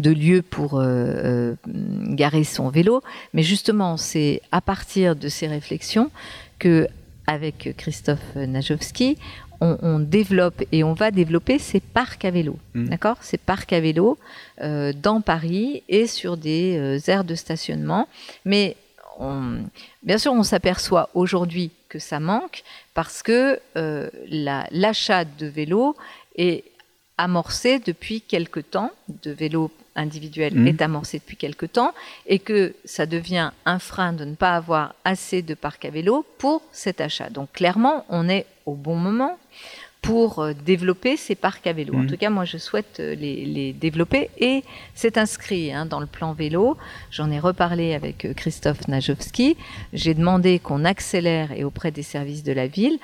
de 0.00 0.10
lieux 0.10 0.42
pour 0.42 0.78
euh, 0.80 0.84
euh, 0.84 1.54
garer 1.66 2.42
son 2.44 2.68
vélo. 2.68 3.02
Mais 3.32 3.42
justement, 3.44 3.96
c'est 3.96 4.42
à 4.50 4.60
partir 4.60 5.14
de 5.14 5.28
ces 5.28 5.46
réflexions 5.46 6.10
que, 6.58 6.88
avec 7.28 7.74
Christophe 7.76 8.34
Najowski, 8.34 9.18
on, 9.60 9.78
on 9.82 9.98
développe 10.00 10.62
et 10.72 10.84
on 10.84 10.92
va 10.92 11.10
développer 11.10 11.58
ces 11.58 11.80
parcs 11.80 12.24
à 12.24 12.30
vélo. 12.30 12.58
Mm. 12.74 12.88
D'accord? 12.88 13.18
Ces 13.22 13.38
parcs 13.38 13.72
à 13.72 13.80
vélo 13.80 14.18
euh, 14.62 14.92
dans 14.92 15.20
Paris 15.20 15.82
et 15.88 16.06
sur 16.08 16.36
des 16.36 16.76
euh, 16.76 16.98
aires 17.10 17.24
de 17.24 17.34
stationnement. 17.36 18.08
Mais 18.44 18.76
on- 19.18 19.60
bien 20.02 20.18
sûr, 20.18 20.32
on 20.32 20.42
s'aperçoit 20.42 21.08
aujourd'hui 21.14 21.70
que 21.88 21.98
ça 22.00 22.20
manque 22.20 22.64
parce 22.96 23.22
que 23.22 23.60
euh, 23.76 24.08
la- 24.46 24.66
l'achat 24.70 25.24
de 25.24 25.46
vélos 25.46 25.94
est 26.36 26.64
amorcé 27.18 27.78
depuis 27.78 28.20
quelque 28.22 28.60
temps, 28.60 28.90
de 29.22 29.30
vélos 29.30 29.70
individuels 30.04 30.54
Mhm. 30.54 30.66
est 30.70 30.80
amorcé 30.82 31.18
depuis 31.18 31.36
quelque 31.44 31.66
temps, 31.76 31.92
et 32.26 32.38
que 32.48 32.74
ça 32.84 33.04
devient 33.06 33.50
un 33.64 33.78
frein 33.78 34.12
de 34.20 34.24
ne 34.24 34.34
pas 34.34 34.54
avoir 34.56 34.94
assez 35.04 35.40
de 35.42 35.54
parcs 35.54 35.84
à 35.84 35.90
vélo 35.90 36.24
pour 36.38 36.62
cet 36.72 37.00
achat. 37.00 37.28
Donc 37.30 37.48
clairement, 37.52 38.04
on 38.08 38.28
est 38.36 38.44
au 38.66 38.74
bon 38.86 38.96
moment 38.96 39.34
pour 40.02 40.38
euh, 40.38 40.52
développer 40.64 41.16
ces 41.16 41.34
parcs 41.34 41.66
à 41.66 41.72
vélo. 41.72 41.94
En 41.94 41.98
Mhm. 42.02 42.06
tout 42.06 42.16
cas, 42.16 42.30
moi, 42.30 42.44
je 42.44 42.58
souhaite 42.58 43.00
euh, 43.00 43.16
les, 43.16 43.44
les 43.44 43.72
développer 43.72 44.30
et 44.38 44.62
c'est 44.94 45.18
inscrit 45.18 45.72
hein, 45.72 45.84
dans 45.84 45.98
le 45.98 46.06
plan 46.06 46.32
vélo. 46.32 46.76
J'en 47.10 47.28
ai 47.30 47.40
reparlé 47.40 47.92
avec 47.92 48.24
euh, 48.24 48.32
Christophe 48.32 48.86
Najowski. 48.86 49.56
J'ai 49.92 50.14
demandé 50.14 50.60
qu'on 50.60 50.84
accélère 50.84 51.50
et 51.50 51.64
auprès 51.64 51.90
des 51.90 52.04
services 52.04 52.44
de 52.44 52.52
la 52.52 52.68
ville 52.68 52.98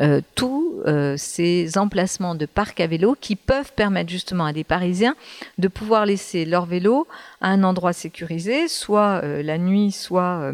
euh, 0.00 0.22
tous 0.34 0.80
euh, 0.86 1.16
ces 1.18 1.76
emplacements 1.76 2.34
de 2.34 2.46
parcs 2.46 2.80
à 2.80 2.86
vélo 2.86 3.16
qui 3.20 3.36
peuvent 3.36 3.72
permettre 3.74 4.10
justement 4.10 4.46
à 4.46 4.54
des 4.54 4.64
Parisiens 4.64 5.14
de 5.58 5.68
pouvoir 5.68 6.06
laisser 6.06 6.46
leur 6.46 6.64
vélo 6.64 7.06
à 7.42 7.48
un 7.50 7.64
endroit 7.64 7.92
sécurisé, 7.92 8.68
soit 8.68 9.20
euh, 9.24 9.42
la 9.42 9.58
nuit, 9.58 9.92
soit 9.92 10.52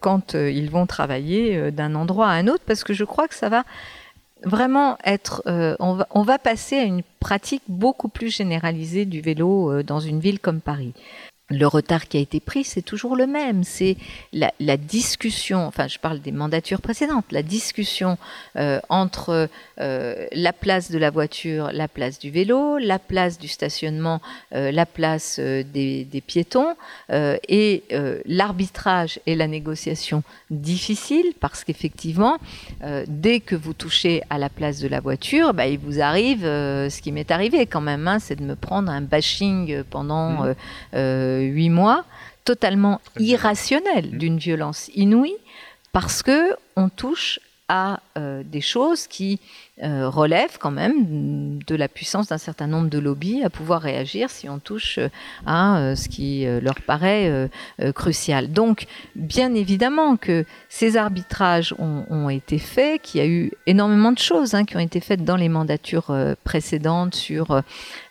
quand 0.00 0.34
ils 0.34 0.70
vont 0.70 0.86
travailler 0.86 1.70
d'un 1.70 1.94
endroit 1.94 2.26
à 2.28 2.32
un 2.32 2.48
autre, 2.48 2.64
parce 2.66 2.82
que 2.82 2.92
je 2.94 3.04
crois 3.04 3.28
que 3.28 3.34
ça 3.34 3.48
va 3.48 3.64
vraiment 4.44 4.96
être, 5.04 5.42
euh, 5.46 5.76
on, 5.80 5.94
va, 5.94 6.06
on 6.10 6.22
va 6.22 6.38
passer 6.38 6.76
à 6.76 6.84
une 6.84 7.02
pratique 7.20 7.62
beaucoup 7.68 8.08
plus 8.08 8.34
généralisée 8.34 9.04
du 9.04 9.20
vélo 9.20 9.72
euh, 9.72 9.82
dans 9.82 10.00
une 10.00 10.20
ville 10.20 10.40
comme 10.40 10.60
Paris. 10.60 10.94
Le 11.50 11.66
retard 11.66 12.08
qui 12.08 12.18
a 12.18 12.20
été 12.20 12.40
pris, 12.40 12.62
c'est 12.62 12.82
toujours 12.82 13.16
le 13.16 13.26
même. 13.26 13.64
C'est 13.64 13.96
la, 14.34 14.52
la 14.60 14.76
discussion, 14.76 15.66
enfin 15.66 15.88
je 15.88 15.98
parle 15.98 16.20
des 16.20 16.30
mandatures 16.30 16.82
précédentes, 16.82 17.24
la 17.30 17.42
discussion 17.42 18.18
euh, 18.56 18.80
entre 18.90 19.48
euh, 19.80 20.26
la 20.32 20.52
place 20.52 20.90
de 20.90 20.98
la 20.98 21.08
voiture, 21.10 21.70
la 21.72 21.88
place 21.88 22.18
du 22.18 22.30
vélo, 22.30 22.76
la 22.76 22.98
place 22.98 23.38
du 23.38 23.48
stationnement, 23.48 24.20
euh, 24.54 24.70
la 24.70 24.84
place 24.84 25.38
euh, 25.38 25.62
des, 25.62 26.04
des 26.04 26.20
piétons 26.20 26.76
euh, 27.10 27.38
et 27.48 27.82
euh, 27.92 28.20
l'arbitrage 28.26 29.18
et 29.24 29.34
la 29.34 29.46
négociation 29.46 30.22
difficile 30.50 31.32
parce 31.40 31.64
qu'effectivement, 31.64 32.36
euh, 32.84 33.04
dès 33.08 33.40
que 33.40 33.56
vous 33.56 33.72
touchez 33.72 34.22
à 34.28 34.36
la 34.36 34.50
place 34.50 34.80
de 34.80 34.88
la 34.88 35.00
voiture, 35.00 35.54
bah, 35.54 35.66
il 35.66 35.78
vous 35.78 36.02
arrive 36.02 36.44
euh, 36.44 36.90
ce 36.90 37.00
qui 37.00 37.10
m'est 37.10 37.30
arrivé 37.30 37.64
quand 37.64 37.80
même, 37.80 38.06
hein, 38.06 38.18
c'est 38.18 38.36
de 38.36 38.44
me 38.44 38.54
prendre 38.54 38.92
un 38.92 39.00
bashing 39.00 39.82
pendant 39.84 40.18
Mhm. 40.18 40.54
Huit 41.40 41.70
mois, 41.70 42.04
totalement 42.44 43.00
Très 43.14 43.20
bien. 43.24 43.34
irrationnel, 43.34 44.10
Mhm. 44.12 44.18
d'une 44.18 44.38
violence 44.38 44.90
inouïe, 44.94 45.34
parce 45.92 46.22
que 46.22 46.54
on 46.76 46.88
touche 46.88 47.40
à 47.68 48.00
euh, 48.16 48.42
des 48.44 48.60
choses 48.62 49.06
qui 49.06 49.40
euh, 49.84 50.08
relèvent 50.08 50.58
quand 50.58 50.72
même 50.72 51.62
de 51.64 51.76
la 51.76 51.86
puissance 51.86 52.26
d'un 52.28 52.38
certain 52.38 52.66
nombre 52.66 52.88
de 52.88 52.98
lobbies 52.98 53.44
à 53.44 53.50
pouvoir 53.50 53.80
réagir 53.80 54.28
si 54.28 54.48
on 54.48 54.58
touche 54.58 54.98
euh, 54.98 55.08
à 55.46 55.78
euh, 55.78 55.94
ce 55.94 56.08
qui 56.08 56.46
leur 56.62 56.80
paraît 56.82 57.48
crucial. 57.94 58.50
Donc, 58.50 58.86
bien 59.14 59.54
évidemment 59.54 60.16
que 60.16 60.44
ces 60.68 60.96
arbitrages 60.96 61.74
ont, 61.78 62.28
été 62.28 62.58
faits, 62.58 63.02
qu'il 63.02 63.20
y 63.20 63.24
a 63.24 63.26
eu 63.26 63.52
énormément 63.66 64.12
de 64.12 64.18
choses 64.18 64.54
hein, 64.54 64.64
qui 64.64 64.76
ont 64.76 64.80
été 64.80 65.00
faites 65.00 65.24
dans 65.24 65.36
les 65.36 65.48
mandatures 65.48 66.14
précédentes 66.44 67.14
sur 67.14 67.62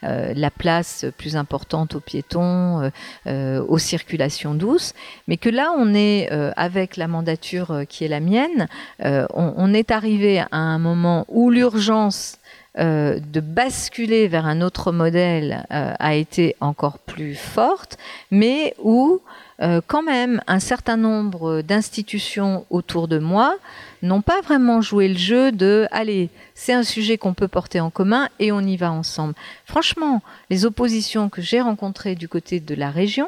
la 0.01 0.51
place 0.51 1.05
plus 1.17 1.35
importante 1.35 1.95
aux 1.95 1.99
piétons, 1.99 2.91
aux 3.25 3.77
circulations 3.77 4.53
douces, 4.53 4.93
mais 5.27 5.37
que 5.37 5.49
là, 5.49 5.71
on 5.77 5.93
est 5.93 6.29
avec 6.55 6.97
la 6.97 7.07
mandature 7.07 7.83
qui 7.87 8.05
est 8.05 8.09
la 8.09 8.19
mienne, 8.19 8.67
on, 8.99 9.53
on 9.57 9.73
est 9.73 9.91
arrivé 9.91 10.39
à 10.39 10.57
un 10.57 10.79
moment 10.79 11.25
où 11.27 11.49
l'urgence 11.57 12.37
euh, 12.77 13.19
de 13.33 13.39
basculer 13.39 14.27
vers 14.27 14.45
un 14.45 14.61
autre 14.61 14.91
modèle 14.91 15.65
euh, 15.71 15.93
a 15.97 16.13
été 16.13 16.55
encore 16.61 16.99
plus 16.99 17.33
forte, 17.33 17.97
mais 18.29 18.75
où 18.77 19.19
euh, 19.63 19.81
quand 19.87 20.03
même 20.03 20.41
un 20.45 20.59
certain 20.59 20.95
nombre 20.95 21.63
d'institutions 21.63 22.67
autour 22.69 23.07
de 23.07 23.17
moi 23.17 23.55
n'ont 24.03 24.21
pas 24.21 24.41
vraiment 24.41 24.81
joué 24.81 25.07
le 25.07 25.17
jeu 25.17 25.51
de 25.51 25.87
allez, 25.89 26.29
c'est 26.53 26.73
un 26.73 26.83
sujet 26.83 27.17
qu'on 27.17 27.33
peut 27.33 27.47
porter 27.47 27.79
en 27.79 27.89
commun 27.89 28.29
et 28.37 28.51
on 28.51 28.61
y 28.61 28.77
va 28.77 28.91
ensemble. 28.91 29.33
Franchement, 29.65 30.21
les 30.51 30.63
oppositions 30.63 31.29
que 31.29 31.41
j'ai 31.41 31.61
rencontrées 31.61 32.13
du 32.13 32.27
côté 32.27 32.59
de 32.59 32.75
la 32.75 32.91
région 32.91 33.27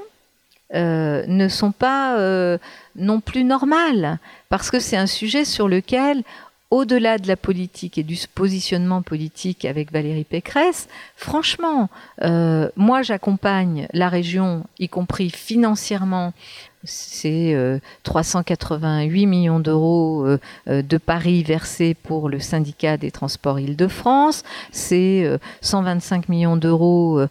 ne 0.72 1.48
sont 1.50 1.72
pas 1.72 2.16
non 2.96 3.22
plus 3.22 3.44
normales 3.44 4.20
parce 4.50 4.70
que 4.70 4.80
c'est 4.80 4.98
un 4.98 5.08
sujet 5.08 5.44
sur 5.44 5.68
lequel 5.68 6.22
au-delà 6.72 7.18
de 7.18 7.28
la 7.28 7.36
politique 7.36 7.98
et 7.98 8.04
du 8.04 8.18
positionnement 8.34 9.02
politique 9.02 9.66
avec 9.66 9.92
Valérie 9.92 10.24
Pécresse, 10.24 10.88
franchement, 11.16 11.90
euh, 12.22 12.70
moi 12.76 13.02
j'accompagne 13.02 13.88
la 13.94 14.10
région, 14.10 14.66
y 14.78 14.88
compris 14.88 15.30
financièrement. 15.30 16.34
C'est 16.86 17.54
euh, 17.56 17.80
388 18.04 19.26
millions 19.26 19.60
d'euros 19.60 20.26
euh, 20.26 20.40
euh, 20.70 20.82
de 20.82 20.98
paris 20.98 21.44
versés 21.44 21.94
pour 21.94 22.30
le 22.30 22.40
syndicat 22.40 22.96
des 22.96 23.12
transports 23.12 23.60
Île-de-France. 23.60 24.44
C'est 24.72 25.26
euh, 25.26 25.40
125 25.60 26.30
millions 26.30 26.56
d'euros 26.56 27.22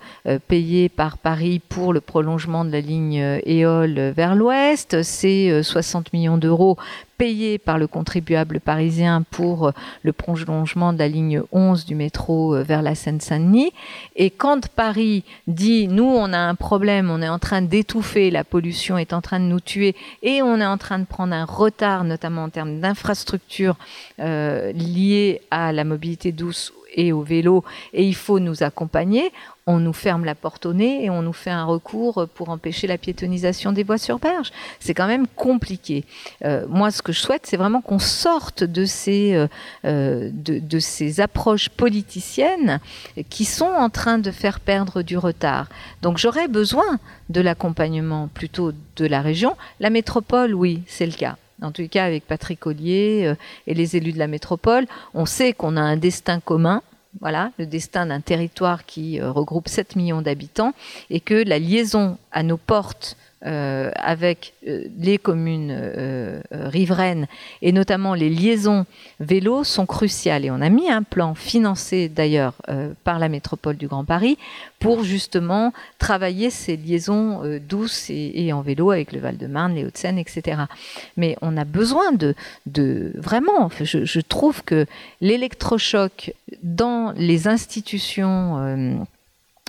payés 0.48 0.90
par 0.90 1.16
Paris 1.16 1.62
pour 1.66 1.94
le 1.94 2.02
prolongement 2.02 2.64
de 2.66 2.70
la 2.70 2.80
ligne 2.80 3.40
Éole 3.44 4.12
vers 4.14 4.34
l'ouest. 4.34 5.02
C'est 5.02 5.50
euh, 5.50 5.62
60 5.62 6.12
millions 6.12 6.36
d'euros 6.36 6.76
payé 7.18 7.58
par 7.58 7.76
le 7.78 7.86
contribuable 7.86 8.60
parisien 8.60 9.22
pour 9.30 9.72
le 10.02 10.12
prolongement 10.12 10.92
de 10.92 10.98
la 10.98 11.08
ligne 11.08 11.42
11 11.52 11.84
du 11.84 11.96
métro 11.96 12.54
vers 12.62 12.80
la 12.80 12.94
Seine-Saint-Denis. 12.94 13.72
Et 14.16 14.30
quand 14.30 14.68
Paris 14.68 15.24
dit, 15.46 15.88
nous, 15.88 16.04
on 16.04 16.32
a 16.32 16.38
un 16.38 16.54
problème, 16.54 17.10
on 17.10 17.20
est 17.20 17.28
en 17.28 17.40
train 17.40 17.60
d'étouffer, 17.60 18.30
la 18.30 18.44
pollution 18.44 18.96
est 18.96 19.12
en 19.12 19.20
train 19.20 19.40
de 19.40 19.44
nous 19.44 19.60
tuer, 19.60 19.94
et 20.22 20.42
on 20.42 20.60
est 20.60 20.66
en 20.66 20.78
train 20.78 20.98
de 20.98 21.04
prendre 21.04 21.34
un 21.34 21.44
retard, 21.44 22.04
notamment 22.04 22.44
en 22.44 22.50
termes 22.50 22.80
d'infrastructures 22.80 23.76
euh, 24.20 24.72
liées 24.72 25.40
à 25.50 25.72
la 25.72 25.84
mobilité 25.84 26.32
douce 26.32 26.72
et 26.94 27.12
au 27.12 27.22
vélo, 27.22 27.64
et 27.92 28.04
il 28.04 28.14
faut 28.14 28.40
nous 28.40 28.62
accompagner, 28.62 29.30
on 29.68 29.80
nous 29.80 29.92
ferme 29.92 30.24
la 30.24 30.34
porte 30.34 30.64
au 30.64 30.72
nez 30.72 31.04
et 31.04 31.10
on 31.10 31.20
nous 31.20 31.34
fait 31.34 31.50
un 31.50 31.66
recours 31.66 32.26
pour 32.34 32.48
empêcher 32.48 32.86
la 32.86 32.96
piétonisation 32.96 33.70
des 33.70 33.84
voies 33.84 33.98
sur 33.98 34.18
berge. 34.18 34.50
C'est 34.80 34.94
quand 34.94 35.06
même 35.06 35.26
compliqué. 35.26 36.04
Euh, 36.42 36.64
moi, 36.70 36.90
ce 36.90 37.02
que 37.02 37.12
je 37.12 37.20
souhaite, 37.20 37.42
c'est 37.44 37.58
vraiment 37.58 37.82
qu'on 37.82 37.98
sorte 37.98 38.64
de 38.64 38.86
ces, 38.86 39.34
euh, 39.34 39.46
euh, 39.84 40.30
de, 40.32 40.78
ces 40.78 41.20
approches 41.20 41.68
politiciennes 41.68 42.80
qui 43.28 43.44
sont 43.44 43.66
en 43.66 43.90
train 43.90 44.18
de 44.18 44.30
faire 44.30 44.58
perdre 44.58 45.02
du 45.02 45.18
retard. 45.18 45.68
Donc 46.00 46.16
j'aurais 46.16 46.48
besoin 46.48 46.98
de 47.28 47.42
l'accompagnement 47.42 48.30
plutôt 48.32 48.72
de 48.96 49.06
la 49.06 49.20
région. 49.20 49.54
La 49.80 49.90
métropole, 49.90 50.54
oui, 50.54 50.82
c'est 50.86 51.06
le 51.06 51.12
cas. 51.12 51.36
En 51.60 51.72
tout 51.72 51.86
cas, 51.88 52.06
avec 52.06 52.26
Patrick 52.26 52.66
Ollier 52.66 53.34
et 53.66 53.74
les 53.74 53.96
élus 53.96 54.12
de 54.12 54.18
la 54.18 54.28
métropole, 54.28 54.86
on 55.12 55.26
sait 55.26 55.52
qu'on 55.52 55.76
a 55.76 55.82
un 55.82 55.96
destin 55.98 56.40
commun 56.40 56.80
voilà, 57.20 57.52
le 57.58 57.66
destin 57.66 58.06
d'un 58.06 58.20
territoire 58.20 58.86
qui 58.86 59.20
euh, 59.20 59.30
regroupe 59.30 59.68
7 59.68 59.96
millions 59.96 60.22
d'habitants 60.22 60.72
et 61.10 61.20
que 61.20 61.34
la 61.34 61.58
liaison 61.58 62.18
à 62.32 62.42
nos 62.42 62.56
portes 62.56 63.16
euh, 63.46 63.92
avec 63.94 64.54
euh, 64.66 64.82
les 64.98 65.16
communes 65.16 65.70
euh, 65.70 66.40
riveraines 66.50 67.28
et 67.62 67.70
notamment 67.70 68.14
les 68.14 68.30
liaisons 68.30 68.84
vélos 69.20 69.62
sont 69.62 69.86
cruciales. 69.86 70.44
Et 70.44 70.50
on 70.50 70.60
a 70.60 70.68
mis 70.68 70.90
un 70.90 71.04
plan 71.04 71.36
financé 71.36 72.08
d'ailleurs 72.08 72.54
par 73.04 73.20
la 73.20 73.28
métropole 73.28 73.76
du 73.76 73.86
Grand 73.86 74.04
Paris 74.04 74.38
pour 74.80 75.04
justement 75.04 75.72
travailler 76.00 76.50
ces 76.50 76.76
liaisons 76.76 77.42
douces 77.60 78.10
et, 78.10 78.52
en 78.52 78.60
vélo 78.60 78.90
avec 78.90 79.12
le 79.12 79.20
Val-de-Marne, 79.20 79.74
les 79.74 79.84
Hauts-de-Seine, 79.84 80.18
etc. 80.18 80.62
Mais 81.16 81.36
on 81.40 81.56
a 81.56 81.64
besoin 81.64 82.10
de, 82.12 82.34
de 82.66 83.12
vraiment, 83.14 83.70
je, 83.80 84.04
je 84.04 84.20
trouve 84.20 84.64
que 84.64 84.86
l'électrochoc 85.20 86.32
dans 86.64 87.12
les 87.16 87.46
institutions 87.46 89.06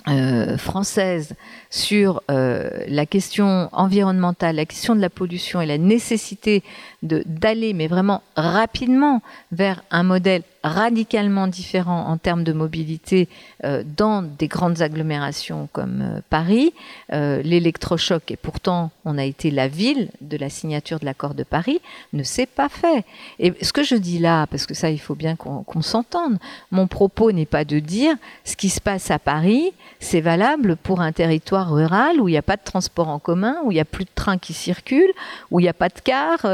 euh, 0.08 0.56
française 0.56 1.34
sur 1.68 2.22
euh, 2.30 2.70
la 2.88 3.04
question 3.04 3.68
environnementale, 3.72 4.56
la 4.56 4.64
question 4.64 4.96
de 4.96 5.00
la 5.00 5.10
pollution 5.10 5.60
et 5.60 5.66
la 5.66 5.76
nécessité 5.76 6.62
d'aller, 7.02 7.72
mais 7.72 7.86
vraiment 7.86 8.22
rapidement, 8.36 9.22
vers 9.52 9.82
un 9.90 10.02
modèle 10.02 10.42
radicalement 10.62 11.46
différent 11.46 12.06
en 12.06 12.18
termes 12.18 12.44
de 12.44 12.52
mobilité 12.52 13.28
euh, 13.64 13.82
dans 13.96 14.22
des 14.22 14.48
grandes 14.48 14.82
agglomérations 14.82 15.68
comme 15.72 16.02
euh, 16.02 16.20
Paris. 16.28 16.72
Euh, 17.12 17.40
L'électrochoc, 17.42 18.30
et 18.30 18.36
pourtant 18.36 18.90
on 19.04 19.16
a 19.16 19.24
été 19.24 19.50
la 19.50 19.68
ville 19.68 20.10
de 20.20 20.36
la 20.36 20.50
signature 20.50 21.00
de 21.00 21.06
l'accord 21.06 21.34
de 21.34 21.44
Paris, 21.44 21.80
ne 22.12 22.22
s'est 22.22 22.46
pas 22.46 22.68
fait. 22.68 23.04
Et 23.38 23.54
ce 23.62 23.72
que 23.72 23.82
je 23.82 23.94
dis 23.94 24.18
là, 24.18 24.46
parce 24.46 24.66
que 24.66 24.74
ça 24.74 24.90
il 24.90 25.00
faut 25.00 25.14
bien 25.14 25.36
qu'on 25.36 25.82
s'entende, 25.82 26.38
mon 26.70 26.86
propos 26.86 27.32
n'est 27.32 27.46
pas 27.46 27.64
de 27.64 27.78
dire 27.78 28.14
ce 28.44 28.56
qui 28.56 28.68
se 28.68 28.80
passe 28.80 29.10
à 29.10 29.18
Paris, 29.18 29.72
c'est 29.98 30.20
valable 30.20 30.76
pour 30.76 31.00
un 31.00 31.12
territoire 31.12 31.72
rural 31.72 32.20
où 32.20 32.28
il 32.28 32.32
n'y 32.32 32.38
a 32.38 32.42
pas 32.42 32.56
de 32.56 32.64
transport 32.64 33.08
en 33.08 33.18
commun, 33.18 33.56
où 33.64 33.72
il 33.72 33.74
n'y 33.74 33.80
a 33.80 33.86
plus 33.86 34.04
de 34.04 34.10
trains 34.14 34.38
qui 34.38 34.52
circulent, 34.52 35.12
où 35.50 35.60
il 35.60 35.62
n'y 35.62 35.68
a 35.68 35.74
pas 35.74 35.88
de 35.88 36.00
cars 36.00 36.44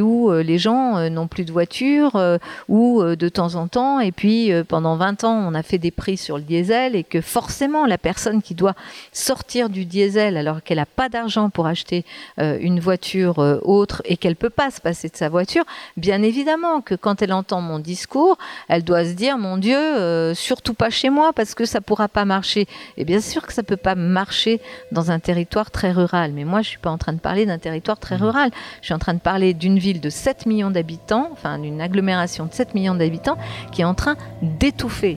où 0.00 0.32
les 0.32 0.58
gens 0.58 1.08
n'ont 1.10 1.28
plus 1.28 1.44
de 1.44 1.52
voiture, 1.52 2.20
où 2.68 3.02
de 3.02 3.28
temps 3.28 3.54
en 3.54 3.68
temps, 3.68 4.00
et 4.00 4.12
puis 4.12 4.52
euh, 4.52 4.64
pendant 4.64 4.96
20 4.96 5.24
ans, 5.24 5.34
on 5.34 5.54
a 5.54 5.62
fait 5.62 5.78
des 5.78 5.90
prix 5.90 6.16
sur 6.16 6.36
le 6.36 6.42
diesel, 6.42 6.96
et 6.96 7.04
que 7.04 7.20
forcément, 7.20 7.86
la 7.86 7.98
personne 7.98 8.42
qui 8.42 8.54
doit 8.54 8.74
sortir 9.12 9.68
du 9.68 9.84
diesel 9.84 10.36
alors 10.36 10.62
qu'elle 10.62 10.78
n'a 10.78 10.86
pas 10.86 11.08
d'argent 11.08 11.50
pour 11.50 11.66
acheter 11.66 12.04
euh, 12.38 12.58
une 12.60 12.80
voiture 12.80 13.38
euh, 13.38 13.58
autre 13.62 14.02
et 14.04 14.16
qu'elle 14.16 14.36
peut 14.36 14.50
pas 14.50 14.70
se 14.70 14.80
passer 14.80 15.08
de 15.08 15.16
sa 15.16 15.28
voiture, 15.28 15.64
bien 15.96 16.22
évidemment 16.22 16.80
que 16.80 16.94
quand 16.94 17.22
elle 17.22 17.32
entend 17.32 17.60
mon 17.60 17.78
discours, 17.78 18.38
elle 18.68 18.84
doit 18.84 19.04
se 19.04 19.12
dire, 19.12 19.38
mon 19.38 19.56
Dieu, 19.56 20.34
surtout 20.34 20.74
pas 20.74 20.90
chez 20.90 21.10
moi, 21.10 21.32
parce 21.32 21.54
que 21.54 21.64
ça 21.64 21.80
pourra 21.80 22.08
pas 22.08 22.24
marcher. 22.24 22.66
Et 22.96 23.04
bien 23.04 23.20
sûr 23.20 23.46
que 23.46 23.52
ça 23.52 23.62
peut 23.62 23.76
pas 23.76 23.94
marcher 23.94 24.60
dans 24.92 25.10
un 25.10 25.18
territoire 25.18 25.70
très 25.70 25.92
rural, 25.92 26.32
mais 26.34 26.44
moi, 26.44 26.62
je 26.62 26.68
suis 26.68 26.78
pas 26.78 26.90
en 26.90 26.98
train 26.98 27.12
de 27.12 27.18
parler 27.18 27.46
d'un 27.46 27.58
territoire 27.58 27.98
très 27.98 28.16
rural. 28.16 28.50
Je 28.80 28.86
suis 28.86 28.94
en 28.94 28.98
train 28.98 29.14
de 29.14 29.20
parler 29.20 29.54
d'une 29.54 29.78
ville 29.86 30.00
de 30.00 30.10
7 30.10 30.46
millions 30.46 30.72
d'habitants, 30.72 31.28
enfin 31.32 31.60
d'une 31.60 31.80
agglomération 31.80 32.46
de 32.46 32.52
7 32.52 32.74
millions 32.74 32.96
d'habitants, 32.96 33.38
qui 33.70 33.82
est 33.82 33.84
en 33.84 33.94
train 33.94 34.16
d'étouffer. 34.42 35.16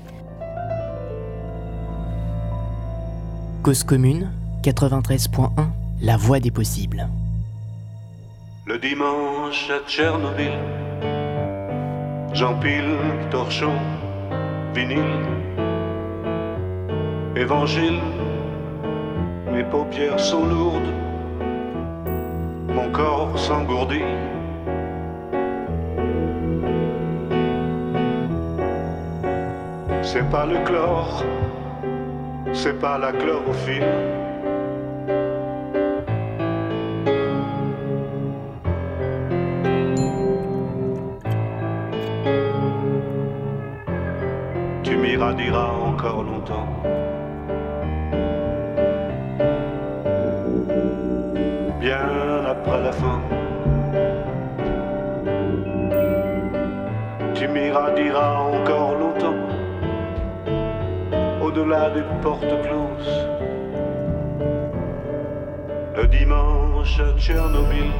Cause 3.63 3.83
commune 3.83 4.29
93.1 4.63 5.49
La 6.03 6.17
voie 6.17 6.39
des 6.39 6.51
possibles. 6.51 7.07
Le 8.67 8.77
dimanche 8.77 9.71
à 9.71 9.79
Tchernobyl, 9.89 10.53
j'empile 12.33 12.93
torchon, 13.31 13.73
vinyle, 14.75 15.25
évangile. 17.35 17.99
Mes 19.51 19.63
paupières 19.63 20.19
sont 20.19 20.45
lourdes, 20.45 20.93
mon 22.69 22.91
corps 22.91 23.37
s'engourdit. 23.39 24.38
C'est 30.11 30.27
pas 30.27 30.43
le 30.43 30.57
chlore, 30.65 31.23
c'est 32.51 32.79
pas 32.79 32.97
la 32.97 33.11
chlorophylle. 33.11 33.83
Tu 44.81 44.97
m'irradieras 44.97 45.73
encore 45.89 46.23
longtemps. 46.23 46.69
Bien 51.79 52.45
après 52.49 52.81
la 52.81 52.91
fin. 52.91 53.21
Tu 57.35 57.47
m'irradieras 57.47 58.39
encore 58.39 58.95
longtemps 58.95 59.48
au-delà 61.49 61.89
des 61.89 62.03
portes 62.21 62.55
closes. 62.65 63.15
Le 65.97 66.05
dimanche 66.07 66.99
à 66.99 67.17
Tchernobyl, 67.19 67.91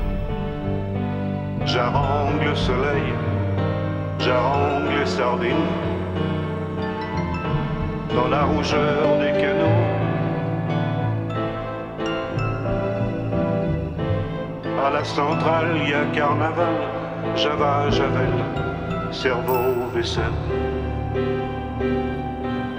j'arrange 1.65 2.45
le 2.45 2.55
soleil, 2.55 3.07
j'arrange 4.19 4.89
les 4.99 5.05
sardines. 5.05 5.69
Dans 8.15 8.27
la 8.27 8.43
rougeur 8.43 9.05
des 9.21 9.33
canaux, 9.41 9.79
à 14.85 14.89
la 14.91 15.03
centrale, 15.03 15.69
il 15.81 15.89
y 15.89 15.93
a 15.93 16.05
carnaval, 16.13 16.75
Java, 17.35 17.89
Javel, 17.89 18.33
cerveau, 19.11 19.89
vaisselle 19.93 20.37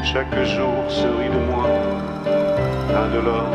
chaque 0.03 0.45
jour 0.45 0.85
se 0.89 1.07
rit 1.07 1.29
de 1.29 1.39
moi, 1.51 1.69
l'or 3.25 3.51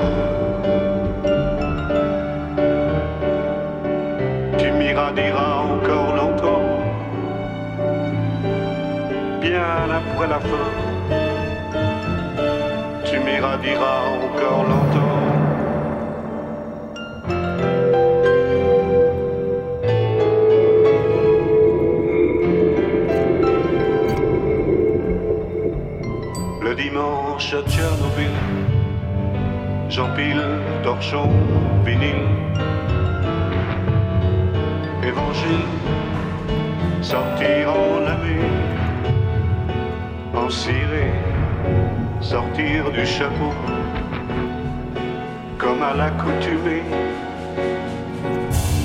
Tu 4.57 4.71
m'irradieras 4.71 5.57
encore 5.73 6.15
longtemps, 6.15 6.61
bien 9.41 9.89
après 9.99 10.27
la 10.27 10.39
fin. 10.39 10.69
Tu 13.05 13.19
m'irradieras 13.19 14.01
encore 14.23 14.63
longtemps. 14.63 14.84
Dimanche 26.95 27.55
à. 27.67 28.29
J'empile 29.89 30.41
torchon, 30.83 31.29
vinyle, 31.83 32.27
évangile, 35.03 35.65
sortir 37.01 37.69
en 37.69 38.05
ami, 38.15 38.39
en 40.33 40.49
ciré, 40.49 41.11
sortir 42.21 42.91
du 42.91 43.05
chapeau, 43.05 43.53
comme 45.57 45.83
à 45.83 45.93
l'accoutumée, 45.93 46.83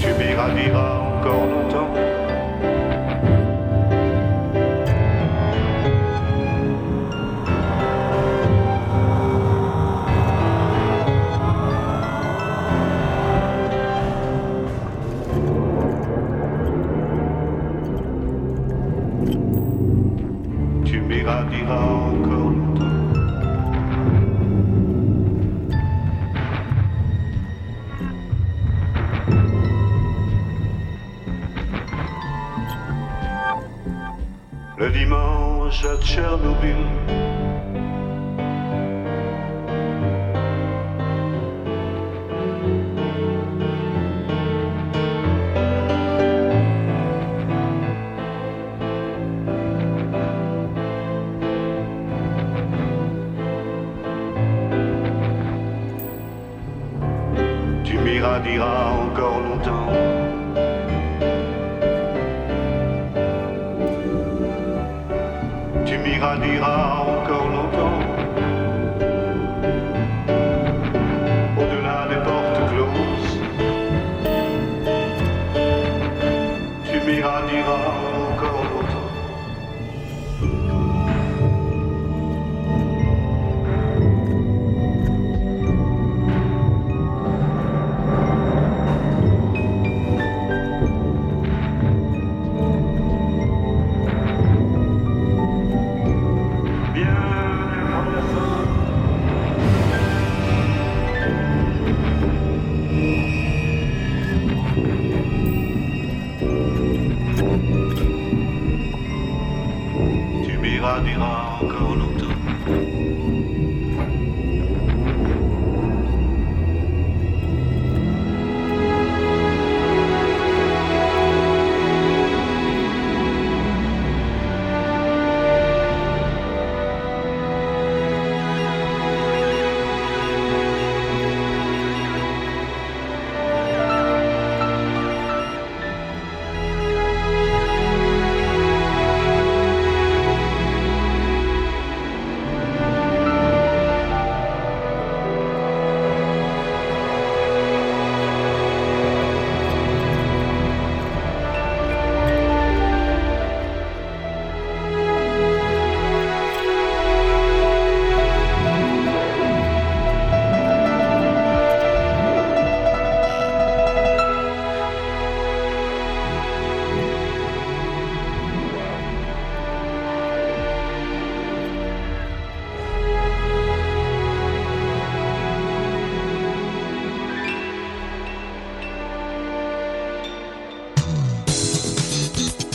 tu 0.01 0.09
m'irradieras 0.19 0.99
encore 0.99 1.47
longtemps. 1.47 2.20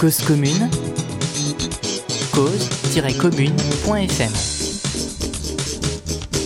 Cause 0.06 0.22
commune, 0.22 0.70
cause-commune.fm. 2.32 4.32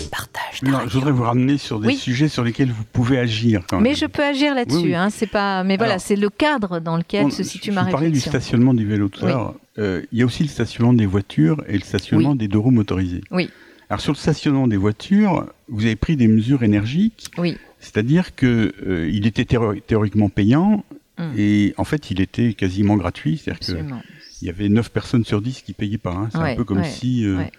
Partage. 0.10 0.62
ta 0.62 0.70
Non, 0.72 0.80
je 0.88 0.93
voudrais 0.93 1.12
vous 1.12 1.24
ramener 1.24 1.57
sur 1.57 1.82
des 1.82 1.88
Oui. 1.88 1.97
sujets 1.97 2.30
sur 2.30 2.45
lesquels 2.45 2.72
vous 2.72 2.86
pouvez 2.93 3.20
agir. 3.20 3.64
Quand 3.70 3.82
Mais 3.82 3.89
même. 3.89 3.97
je 3.97 4.05
peux 4.05 4.24
agir 4.24 4.55
là-dessus. 4.55 4.78
Oui, 4.78 4.84
oui. 4.86 4.95
Hein, 4.95 5.10
c'est 5.10 5.28
pas. 5.28 5.66
Mais 5.66 5.76
voilà, 5.76 5.99
c'est 5.99 6.16
le 6.16 6.30
cadre 6.30 6.80
dans 6.80 6.95
lequel 6.95 7.26
On- 7.26 7.30
se 7.30 7.43
je- 7.43 7.47
situe 7.49 7.72
je 7.72 7.76
ma 7.76 7.84
vous 7.84 7.91
parlais 7.91 8.07
du 8.07 8.14
réflexion. 8.20 8.32
stationnement 8.39 8.74
du 8.74 8.86
vélo 8.86 9.10
tout 9.10 9.26
à 9.26 9.28
l'heure. 9.28 9.55
Euh, 9.78 10.03
il 10.14 10.20
y 10.20 10.22
a 10.22 10.26
aussi 10.26 10.43
le 10.43 10.49
stationnement 10.49 10.93
des 10.93 11.05
voitures 11.05 11.62
et 11.68 11.74
le 11.74 11.82
stationnement 11.84 12.32
Oui. 12.32 12.38
des 12.38 12.47
deux 12.47 12.60
roues 12.60 12.72
motorisées. 12.72 13.26
Oui. 13.30 13.49
Alors 13.89 13.99
sur 13.99 14.14
le 14.14 14.18
stationnement 14.18 14.70
des 14.70 14.78
voitures, 14.78 15.47
vous 15.68 15.84
avez 15.86 15.97
pris 15.97 16.16
des 16.16 16.30
mesures 16.30 16.64
énergiques, 16.64 17.26
Oui. 17.38 17.57
c'est-à-dire 17.82 18.36
que 18.36 18.72
euh, 18.88 19.10
il 19.12 19.28
était 19.28 19.43
théori- 19.43 19.82
théoriquement 19.86 20.30
payant 20.30 20.86
Mm. 21.20 21.34
et 21.38 21.74
en 21.78 21.84
fait 21.84 22.09
il 22.11 22.22
était 22.22 22.53
quasiment 22.53 22.95
gratuit, 22.95 23.38
c'est-à-dire 23.38 23.59
que 23.59 23.65
Absolument. 23.74 24.01
il 24.41 24.47
y 24.47 24.49
avait 24.49 24.70
9 24.70 24.89
personnes 24.91 25.26
sur 25.26 25.41
10 25.41 25.61
qui 25.61 25.74
payaient 25.74 25.97
pas. 25.97 26.11
hein. 26.13 26.30
C'est 26.32 26.38
Ouais, 26.39 26.53
un 26.53 26.55
peu 26.55 26.63
comme 26.63 26.80
ouais, 26.80 26.86
si 26.89 27.26
euh, 27.26 27.38
ouais. 27.38 27.51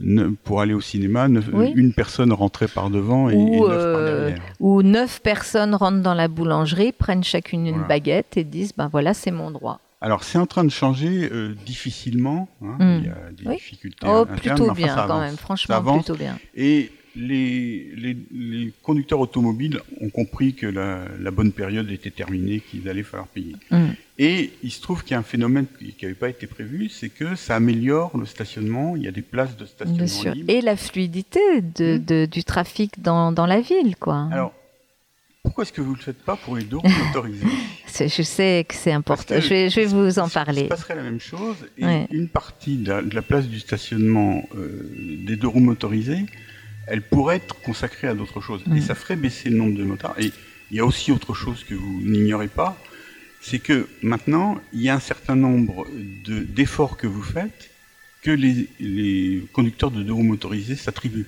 ne- 0.00 0.28
pour 0.30 0.60
aller 0.60 0.74
au 0.74 0.80
cinéma, 0.80 1.28
Oui. 1.52 1.72
une 1.76 1.92
personne 1.92 2.32
rentrait 2.32 2.68
par 2.68 2.90
devant 2.90 3.28
et, 3.30 3.34
Ou, 3.36 3.38
et 3.38 3.60
neuf 3.60 3.68
par 3.68 3.78
euh, 4.00 4.26
derrière. 4.26 4.42
Où 4.60 4.82
neuf 4.82 5.20
personnes 5.22 5.74
rentrent 5.74 6.02
dans 6.02 6.14
la 6.14 6.26
boulangerie, 6.28 6.92
prennent 6.92 7.22
chacune 7.24 7.66
une 7.66 7.72
Voilà. 7.74 7.88
baguette 7.88 8.36
et 8.36 8.44
disent 8.44 8.72
ben 8.76 8.88
voilà, 8.88 9.14
c'est 9.14 9.30
mon 9.30 9.50
droit. 9.50 9.80
Alors 10.00 10.22
c'est 10.24 10.36
en 10.36 10.44
train 10.46 10.64
de 10.64 10.70
changer 10.70 11.30
euh, 11.32 11.54
difficilement. 11.64 12.48
hein. 12.62 12.76
Mm. 12.78 12.98
Il 13.00 13.06
y 13.06 13.08
a 13.08 13.32
des 13.32 13.46
Oui. 13.48 13.54
difficultés 13.56 14.06
Oh, 14.06 14.26
internes, 14.28 14.36
plutôt 14.58 14.64
enfin, 14.64 14.72
bien 14.74 14.94
quand 14.94 15.00
avance. 15.02 15.20
même. 15.20 15.36
Franchement, 15.36 15.94
plutôt 15.94 16.16
bien. 16.16 16.36
Et 16.56 16.90
les, 17.16 17.92
les, 17.96 18.16
les 18.32 18.72
conducteurs 18.82 19.20
automobiles 19.20 19.80
ont 20.00 20.10
compris 20.10 20.54
que 20.54 20.66
la, 20.66 21.04
la 21.20 21.30
bonne 21.30 21.52
période 21.52 21.90
était 21.90 22.10
terminée, 22.10 22.60
qu'il 22.60 22.88
allait 22.88 23.02
falloir 23.02 23.28
payer. 23.28 23.54
Mm. 23.70 23.86
Et 24.18 24.50
il 24.62 24.70
se 24.70 24.80
trouve 24.80 25.02
qu'il 25.02 25.12
y 25.12 25.14
a 25.14 25.18
un 25.18 25.22
phénomène 25.22 25.66
qui 25.78 25.94
n'avait 26.02 26.14
pas 26.14 26.28
été 26.28 26.46
prévu, 26.46 26.88
c'est 26.88 27.08
que 27.08 27.34
ça 27.36 27.56
améliore 27.56 28.16
le 28.18 28.26
stationnement. 28.26 28.96
Il 28.96 29.02
y 29.02 29.08
a 29.08 29.12
des 29.12 29.22
places 29.22 29.56
de 29.56 29.64
stationnement 29.64 29.98
Bien 30.04 30.06
sûr. 30.06 30.34
libres. 30.34 30.50
Et 30.52 30.60
la 30.60 30.76
fluidité 30.76 31.40
de, 31.60 31.96
Mm. 31.98 32.04
de- 32.04 32.26
du 32.26 32.44
trafic 32.44 33.00
dans, 33.02 33.32
dans 33.32 33.46
la 33.46 33.60
ville, 33.60 33.96
quoi. 33.98 34.28
Alors, 34.32 34.52
pourquoi 35.42 35.62
est-ce 35.64 35.72
que 35.72 35.82
vous 35.82 35.92
ne 35.92 35.96
le 35.96 36.02
faites 36.02 36.22
pas 36.22 36.36
pour 36.36 36.56
les 36.56 36.64
deux 36.64 36.78
roues 36.78 36.88
motorisées 37.06 37.46
je 38.08 38.22
sais 38.22 38.64
que 38.68 38.74
c'est 38.74 38.92
important. 38.92 39.34
Que 39.36 39.40
Je 39.40 39.48
vais, 39.48 39.70
je 39.70 39.76
vais 39.80 39.86
vous 39.86 40.18
en 40.18 40.26
Il 40.26 40.32
parler. 40.32 40.62
se 40.62 40.68
passerait 40.68 40.96
la 40.96 41.02
même 41.02 41.20
chose 41.20 41.56
et 41.78 41.84
Ouais. 41.84 42.06
une 42.10 42.28
partie 42.28 42.76
de 42.78 42.88
la, 42.90 43.02
de 43.02 43.14
la 43.14 43.22
place 43.22 43.46
du 43.46 43.60
stationnement 43.60 44.48
euh, 44.56 44.90
des 45.26 45.36
deux 45.36 45.46
roues 45.46 45.60
motorisées, 45.60 46.24
elle 46.86 47.02
pourrait 47.02 47.36
être 47.36 47.60
consacrée 47.62 48.08
à 48.08 48.14
d'autres 48.14 48.40
choses. 48.40 48.62
Mm. 48.66 48.76
Et 48.76 48.80
ça 48.80 48.94
ferait 48.94 49.16
baisser 49.16 49.50
le 49.50 49.56
nombre 49.56 49.76
de 49.76 49.84
motards. 49.84 50.14
Et 50.18 50.32
il 50.70 50.76
y 50.76 50.80
a 50.80 50.84
aussi 50.86 51.12
autre 51.12 51.34
chose 51.34 51.64
que 51.64 51.74
vous 51.74 52.00
n'ignorez 52.02 52.48
pas, 52.48 52.76
c'est 53.40 53.58
que 53.58 53.86
maintenant, 54.02 54.58
il 54.72 54.80
y 54.82 54.88
a 54.88 54.94
un 54.94 55.00
certain 55.00 55.36
nombre 55.36 55.86
de- 56.24 56.40
d'efforts 56.44 56.96
que 56.96 57.06
vous 57.06 57.22
faites 57.22 57.70
que 58.22 58.30
les, 58.30 58.68
les 58.80 59.44
conducteurs 59.52 59.90
de 59.90 60.02
deux 60.02 60.12
roues 60.14 60.22
motorisées 60.22 60.76
s'attribuent. 60.76 61.26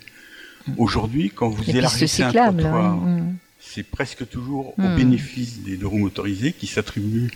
Aujourd'hui, 0.78 1.30
quand 1.34 1.48
vous 1.48 1.62
Les 1.66 1.76
élargissez 1.76 2.22
un 2.24 2.32
trottoir. 2.32 2.96
Mm. 2.96 3.36
c'est 3.60 3.84
presque 3.84 4.28
toujours 4.28 4.74
au 4.78 4.96
bénéfice 4.96 5.60
des 5.60 5.76
deux 5.76 5.86
roues 5.86 5.98
motorisées 5.98 6.52
qui 6.52 6.66
s'attribuent, 6.66 7.30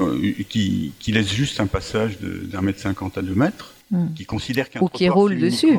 euh, 0.00 0.32
qui, 0.48 0.92
qui 0.98 1.12
laissent 1.12 1.32
juste 1.34 1.60
un 1.60 1.66
passage 1.66 2.18
d'un 2.20 2.62
mètre 2.62 2.80
cinquante 2.80 3.16
à 3.18 3.22
deux 3.22 3.34
mètres, 3.34 3.74
qui 4.16 4.24
considèrent 4.24 4.70
qu'un 4.70 4.80
Ou 4.80 4.88
qui 4.88 5.04
trottoir, 5.06 5.16
roulent 5.16 5.38
dessus. 5.38 5.76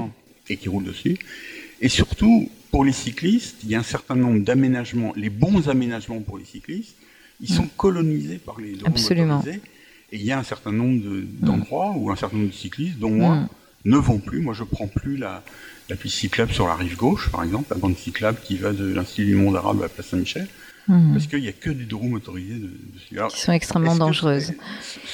Et 0.49 0.57
qui 0.57 0.69
roulent 0.69 0.85
dessus. 0.85 1.17
Et 1.81 1.89
surtout, 1.89 2.49
pour 2.71 2.83
les 2.85 2.91
cyclistes, 2.91 3.57
il 3.63 3.69
y 3.69 3.75
a 3.75 3.79
un 3.79 3.83
certain 3.83 4.15
nombre 4.15 4.39
d'aménagements, 4.41 5.13
les 5.15 5.29
bons 5.29 5.69
aménagements 5.69 6.19
pour 6.21 6.37
les 6.37 6.45
cyclistes, 6.45 6.95
ils 7.41 7.49
sont 7.49 7.67
colonisés 7.77 8.37
par 8.37 8.59
les 8.59 8.75
Absolument. 8.85 9.41
Et 10.11 10.17
il 10.17 10.21
y 10.23 10.31
a 10.31 10.39
un 10.39 10.43
certain 10.43 10.71
nombre 10.71 11.01
de- 11.03 11.25
d'endroits 11.39 11.93
où 11.95 12.11
un 12.11 12.15
certain 12.15 12.37
nombre 12.37 12.49
de 12.49 12.53
cyclistes, 12.55 12.97
dont 12.99 13.11
moi, 13.11 13.35
Mm. 13.35 13.47
ne 13.85 13.97
vont 13.97 14.17
plus. 14.19 14.41
Moi, 14.41 14.53
je 14.53 14.63
prends 14.63 14.87
plus 14.87 15.15
la, 15.17 15.43
la 15.89 15.95
piste 15.95 16.15
cyclable 16.17 16.51
sur 16.51 16.67
la 16.67 16.75
rive 16.75 16.97
gauche, 16.97 17.29
par 17.29 17.43
exemple, 17.43 17.67
la 17.73 17.77
bande 17.77 17.95
cyclable 17.97 18.39
qui 18.43 18.57
va 18.57 18.73
de 18.73 18.85
l'Institut 18.93 19.25
du 19.25 19.35
monde 19.35 19.55
arabe 19.55 19.79
à 19.79 19.83
la 19.83 19.89
place 19.89 20.07
Saint-Michel, 20.07 20.47
parce 21.13 21.27
qu'il 21.27 21.41
n'y 21.41 21.47
a 21.47 21.51
que 21.51 21.69
des 21.69 21.83
deux 21.85 21.95
roues 21.95 22.09
motorisées 22.09 22.55
de, 22.55 22.71
dessus. 22.93 23.15
Qui 23.29 23.39
sont 23.39 23.51
extrêmement 23.53 23.95
dangereuses. 23.95 24.53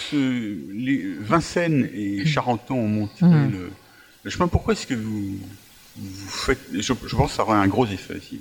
ce- 0.09 0.72
les 0.74 1.05
Vincennes 1.20 1.89
et 1.93 2.26
Charenton 2.26 2.76
ont 2.76 2.88
monté 2.88 3.26
le, 3.26 3.70
le 4.24 4.30
chemin. 4.32 4.47
Pourquoi 4.47 4.74
est-ce 4.74 4.88
que 4.88 4.93
vous, 4.93 5.38
je, 5.97 6.93
pense 6.93 7.31
que 7.31 7.35
ça 7.37 7.43
aurait 7.43 7.57
un 7.57 7.67
gros 7.67 7.85
effet. 7.85 8.15
Vous- 8.15 8.37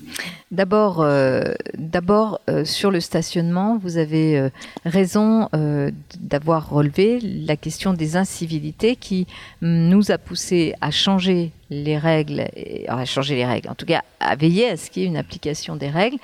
D'abord, 0.50 1.00
euh, 1.02 1.42
d'abord 1.76 2.40
euh, 2.48 2.64
sur 2.64 2.90
le 2.90 3.00
stationnement, 3.00 3.78
vous 3.78 3.96
avez 3.96 4.38
euh, 4.38 4.48
raison 4.84 5.48
d'avoir 6.18 6.68
relevé 6.70 7.20
la 7.20 7.57
question 7.57 7.92
des 7.92 8.16
incivilités 8.16 8.96
qui 8.96 9.26
nous 9.62 10.11
a 10.11 10.18
poussé 10.18 10.74
à 10.80 10.90
changer 10.90 11.52
les 11.70 11.98
règles, 11.98 12.46
à 12.88 13.05
changer 13.05 13.34
les 13.36 13.44
règles, 13.46 13.68
en 13.68 13.74
tout 13.74 13.86
cas 13.86 14.02
à 14.20 14.36
veiller 14.36 14.70
à 14.70 14.76
ce 14.76 14.90
qu'il 14.90 15.02
y 15.02 15.07
ait 15.07 15.09
une 15.09 15.16
application 15.16 15.76
des 15.76 15.88
règles. 15.88 16.18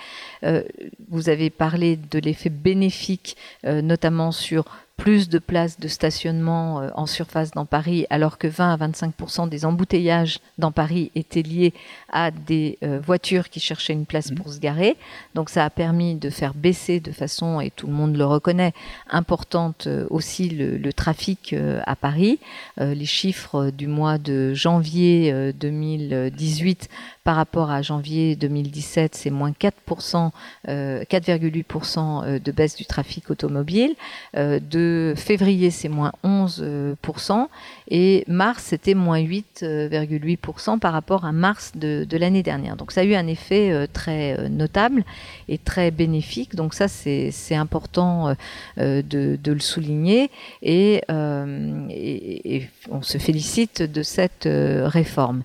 Vous 1.10 1.28
avez 1.28 1.50
parlé 1.50 1.96
de 1.96 2.18
l'effet 2.18 2.50
bénéfique, 2.50 3.36
notamment 3.64 4.32
sur 4.32 4.64
plus 5.00 5.30
de 5.30 5.38
places 5.38 5.80
de 5.80 5.88
stationnement 5.88 6.82
euh, 6.82 6.90
en 6.94 7.06
surface 7.06 7.52
dans 7.52 7.64
Paris, 7.64 8.06
alors 8.10 8.36
que 8.36 8.46
20 8.46 8.74
à 8.74 8.76
25% 8.76 9.48
des 9.48 9.64
embouteillages 9.64 10.40
dans 10.58 10.72
Paris 10.72 11.10
étaient 11.14 11.40
liés 11.40 11.72
à 12.12 12.30
des 12.30 12.76
euh, 12.84 13.00
voitures 13.02 13.48
qui 13.48 13.60
cherchaient 13.60 13.94
une 13.94 14.04
place 14.04 14.30
pour 14.30 14.52
se 14.52 14.60
garer. 14.60 14.98
Donc 15.34 15.48
ça 15.48 15.64
a 15.64 15.70
permis 15.70 16.16
de 16.16 16.28
faire 16.28 16.52
baisser 16.52 17.00
de 17.00 17.12
façon, 17.12 17.60
et 17.60 17.70
tout 17.70 17.86
le 17.86 17.94
monde 17.94 18.14
le 18.14 18.26
reconnaît, 18.26 18.74
importante 19.08 19.86
euh, 19.86 20.06
aussi 20.10 20.50
le, 20.50 20.76
le 20.76 20.92
trafic 20.92 21.54
à 21.86 21.96
Paris. 21.96 22.38
Les 22.78 23.06
chiffres 23.06 23.70
du 23.70 23.86
mois 23.86 24.18
de 24.18 24.52
janvier 24.52 25.32
euh, 25.32 25.52
2018 25.52 26.88
par 27.24 27.36
rapport 27.36 27.70
à 27.70 27.82
janvier 27.82 28.34
2017, 28.34 29.14
c'est 29.14 29.30
moins 29.30 29.52
4%, 29.52 30.30
euh, 30.68 31.04
4,8% 31.04 32.24
euh, 32.24 32.38
de 32.38 32.52
baisse 32.52 32.76
du 32.76 32.86
trafic 32.86 33.30
automobile. 33.30 33.94
Euh, 34.36 34.58
de 34.58 35.12
février, 35.16 35.70
c'est 35.70 35.90
moins 35.90 36.12
11%. 36.24 37.48
Et 37.90 38.24
mars, 38.28 38.62
c'était 38.64 38.94
moins 38.94 39.18
8,8% 39.20 40.78
par 40.78 40.92
rapport 40.92 41.24
à 41.24 41.32
mars 41.32 41.72
de, 41.74 42.04
de 42.08 42.16
l'année 42.16 42.42
dernière. 42.42 42.76
Donc 42.76 42.92
ça 42.92 43.00
a 43.00 43.04
eu 43.04 43.14
un 43.14 43.26
effet 43.26 43.72
euh, 43.72 43.86
très 43.92 44.38
euh, 44.38 44.48
notable 44.48 45.04
et 45.48 45.58
très 45.58 45.90
bénéfique. 45.90 46.54
Donc 46.54 46.74
ça, 46.74 46.88
c'est 46.88 47.32
important 47.54 48.34
euh, 48.78 49.02
de, 49.02 49.36
de 49.42 49.52
le 49.52 49.60
souligner. 49.60 50.30
Et, 50.62 51.02
euh, 51.10 51.86
et- 51.90 52.56
et 52.56 52.68
on 52.90 53.02
se 53.02 53.18
félicite 53.18 53.82
de 53.82 54.02
cette 54.02 54.48
réforme. 54.48 55.42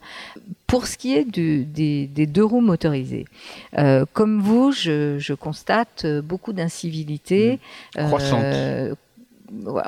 Pour 0.68 0.88
ce 0.88 0.98
qui 0.98 1.16
est 1.16 1.26
du- 1.26 1.64
des, 1.64 2.08
des 2.08 2.26
deux 2.26 2.44
roues 2.44 2.62
motorisées, 2.62 3.26
euh, 3.78 4.06
comme 4.14 4.42
vous, 4.42 4.72
je, 4.72 5.18
je 5.20 5.34
constate 5.34 6.06
beaucoup 6.24 6.54
d'incivilités. 6.54 7.60
Croissantes. 7.96 8.44
euh, 8.44 8.90
ouais, 8.92 8.96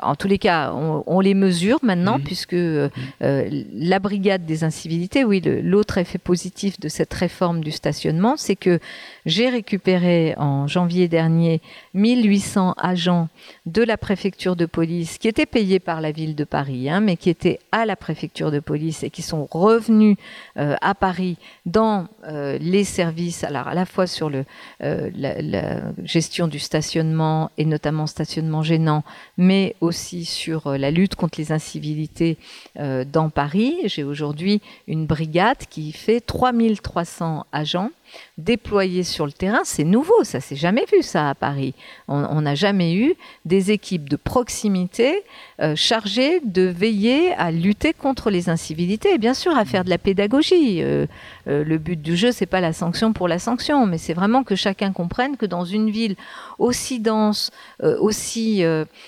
en 0.02 0.14
tous 0.14 0.28
les 0.28 0.38
cas, 0.38 0.72
on, 0.72 1.02
on 1.06 1.20
les 1.20 1.34
mesure 1.34 1.78
maintenant, 1.82 2.18
Mhm. 2.18 2.24
puisque 2.24 2.52
euh, 2.54 2.88
euh, 3.22 3.48
la 3.72 3.98
brigade 3.98 4.46
des 4.46 4.62
incivilités, 4.64 5.24
oui, 5.24 5.42
l'autre 5.62 5.98
effet 5.98 6.18
positif 6.18 6.78
de 6.78 6.88
cette 6.88 7.12
réforme 7.12 7.60
du 7.62 7.70
stationnement, 7.72 8.36
c'est 8.36 8.56
que 8.56 8.78
j'ai 9.26 9.48
récupéré 9.48 10.34
en 10.36 10.66
janvier 10.68 11.08
dernier 11.08 11.60
1800 11.94 12.74
agents 12.78 13.28
de 13.66 13.82
la 13.82 13.96
préfecture 13.96 14.54
de 14.54 14.66
police 14.66 15.18
qui 15.18 15.26
étaient 15.28 15.46
payés 15.46 15.80
par 15.80 16.00
la 16.00 16.12
ville 16.12 16.34
de 16.36 16.44
Paris, 16.44 16.88
hein, 16.88 17.00
mais 17.00 17.16
qui 17.16 17.28
étaient 17.30 17.58
à 17.72 17.84
la 17.84 17.96
préfecture 17.96 18.50
de 18.50 18.60
police 18.60 19.02
et 19.02 19.10
qui 19.10 19.22
sont 19.22 19.48
revenus 19.50 20.16
euh, 20.56 20.76
à 20.80 20.94
Paris 20.94 21.36
dans 21.66 22.06
euh, 22.28 22.58
les 22.60 22.84
services, 22.84 23.42
alors 23.44 23.66
à 23.68 23.74
la 23.74 23.86
fois 23.86 24.06
sur 24.06 24.30
le, 24.30 24.44
la, 24.80 25.42
la 25.42 25.80
gestion 26.04 26.46
du 26.48 26.58
stationnement 26.60 27.50
et 27.58 27.64
notamment 27.64 28.06
stationnement 28.06 28.62
gênant, 28.62 29.02
mais 29.36 29.47
aussi 29.80 30.24
sur 30.24 30.66
euh, 30.66 30.76
la 30.76 30.90
lutte 30.90 31.14
contre 31.14 31.38
les 31.38 31.52
incivilités 31.52 32.36
euh, 32.78 33.04
dans 33.04 33.30
Paris. 33.30 33.76
J'ai 33.84 34.04
aujourd'hui 34.04 34.60
une 34.86 35.06
brigade 35.06 35.58
qui 35.70 35.92
fait 35.92 36.20
3300 36.20 37.46
agents 37.52 37.90
déployés 38.36 39.02
sur 39.02 39.26
le 39.26 39.32
terrain. 39.32 39.60
C'est 39.64 39.84
nouveau, 39.84 40.24
ça 40.24 40.40
s'est 40.40 40.56
jamais 40.56 40.84
vu 40.92 41.02
ça 41.02 41.30
à 41.30 41.34
Paris. 41.34 41.74
On 42.08 42.40
n'a 42.40 42.54
jamais 42.54 42.94
eu 42.94 43.14
des 43.44 43.70
équipes 43.70 44.08
de 44.08 44.16
proximité 44.16 45.24
euh, 45.60 45.74
chargées 45.74 46.40
de 46.44 46.62
veiller 46.62 47.32
à 47.32 47.50
lutter 47.50 47.92
contre 47.92 48.30
les 48.30 48.48
incivilités 48.48 49.14
et 49.14 49.18
bien 49.18 49.34
sûr 49.34 49.56
à 49.56 49.64
faire 49.64 49.84
de 49.84 49.90
la 49.90 49.98
pédagogie. 49.98 50.82
Euh, 50.82 51.06
euh, 51.48 51.64
le 51.64 51.78
but 51.78 52.00
du 52.00 52.16
jeu, 52.16 52.30
c'est 52.30 52.46
pas 52.46 52.60
la 52.60 52.72
sanction 52.72 53.12
pour 53.12 53.26
la 53.26 53.40
sanction, 53.40 53.84
mais 53.84 53.98
c'est 53.98 54.14
vraiment 54.14 54.44
que 54.44 54.54
chacun 54.54 54.92
comprenne 54.92 55.36
que 55.36 55.46
dans 55.46 55.64
une 55.64 55.90
ville 55.90 56.14
aussi 56.58 57.00
dense, 57.00 57.50
aussi 57.80 58.64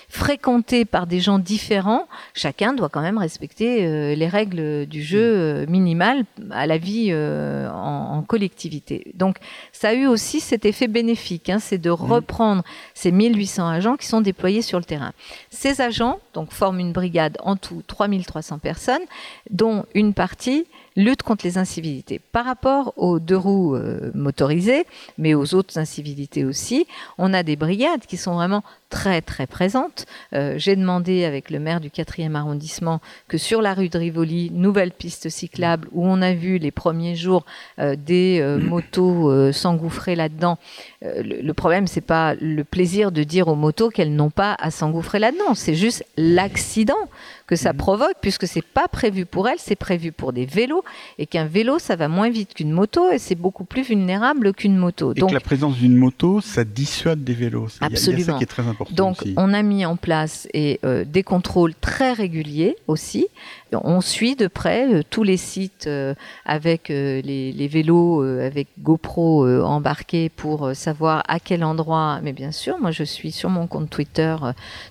fréquentée 0.08 0.84
par 0.84 1.08
des 1.08 1.18
gens 1.18 1.40
différents, 1.40 2.06
chacun 2.32 2.74
doit 2.74 2.88
quand 2.88 3.00
même 3.00 3.18
respecter 3.18 4.14
les 4.14 4.28
règles 4.28 4.86
du 4.86 5.02
jeu 5.02 5.66
minimales 5.66 6.24
à 6.50 6.66
la 6.68 6.78
vie 6.78 7.12
en 7.12 8.22
collectivité. 8.22 8.89
Donc 9.14 9.36
ça 9.72 9.88
a 9.90 9.94
eu 9.94 10.06
aussi 10.06 10.40
cet 10.40 10.64
effet 10.64 10.88
bénéfique, 10.88 11.48
hein, 11.48 11.58
c'est 11.58 11.78
de 11.78 11.90
reprendre 11.90 12.62
ces 12.94 13.12
1800 13.12 13.68
agents 13.68 13.96
qui 13.96 14.06
sont 14.06 14.20
déployés 14.20 14.62
sur 14.62 14.78
le 14.78 14.84
terrain. 14.84 15.12
Ces 15.50 15.80
agents 15.80 16.18
donc 16.34 16.52
forment 16.52 16.80
une 16.80 16.92
brigade 16.92 17.36
en 17.42 17.56
tout 17.56 17.82
3300 17.86 18.58
personnes, 18.58 19.02
dont 19.50 19.84
une 19.94 20.14
partie 20.14 20.66
lutte 21.04 21.22
contre 21.22 21.44
les 21.44 21.58
incivilités. 21.58 22.20
Par 22.32 22.44
rapport 22.44 22.92
aux 22.96 23.18
deux 23.18 23.36
roues 23.36 23.74
euh, 23.74 24.10
motorisées, 24.14 24.84
mais 25.18 25.34
aux 25.34 25.54
autres 25.54 25.78
incivilités 25.78 26.44
aussi, 26.44 26.86
on 27.18 27.32
a 27.32 27.42
des 27.42 27.56
brigades 27.56 28.06
qui 28.06 28.16
sont 28.16 28.34
vraiment 28.34 28.62
très 28.88 29.22
très 29.22 29.46
présentes. 29.46 30.06
Euh, 30.34 30.54
J'ai 30.56 30.74
demandé 30.76 31.24
avec 31.24 31.50
le 31.50 31.60
maire 31.60 31.80
du 31.80 31.90
4e 31.90 32.34
arrondissement 32.34 33.00
que 33.28 33.38
sur 33.38 33.62
la 33.62 33.74
rue 33.74 33.88
de 33.88 33.98
Rivoli, 33.98 34.50
nouvelle 34.52 34.90
piste 34.90 35.28
cyclable 35.28 35.88
où 35.92 36.06
on 36.06 36.20
a 36.22 36.32
vu 36.32 36.58
les 36.58 36.70
premiers 36.70 37.14
jours 37.14 37.44
euh, 37.78 37.96
des 37.96 38.42
motos 38.60 39.52
s'engouffrer 39.52 40.16
là-dedans. 40.16 40.58
Le, 41.02 41.42
le 41.42 41.54
problème, 41.54 41.86
c'est 41.86 42.00
pas 42.00 42.34
le 42.34 42.64
plaisir 42.64 43.12
de 43.12 43.22
dire 43.22 43.48
aux 43.48 43.54
motos 43.54 43.90
qu'elles 43.90 44.14
n'ont 44.14 44.30
pas 44.30 44.56
à 44.58 44.70
s'engouffrer 44.70 45.18
là-dedans, 45.18 45.54
c'est 45.54 45.74
juste 45.74 46.04
l'accident 46.16 47.08
que 47.50 47.56
ça 47.56 47.74
provoque, 47.74 48.14
puisque 48.22 48.46
c'est 48.46 48.64
pas 48.64 48.86
prévu 48.86 49.26
pour 49.26 49.48
elles, 49.48 49.58
c'est 49.58 49.74
prévu 49.74 50.12
pour 50.12 50.32
des 50.32 50.46
vélos, 50.46 50.84
et 51.18 51.26
qu'un 51.26 51.46
vélo, 51.46 51.80
ça 51.80 51.96
va 51.96 52.06
moins 52.06 52.30
vite 52.30 52.54
qu'une 52.54 52.70
moto, 52.70 53.10
et 53.10 53.18
c'est 53.18 53.34
beaucoup 53.34 53.64
plus 53.64 53.82
vulnérable 53.82 54.54
qu'une 54.54 54.76
moto. 54.76 55.10
Et 55.12 55.20
Donc, 55.20 55.30
que 55.30 55.34
la 55.34 55.40
présence 55.40 55.76
d'une 55.76 55.96
moto, 55.96 56.40
ça 56.40 56.62
dissuade 56.64 57.24
des 57.24 57.34
vélos. 57.34 57.66
Il 57.80 57.82
y 57.82 57.84
a- 57.84 57.88
Il 57.88 57.92
y 57.92 57.94
a 57.94 57.98
ça 57.98 58.10
Absolument. 58.12 58.38
qui 58.38 58.44
est 58.44 58.46
très 58.46 58.66
important. 58.66 58.94
Donc, 58.94 59.22
aussi. 59.22 59.34
on 59.36 59.52
a 59.52 59.62
mis 59.62 59.84
en 59.84 59.96
place 59.96 60.46
et, 60.54 60.78
euh, 60.84 61.04
des 61.04 61.24
contrôles 61.24 61.74
très 61.80 62.12
réguliers 62.12 62.76
aussi. 62.86 63.26
On 63.72 64.00
suit 64.00 64.34
de 64.34 64.48
près 64.48 64.92
euh, 64.92 65.02
tous 65.08 65.22
les 65.22 65.36
sites 65.36 65.86
euh, 65.86 66.14
avec 66.44 66.90
euh, 66.90 67.20
les, 67.22 67.68
vélos, 67.68 68.22
avec 68.22 68.68
GoPro 68.80 69.46
embarqués 69.62 70.28
pour 70.28 70.74
savoir 70.74 71.22
à 71.28 71.38
quel 71.38 71.62
endroit. 71.62 72.20
Mais 72.22 72.32
bien 72.32 72.50
sûr, 72.50 72.78
moi, 72.78 72.90
je 72.90 73.04
suis 73.04 73.30
sur 73.30 73.48
mon 73.48 73.66
compte 73.66 73.90
Twitter 73.90 74.36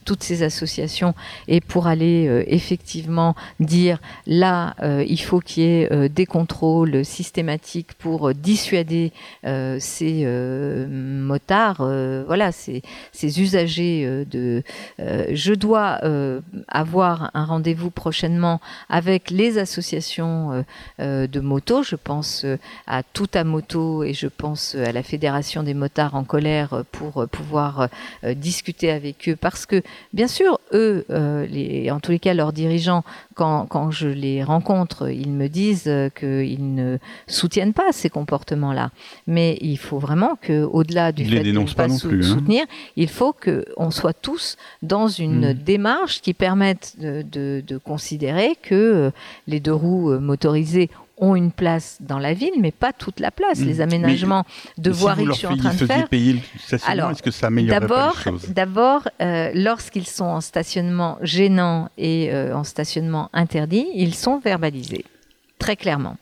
toutes 0.05 0.23
ces 0.23 0.43
associations 0.43 1.13
et 1.47 1.59
pour 1.59 1.87
aller 1.87 2.45
effectivement 2.47 3.35
dire 3.59 3.99
là, 4.25 4.75
il 4.81 5.19
faut 5.19 5.39
qu'il 5.39 5.63
y 5.63 5.65
ait 5.65 6.09
des 6.09 6.25
contrôles 6.25 7.03
systématiques 7.03 7.93
pour 7.93 8.33
dissuader 8.33 9.11
ces 9.43 10.25
motards, 10.89 11.77
voilà, 12.25 12.51
ces, 12.51 12.81
usagers 13.41 14.25
de. 14.29 14.63
je 14.97 15.53
dois 15.53 15.99
avoir 16.67 17.31
un 17.33 17.45
rendez-vous 17.45 17.91
prochainement 17.91 18.61
avec 18.89 19.29
les 19.29 19.57
associations 19.57 20.51
euh, 20.51 20.61
euh, 20.99 21.27
de 21.27 21.39
moto. 21.39 21.83
Je 21.83 21.95
pense 21.95 22.43
euh, 22.45 22.57
à 22.87 23.03
Tout 23.03 23.27
à 23.33 23.43
Moto 23.43 24.03
et 24.03 24.13
je 24.13 24.27
pense 24.27 24.75
à 24.75 24.91
la 24.91 25.03
Fédération 25.03 25.63
des 25.63 25.73
motards 25.73 26.15
en 26.15 26.23
colère 26.23 26.83
pour 26.91 27.25
pouvoir 27.31 27.89
discuter 28.35 28.91
avec 28.91 29.27
eux. 29.29 29.35
Parce 29.35 29.65
que, 29.65 29.81
bien 30.13 30.27
sûr, 30.27 30.59
eux, 30.73 31.05
les, 31.49 31.89
en 31.91 31.99
tous 31.99 32.11
les 32.11 32.19
cas, 32.19 32.33
leurs 32.33 32.53
dirigeants, 32.53 33.03
quand, 33.35 33.65
quand 33.67 33.91
je 33.91 34.07
les 34.07 34.43
rencontre, 34.43 35.09
ils 35.09 35.31
me 35.31 35.47
disent 35.47 35.91
qu'ils 36.17 36.75
ne 36.75 36.97
soutiennent 37.27 37.73
pas 37.73 37.91
ces 37.91 38.09
comportements-là. 38.09 38.91
Mais 39.27 39.57
il 39.61 39.77
faut 39.77 39.99
vraiment 39.99 40.37
que, 40.41 40.63
au-delà 40.63 41.11
du 41.11 41.23
Ils 41.23 41.31
fait 41.37 41.43
de 41.43 41.51
ne 41.51 41.65
pas 41.73 41.89
sou- 41.89 42.07
plus, 42.09 42.25
hein. 42.25 42.33
soutenir, 42.35 42.65
il 42.95 43.09
faut 43.09 43.33
que 43.33 43.65
on 43.77 43.91
soit 43.91 44.13
tous 44.13 44.57
dans 44.81 45.07
une 45.07 45.49
Mhm. 45.49 45.53
démarche 45.53 46.21
qui 46.21 46.33
permette 46.33 46.95
de, 46.99 47.21
de- 47.21 47.63
de 47.65 47.77
considérer 47.77 48.55
que 48.61 48.75
euh, 48.75 49.11
les 49.47 49.59
deux 49.59 49.73
roues 49.73 50.11
euh, 50.11 50.19
motorisées 50.19 50.89
ont 51.19 51.35
une 51.35 51.51
place 51.51 51.97
dans 51.99 52.17
la 52.17 52.33
ville, 52.33 52.53
mais 52.59 52.71
pas 52.71 52.93
toute 52.93 53.19
la 53.19 53.31
place. 53.31 53.59
Mmh. 53.59 53.65
Les 53.65 53.81
aménagements 53.81 54.45
de 54.77 54.91
si 54.91 54.99
voirie 54.99 55.25
vous 55.25 55.29
que 55.29 55.33
je 55.33 55.37
suis 55.39 55.47
en 55.47 55.57
train 55.57 55.73
de 55.73 55.85
faire. 55.85 56.07
payer 56.07 56.41
Alors, 56.87 57.11
est-ce 57.11 57.23
que 57.23 57.31
ça 57.31 57.49
D'abord, 57.49 58.15
d'abord, 58.49 59.07
euh, 59.21 59.51
lorsqu'ils 59.53 60.07
sont 60.07 60.25
en 60.25 60.41
stationnement 60.41 61.17
gênant 61.21 61.89
et 61.97 62.31
euh, 62.31 62.55
en 62.55 62.63
stationnement 62.63 63.29
interdit, 63.33 63.87
ils 63.93 64.15
sont 64.15 64.39
verbalisés 64.39 65.05
très 65.57 65.75
clairement 65.75 66.17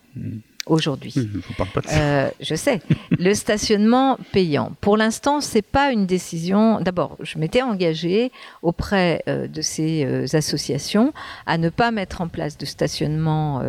aujourd'hui. 0.70 1.15
Euh, 1.91 2.30
je 2.39 2.55
sais. 2.55 2.82
Le 3.11 3.34
stationnement 3.34 4.18
payant. 4.32 4.72
Pour 4.82 4.97
l'instant, 4.97 5.41
c'est 5.41 5.61
pas 5.61 5.91
une 5.91 6.05
décision. 6.05 6.80
D'abord, 6.82 7.18
je 7.22 7.38
m'étais 7.38 7.61
engagée 7.61 8.32
auprès 8.61 9.24
euh, 9.28 9.47
de 9.47 9.61
ces 9.61 10.05
euh, 10.05 10.26
associations 10.34 11.13
à 11.45 11.57
ne 11.57 11.70
pas 11.70 11.91
mettre 11.91 12.22
en 12.22 12.28
place 12.28 12.57
de 12.57 12.65
stationnement 12.65 13.61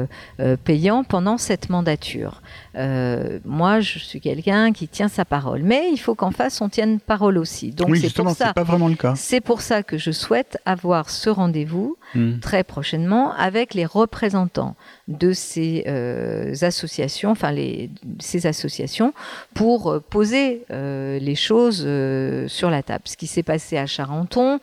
payant 0.64 1.04
pendant 1.04 1.38
cette 1.38 1.70
mandature. 1.70 2.42
Euh, 2.78 3.38
moi, 3.44 3.80
je 3.80 3.98
suis 3.98 4.20
quelqu'un 4.20 4.72
qui 4.72 4.88
tient 4.88 5.08
sa 5.08 5.24
parole, 5.24 5.62
mais 5.62 5.90
il 5.92 5.98
faut 5.98 6.14
qu'en 6.14 6.30
face 6.30 6.60
on 6.60 6.68
tienne 6.68 7.00
parole 7.00 7.36
aussi. 7.38 7.70
Donc 7.70 7.88
oui, 7.88 8.00
c'est 8.00 8.14
pour 8.14 8.30
ça. 8.30 8.52
pas 8.52 8.62
vraiment 8.62 8.88
le 8.88 8.94
cas. 8.94 9.14
C'est 9.16 9.40
pour 9.40 9.60
ça 9.60 9.82
que 9.82 9.98
je 9.98 10.10
souhaite 10.10 10.58
avoir 10.64 11.10
ce 11.10 11.28
rendez-vous 11.30 11.96
Hmm. 12.14 12.38
très 12.38 12.64
prochainement 12.64 13.34
avec 13.34 13.74
les 13.74 13.84
représentants 13.84 14.76
de 15.08 15.34
ces 15.34 15.84
euh, 15.86 16.54
associations, 16.62 17.30
enfin 17.30 17.52
les, 17.52 17.90
ces 18.18 18.46
associations, 18.46 19.12
pour 19.52 19.90
euh, 19.90 20.00
poser 20.00 20.64
euh, 20.70 21.18
les 21.18 21.34
choses 21.34 21.86
sur 22.50 22.70
la 22.70 22.82
table. 22.82 23.02
Ce 23.04 23.18
qui 23.18 23.26
s'est 23.26 23.42
passé 23.42 23.76
à 23.76 23.84
Charenton, 23.84 24.58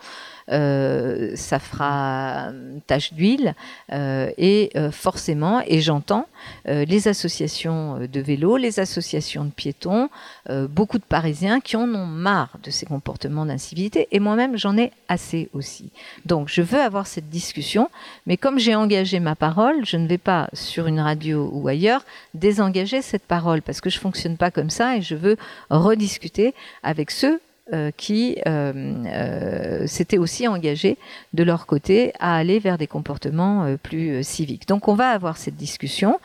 ça 0.47 1.59
fera 1.59 2.49
euh, 2.49 2.77
tache 2.85 3.13
d'huile 3.13 3.55
euh, 3.91 4.29
et 4.37 4.69
euh, 4.75 4.91
forcément, 4.91 5.61
et 5.65 5.81
j'entends 5.81 6.27
euh, 6.67 6.85
les 6.85 7.07
associations 7.07 7.99
de 8.11 8.19
vélo, 8.19 8.57
les 8.57 8.79
associations 8.79 9.45
de 9.45 9.49
piétons, 9.49 10.09
euh, 10.49 10.67
beaucoup 10.67 10.99
de 10.99 11.03
Parisiens 11.03 11.59
qui 11.59 11.75
en 11.75 11.89
ont 11.93 12.05
marre 12.05 12.57
de 12.63 12.69
ces 12.69 12.85
comportements 12.85 13.45
d'incivilité 13.45 14.07
et 14.11 14.19
moi-même 14.19 14.57
j'en 14.57 14.77
ai 14.77 14.91
assez 15.07 15.49
aussi. 15.53 15.89
Donc 16.25 16.47
je 16.49 16.61
veux 16.61 16.79
avoir 16.79 17.07
cette 17.07 17.29
discussion, 17.29 17.89
mais 18.27 18.37
comme 18.37 18.59
j'ai 18.59 18.75
engagé 18.75 19.19
ma 19.19 19.35
parole, 19.35 19.85
je 19.85 19.97
ne 19.97 20.07
vais 20.07 20.17
pas 20.19 20.49
sur 20.53 20.87
une 20.87 20.99
radio 20.99 21.49
ou 21.51 21.67
ailleurs 21.67 22.03
désengager 22.33 23.01
cette 23.01 23.23
parole 23.23 23.61
parce 23.61 23.81
que 23.81 23.89
je 23.89 23.99
fonctionne 23.99 24.37
pas 24.37 24.51
comme 24.51 24.69
ça 24.69 24.97
et 24.97 25.01
je 25.01 25.15
veux 25.15 25.37
rediscuter 25.69 26.53
avec 26.83 27.09
ceux 27.11 27.39
euh, 27.74 27.89
qui 27.97 28.38
euh, 28.45 28.74
euh, 29.07 29.88
s'étaient 29.88 30.20
aussi 30.20 30.47
engagés 30.47 30.99
de 31.34 31.41
leur 31.41 31.66
côté 31.66 32.13
à 32.20 32.36
aller 32.36 32.59
vers 32.59 32.78
des 32.78 32.86
comportements 32.86 33.63
euh, 33.63 33.76
plus 33.76 34.24
civiques. 34.24 34.68
Donc 34.68 34.88
on 34.88 34.93
va 34.93 35.09
avoir 35.09 35.38
cette 35.38 35.55
discussion 35.55 36.20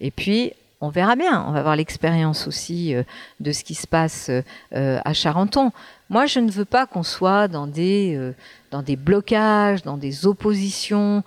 et 0.00 0.10
puis 0.10 0.52
on 0.80 0.88
verra 0.88 1.14
bien. 1.14 1.44
On 1.48 1.52
va 1.52 1.58
avoir 1.58 1.76
l'expérience 1.76 2.46
aussi 2.46 2.94
de 3.40 3.52
ce 3.52 3.62
qui 3.62 3.74
se 3.74 3.86
passe 3.86 4.30
à 4.72 5.12
Charenton. 5.14 5.72
Moi, 6.10 6.26
je 6.26 6.38
ne 6.38 6.50
veux 6.50 6.66
pas 6.66 6.86
qu'on 6.86 7.02
soit 7.02 7.48
dans 7.48 7.66
des, 7.66 8.18
dans 8.70 8.82
des 8.82 8.96
blocages, 8.96 9.82
dans 9.82 9.96
des 9.96 10.26
oppositions. 10.26 11.24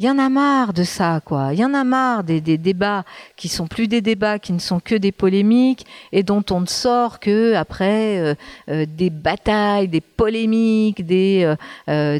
Il 0.00 0.06
y 0.06 0.10
en 0.10 0.18
a 0.18 0.28
marre 0.28 0.72
de 0.72 0.82
ça, 0.82 1.20
quoi. 1.24 1.50
Il 1.52 1.60
y 1.60 1.64
en 1.64 1.72
a 1.72 1.84
marre 1.84 2.24
des, 2.24 2.40
débats 2.40 3.04
qui 3.36 3.48
sont 3.48 3.68
plus 3.68 3.86
des 3.86 4.00
débats, 4.00 4.40
qui 4.40 4.52
ne 4.52 4.58
sont 4.58 4.80
que 4.80 4.96
des 4.96 5.12
polémiques 5.12 5.86
et 6.10 6.24
dont 6.24 6.42
on 6.50 6.62
ne 6.62 6.66
sort 6.66 7.20
que 7.20 7.54
après 7.54 8.18
euh, 8.18 8.34
euh, 8.68 8.86
des 8.88 9.08
batailles, 9.08 9.86
des 9.86 10.00
polémiques, 10.00 11.06
des, 11.06 11.54
euh, 11.88 12.18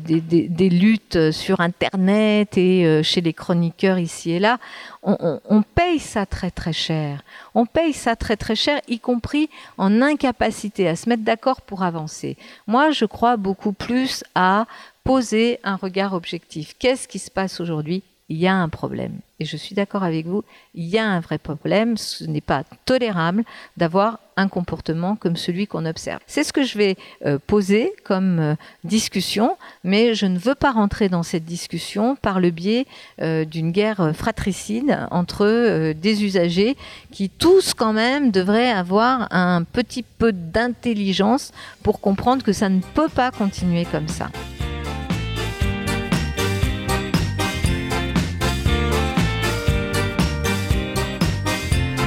luttes 0.57 1.33
sur 1.33 1.61
Internet 1.61 2.57
et 2.57 3.03
chez 3.03 3.21
les 3.21 3.33
chroniqueurs 3.33 3.99
ici 3.99 4.31
et 4.31 4.39
là. 4.39 4.59
On 5.03 5.63
paye 5.75 5.99
ça 5.99 6.25
très 6.25 6.51
très 6.51 6.73
cher. 6.73 7.23
On 7.55 7.67
paye 7.67 7.93
ça 7.93 8.17
très 8.17 8.37
très 8.37 8.55
cher, 8.57 8.81
y 8.89 8.99
compris 8.99 9.51
en 9.77 10.01
incapacité 10.01 10.89
à 10.89 10.97
se 10.97 11.09
mettre 11.09 11.25
d'accord 11.25 11.61
pour 11.61 11.83
avancer. 11.83 12.39
Moi, 12.67 12.91
je 12.91 13.05
crois 13.05 13.37
beaucoup 13.37 13.73
plus 13.73 14.25
à 14.35 14.65
poser 15.05 15.61
un 15.63 15.77
regard 15.77 16.15
objectif. 16.15 16.75
Qu'est-ce 16.79 17.07
qui 17.07 17.19
se 17.19 17.31
passe 17.31 17.61
aujourd'hui? 17.61 18.03
Il 18.31 18.39
y 18.39 18.47
a 18.47 18.55
un 18.55 18.71
problème. 18.71 19.19
Et 19.39 19.45
je 19.45 19.59
suis 19.59 19.75
d'accord 19.75 20.03
avec 20.03 20.25
vous, 20.27 20.45
il 20.75 20.87
y 20.87 20.97
a 20.97 21.07
un 21.07 21.21
vrai 21.21 21.37
problème. 21.37 21.99
Ce 21.99 22.25
n'est 22.25 22.41
pas 22.41 22.65
tolérable 22.87 23.45
d'avoir 23.77 24.19
un 24.39 24.49
comportement 24.49 25.15
comme 25.15 25.37
celui 25.37 25.67
qu'on 25.67 25.85
observe. 25.85 26.21
C'est 26.27 26.43
ce 26.43 26.55
que 26.55 26.63
je 26.63 26.79
vais 26.79 26.97
euh, 27.27 27.39
poser 27.47 27.93
comme 28.03 28.39
euh, 28.39 28.55
discussion, 28.83 29.59
mais 29.85 30.15
je 30.15 30.25
ne 30.25 30.39
veux 30.39 30.55
pas 30.55 30.73
rentrer 30.73 31.11
dans 31.11 31.23
cette 31.23 31.45
discussion 31.45 32.17
par 32.17 32.41
le 32.41 32.51
biais 32.51 32.87
euh, 33.21 33.45
d'une 33.45 33.73
guerre 33.73 34.13
fratricide 34.15 35.07
entre 35.11 35.93
des 35.93 36.25
usagers 36.25 36.77
qui 37.13 37.29
tous 37.29 37.75
quand 37.75 37.93
même 37.93 38.31
devraient 38.31 38.71
avoir 38.71 39.29
un 39.33 39.65
petit 39.65 40.03
peu 40.03 40.33
d'intelligence 40.33 41.53
pour 41.83 42.01
comprendre 42.01 42.43
que 42.43 42.55
ça 42.55 42.71
ne 42.71 42.81
peut 42.95 43.11
pas 43.11 43.31
continuer 43.31 43.85
comme 43.85 44.09
ça. 44.09 44.31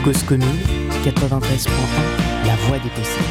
Cause 0.03 0.23
commune, 0.23 0.47
93.1, 1.03 1.69
la 2.45 2.55
voix 2.55 2.77
des 2.79 2.89
possibles. 2.89 3.25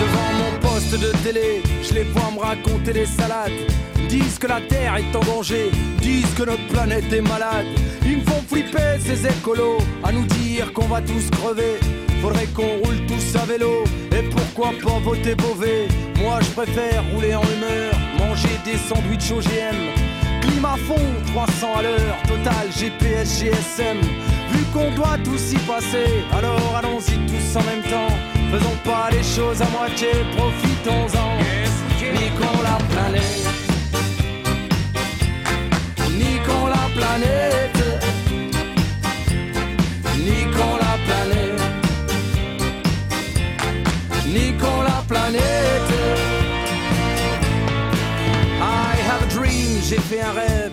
Devant 0.00 0.32
mon 0.38 0.58
poste 0.60 0.98
de 0.98 1.12
télé, 1.22 1.62
je 1.82 1.92
les 1.92 2.04
vois 2.04 2.30
me 2.34 2.40
raconter 2.40 2.94
des 2.94 3.04
salades. 3.04 3.52
Disent 4.08 4.38
que 4.38 4.46
la 4.46 4.60
Terre 4.62 4.96
est 4.96 5.14
en 5.14 5.20
danger, 5.20 5.70
disent 6.00 6.32
que 6.34 6.44
notre 6.44 6.66
planète 6.68 7.12
est 7.12 7.20
malade. 7.20 7.66
Ils 8.06 8.18
me 8.18 8.24
font 8.24 8.42
flipper 8.48 8.98
ces 9.00 9.26
écolos, 9.26 9.78
à 10.02 10.12
nous 10.12 10.24
dire 10.24 10.72
qu'on 10.72 10.86
va 10.86 11.02
tous 11.02 11.28
crever. 11.30 11.78
Faudrait 12.22 12.46
qu'on 12.54 12.78
roule 12.82 13.04
tous 13.06 13.36
à 13.38 13.44
vélo, 13.44 13.84
et 14.12 14.22
pourquoi 14.30 14.70
pas 14.82 14.98
voter 15.00 15.34
Beauvais? 15.34 15.88
Moi 16.22 16.38
je 16.40 16.50
préfère 16.50 17.04
rouler 17.12 17.34
en 17.34 17.42
humeur, 17.42 17.92
manger 18.18 18.58
des 18.64 18.78
sandwichs 18.78 19.30
OGM. 19.30 19.76
Climat 20.40 20.76
fond, 20.86 21.06
300 21.34 21.66
à 21.78 21.82
l'heure, 21.82 22.16
total 22.26 22.72
GPS, 22.74 23.40
GSM. 23.40 23.98
Vu 24.56 24.64
qu'on 24.72 24.90
doit 24.92 25.18
tous 25.22 25.52
y 25.52 25.58
passer, 25.58 26.24
alors 26.32 26.76
allons-y 26.78 27.16
tous 27.26 27.56
en 27.58 27.62
même 27.64 27.82
temps. 27.82 28.14
Faisons 28.50 28.76
pas 28.84 29.10
les 29.10 29.22
choses 29.22 29.60
à 29.60 29.68
moitié, 29.68 30.08
profitons-en. 30.34 31.36
Niquons 32.00 32.62
la 32.62 32.78
planète. 32.92 33.46
Niquons 36.16 36.66
la 36.68 36.88
planète. 36.96 37.82
Niquons 40.24 40.76
la 40.86 40.94
planète. 41.06 41.62
Niquons 44.26 44.82
la 44.82 45.02
planète. 45.06 45.92
I 48.58 48.96
have 49.06 49.22
a 49.22 49.28
dream, 49.34 49.82
j'ai 49.82 50.00
fait 50.00 50.22
un 50.22 50.32
rêve 50.32 50.65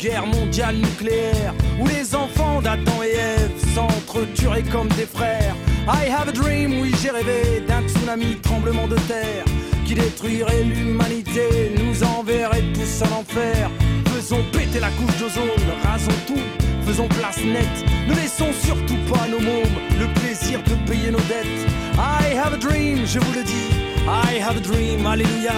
guerre 0.00 0.26
mondiale 0.26 0.76
nucléaire 0.76 1.52
où 1.78 1.86
les 1.86 2.14
enfants 2.14 2.62
d'Adam 2.62 3.02
et 3.04 3.16
Ève 3.16 3.74
s'entretueraient 3.74 4.62
comme 4.62 4.88
des 4.88 5.04
frères. 5.04 5.54
I 5.86 6.08
have 6.10 6.28
a 6.28 6.32
dream, 6.32 6.80
oui 6.80 6.92
j'ai 7.02 7.10
rêvé 7.10 7.62
d'un 7.68 7.86
tsunami 7.86 8.36
tremblement 8.36 8.88
de 8.88 8.96
terre 9.06 9.44
qui 9.84 9.94
détruirait 9.94 10.64
l'humanité, 10.64 11.74
nous 11.76 12.02
enverrait 12.02 12.64
tous 12.72 13.02
en 13.02 13.20
enfer. 13.20 13.70
Faisons 14.14 14.42
péter 14.52 14.80
la 14.80 14.90
couche 14.90 15.18
d'ozone, 15.18 15.68
rasons 15.84 16.10
tout, 16.26 16.46
faisons 16.86 17.08
place 17.08 17.38
nette. 17.44 17.84
Ne 18.08 18.14
laissons 18.14 18.52
surtout 18.52 18.98
pas 19.12 19.24
à 19.24 19.28
nos 19.28 19.40
mômes 19.40 19.78
le 19.98 20.06
plaisir 20.20 20.60
de 20.62 20.90
payer 20.90 21.10
nos 21.10 21.18
dettes. 21.28 21.66
I 21.98 22.34
have 22.36 22.54
a 22.54 22.58
dream, 22.58 23.04
je 23.04 23.18
vous 23.18 23.32
le 23.34 23.44
dis, 23.44 23.70
I 24.06 24.40
have 24.40 24.56
a 24.56 24.60
dream, 24.60 25.06
alléluia. 25.06 25.52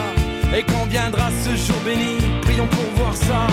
Et 0.55 0.63
quand 0.65 0.85
viendra 0.87 1.31
ce 1.45 1.51
jour 1.57 1.77
béni, 1.85 2.19
prions 2.43 2.67
pour 2.67 2.85
voir 2.97 3.17
ça. 3.17 3.47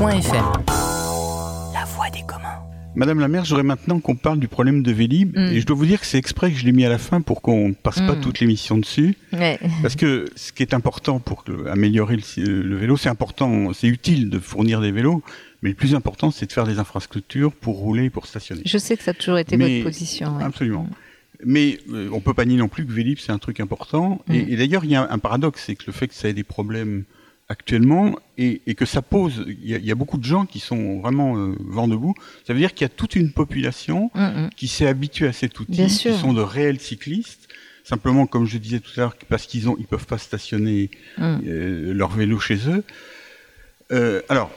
La 0.00 1.84
voix 1.84 2.08
des 2.10 2.20
communs. 2.24 2.62
Madame 2.94 3.18
la 3.18 3.26
maire, 3.26 3.44
j'aurais 3.44 3.64
maintenant 3.64 3.98
qu'on 3.98 4.14
parle 4.14 4.38
du 4.38 4.46
problème 4.46 4.84
de 4.84 4.92
Vélib, 4.92 5.36
Mm. 5.36 5.52
et 5.52 5.60
je 5.60 5.66
dois 5.66 5.74
vous 5.76 5.86
dire 5.86 5.98
que 5.98 6.06
c'est 6.06 6.18
exprès 6.18 6.52
que 6.52 6.56
je 6.56 6.64
l'ai 6.64 6.70
mis 6.70 6.84
à 6.84 6.88
la 6.88 6.98
fin 6.98 7.20
pour 7.20 7.42
qu'on 7.42 7.72
passe 7.74 8.00
pas 8.00 8.14
Mm. 8.14 8.20
toute 8.20 8.38
l'émission 8.38 8.78
dessus, 8.78 9.16
Ouais. 9.32 9.58
parce 9.82 9.96
que 9.96 10.26
ce 10.36 10.52
qui 10.52 10.62
est 10.62 10.72
important 10.72 11.18
pour 11.18 11.44
améliorer 11.68 12.16
le, 12.36 12.62
le 12.62 12.76
vélo, 12.76 12.96
c'est 12.96 13.08
important, 13.08 13.72
c'est 13.72 13.88
utile 13.88 14.30
de 14.30 14.38
fournir 14.38 14.80
des 14.80 14.92
vélos, 14.92 15.20
mais 15.62 15.70
le 15.70 15.74
plus 15.74 15.96
important, 15.96 16.30
c'est 16.30 16.46
de 16.46 16.52
faire 16.52 16.66
des 16.66 16.78
infrastructures 16.78 17.52
pour 17.52 17.78
rouler 17.78 18.04
et 18.04 18.10
pour 18.10 18.26
stationner. 18.26 18.62
Je 18.66 18.78
sais 18.78 18.96
que 18.96 19.02
ça 19.02 19.10
a 19.10 19.14
toujours 19.14 19.38
été 19.38 19.56
Mais- 19.56 19.80
votre 19.80 19.84
position. 19.90 20.36
ouais. 20.36 20.44
Absolument. 20.44 20.88
Mais 21.44 21.78
euh, 21.92 22.08
on 22.12 22.20
peut 22.20 22.34
pas 22.34 22.44
nier 22.44 22.56
non 22.56 22.68
plus 22.68 22.86
que 22.86 22.92
Vélib, 22.92 23.18
c'est 23.18 23.32
un 23.32 23.38
truc 23.38 23.58
important. 23.58 24.22
Et, 24.32 24.42
Mm. 24.42 24.46
et 24.48 24.56
d'ailleurs, 24.56 24.84
il 24.84 24.90
y 24.92 24.96
a 24.96 25.08
un 25.10 25.18
paradoxe, 25.18 25.64
c'est 25.66 25.74
que 25.74 25.84
le 25.88 25.92
fait 25.92 26.06
que 26.06 26.14
ça 26.14 26.28
ait 26.28 26.32
des 26.34 26.44
problèmes 26.44 27.02
actuellement 27.48 28.16
et, 28.36 28.60
et 28.66 28.74
que 28.74 28.84
ça 28.84 29.00
pose, 29.02 29.44
il 29.48 29.66
y, 29.68 29.74
a- 29.74 29.78
il 29.78 29.84
y 29.84 29.90
a 29.90 29.94
beaucoup 29.94 30.18
de 30.18 30.24
gens 30.24 30.44
qui 30.44 30.60
sont 30.60 31.00
vraiment 31.00 31.36
euh, 31.38 31.54
vent 31.60 31.88
debout. 31.88 32.14
Ça 32.46 32.52
veut 32.52 32.58
dire 32.58 32.74
qu'il 32.74 32.84
y 32.84 32.86
a 32.86 32.88
toute 32.90 33.16
une 33.16 33.32
population 33.32 34.10
Mm, 34.14 34.20
mm. 34.20 34.50
qui 34.56 34.68
s'est 34.68 34.86
habituée 34.86 35.28
à 35.28 35.32
cet 35.32 35.58
outil, 35.58 35.72
Bien 35.72 35.86
qui 35.86 35.94
sûr. 35.94 36.14
sont 36.16 36.32
de 36.34 36.42
réels 36.42 36.80
cyclistes. 36.80 37.48
Simplement, 37.84 38.26
comme 38.26 38.44
je 38.46 38.58
disais 38.58 38.80
tout 38.80 38.90
à 38.98 39.00
l'heure, 39.00 39.16
parce 39.30 39.46
qu'ils 39.46 39.66
ont, 39.68 39.76
ils 39.78 39.86
peuvent 39.86 40.06
pas 40.06 40.18
stationner 40.18 40.90
Mm. 41.16 41.38
euh, 41.46 41.94
leur 41.94 42.10
vélo 42.10 42.38
chez 42.38 42.68
eux. 42.68 42.84
Euh, 43.92 44.20
alors, 44.28 44.50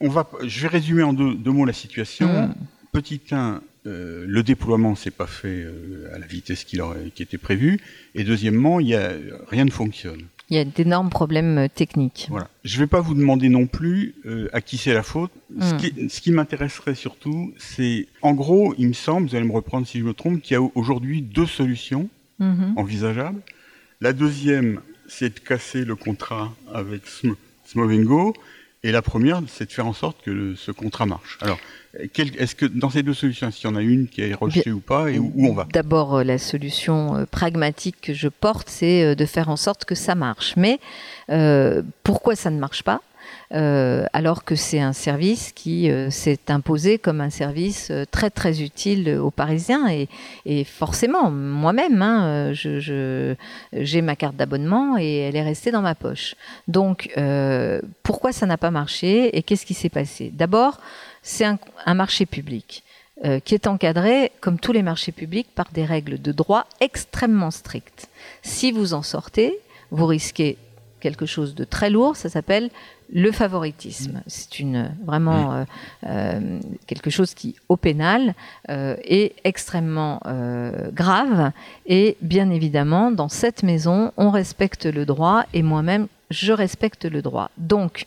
on 0.00 0.08
va, 0.08 0.28
je 0.42 0.60
vais 0.62 0.68
résumer 0.68 1.02
en 1.02 1.12
deux, 1.12 1.34
deux 1.34 1.50
mots 1.50 1.66
la 1.66 1.72
situation. 1.74 2.54
Petit 2.92 3.20
1, 3.30 3.60
euh, 3.86 4.24
le 4.26 4.42
déploiement 4.42 4.94
s'est 4.94 5.10
pas 5.10 5.26
fait 5.26 5.62
euh, 5.64 6.08
à 6.14 6.18
la 6.18 6.26
vitesse 6.26 6.64
qu'il 6.64 6.82
qui 7.14 7.22
était 7.22 7.38
prévu. 7.38 7.80
Et 8.14 8.24
deuxièmement, 8.24 8.80
il 8.80 8.88
y 8.88 8.94
a, 8.94 9.12
rien 9.48 9.64
ne 9.64 9.70
fonctionne. 9.70 10.22
Il 10.50 10.56
y 10.56 10.60
a 10.60 10.64
d'énormes 10.64 11.08
problèmes 11.10 11.56
euh, 11.58 11.68
techniques. 11.74 12.26
Voilà. 12.30 12.48
Je 12.64 12.76
ne 12.76 12.80
vais 12.80 12.86
pas 12.86 13.00
vous 13.00 13.14
demander 13.14 13.48
non 13.48 13.66
plus 13.66 14.14
euh, 14.26 14.48
à 14.52 14.60
qui 14.60 14.76
c'est 14.78 14.92
la 14.94 15.02
faute. 15.02 15.30
Ce 15.60 15.74
Mm. 15.74 15.76
qui, 15.78 16.10
ce 16.10 16.20
qui 16.20 16.30
m'intéresserait 16.32 16.94
surtout, 16.94 17.54
c'est, 17.58 18.06
en 18.22 18.32
gros, 18.34 18.74
il 18.78 18.88
me 18.88 18.92
semble, 18.92 19.28
vous 19.28 19.34
allez 19.36 19.46
me 19.46 19.52
reprendre 19.52 19.86
si 19.86 19.98
je 20.00 20.04
me 20.04 20.12
trompe, 20.14 20.42
qu'il 20.42 20.54
y 20.54 20.56
a 20.56 20.62
aujourd'hui 20.74 21.22
deux 21.22 21.46
solutions 21.46 22.08
Mhm. 22.40 22.74
envisageables. 22.76 23.40
La 24.00 24.12
deuxième, 24.12 24.80
c'est 25.08 25.32
de 25.34 25.38
casser 25.40 25.84
le 25.84 25.94
contrat 25.96 26.52
avec 26.72 27.02
Sm- 27.06 27.36
Smovengo. 27.66 28.34
Et 28.82 28.92
la 28.92 29.00
première, 29.02 29.40
c'est 29.48 29.66
de 29.66 29.72
faire 29.72 29.86
en 29.86 29.92
sorte 29.94 30.22
que 30.22 30.30
le- 30.30 30.56
ce 30.56 30.70
contrat 30.70 31.06
marche. 31.06 31.38
Alors, 31.40 31.58
est-ce 31.98 32.54
que 32.54 32.66
dans 32.66 32.90
ces 32.90 33.02
deux 33.02 33.14
solutions, 33.14 33.48
est-ce 33.48 33.58
qu'il 33.60 33.70
y 33.70 33.72
en 33.72 33.76
a 33.76 33.82
une 33.82 34.08
qui 34.08 34.22
est 34.22 34.34
rejetée 34.34 34.72
ou 34.72 34.80
pas, 34.80 35.10
et 35.10 35.18
où, 35.18 35.32
où 35.34 35.46
on 35.48 35.54
va? 35.54 35.66
D'abord, 35.72 36.16
euh, 36.16 36.24
la 36.24 36.38
solution 36.38 37.16
euh, 37.16 37.24
pragmatique 37.26 37.96
que 38.02 38.14
je 38.14 38.28
porte, 38.28 38.68
c'est 38.68 39.02
euh, 39.04 39.14
de 39.14 39.24
faire 39.26 39.48
en 39.48 39.56
sorte 39.56 39.84
que 39.84 39.94
ça 39.94 40.14
marche. 40.14 40.54
Mais 40.56 40.80
euh, 41.30 41.82
pourquoi 42.02 42.36
ça 42.36 42.50
ne 42.50 42.58
marche 42.58 42.82
pas? 42.82 43.00
Euh, 43.52 44.04
alors 44.12 44.44
que 44.44 44.54
c'est 44.54 44.80
un 44.80 44.92
service 44.92 45.52
qui 45.52 45.90
euh, 45.90 46.10
s'est 46.10 46.38
imposé 46.48 46.98
comme 46.98 47.20
un 47.20 47.30
service 47.30 47.88
euh, 47.90 48.04
très 48.10 48.28
très 48.30 48.62
utile 48.62 49.18
aux 49.18 49.30
Parisiens 49.30 49.88
et, 49.88 50.08
et 50.44 50.64
forcément 50.64 51.30
moi-même 51.30 52.00
hein, 52.02 52.52
je- 52.52 52.80
je- 52.80 53.34
j'ai 53.72 54.02
ma 54.02 54.16
carte 54.16 54.36
d'abonnement 54.36 54.96
et 54.98 55.18
elle 55.18 55.36
est 55.36 55.42
restée 55.42 55.70
dans 55.70 55.82
ma 55.82 55.94
poche. 55.94 56.34
Donc 56.68 57.10
pourquoi 58.02 58.32
ça 58.32 58.46
n'a 58.46 58.58
pas 58.58 58.70
marché 58.70 59.36
et 59.36 59.42
qu'est-ce 59.42 59.66
qui 59.66 59.74
s'est 59.74 59.88
passé? 59.88 60.30
D'abord 60.32 60.80
c'est 61.24 61.44
un, 61.44 61.58
un 61.84 61.94
marché 61.94 62.26
public 62.26 62.84
euh, 63.24 63.40
qui 63.40 63.54
est 63.54 63.66
encadré, 63.66 64.30
comme 64.40 64.60
tous 64.60 64.70
les 64.70 64.82
marchés 64.82 65.10
publics, 65.10 65.48
par 65.52 65.72
des 65.72 65.84
règles 65.84 66.22
de 66.22 66.30
droit 66.30 66.66
extrêmement 66.80 67.50
strictes. 67.50 68.08
Si 68.42 68.70
vous 68.70 68.94
en 68.94 69.02
sortez, 69.02 69.58
vous 69.90 70.06
risquez 70.06 70.56
quelque 71.00 71.26
chose 71.26 71.54
de 71.54 71.64
très 71.64 71.90
lourd, 71.90 72.16
ça 72.16 72.30
s'appelle 72.30 72.70
le 73.12 73.30
favoritisme. 73.30 74.22
C'est 74.26 74.58
une 74.58 74.90
vraiment 75.04 75.52
euh, 75.52 75.64
euh, 76.06 76.60
quelque 76.86 77.10
chose 77.10 77.34
qui, 77.34 77.56
au 77.68 77.76
pénal, 77.76 78.34
euh, 78.70 78.96
est 79.04 79.34
extrêmement 79.44 80.20
grave. 80.92 81.52
Et 81.86 82.16
bien 82.22 82.50
évidemment, 82.50 83.10
dans 83.10 83.28
cette 83.28 83.62
maison, 83.62 84.12
on 84.16 84.30
respecte 84.30 84.86
le 84.86 85.04
droit 85.04 85.44
et 85.52 85.62
moi-même, 85.62 86.06
je 86.30 86.52
respecte 86.52 87.04
le 87.04 87.20
droit. 87.20 87.50
Donc, 87.58 88.06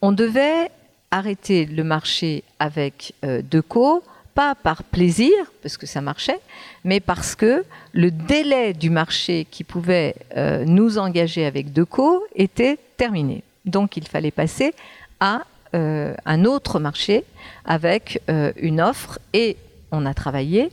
on 0.00 0.12
devait 0.12 0.70
arrêter 1.10 1.66
le 1.66 1.84
marché 1.84 2.44
avec 2.58 3.14
euh, 3.24 3.42
Deco, 3.42 4.02
pas 4.34 4.54
par 4.54 4.84
plaisir, 4.84 5.32
parce 5.62 5.76
que 5.76 5.86
ça 5.86 6.00
marchait, 6.00 6.40
mais 6.84 7.00
parce 7.00 7.34
que 7.34 7.64
le 7.92 8.10
délai 8.10 8.72
du 8.72 8.90
marché 8.90 9.46
qui 9.50 9.64
pouvait 9.64 10.14
euh, 10.36 10.64
nous 10.64 10.98
engager 10.98 11.44
avec 11.44 11.72
Deco 11.72 12.24
était 12.34 12.78
terminé. 12.96 13.42
Donc 13.64 13.96
il 13.96 14.06
fallait 14.06 14.30
passer 14.30 14.74
à 15.18 15.44
euh, 15.74 16.14
un 16.24 16.44
autre 16.44 16.78
marché 16.78 17.24
avec 17.64 18.22
une 18.56 18.80
offre 18.80 19.18
et 19.34 19.56
on 19.92 20.06
a 20.06 20.14
travaillé 20.14 20.70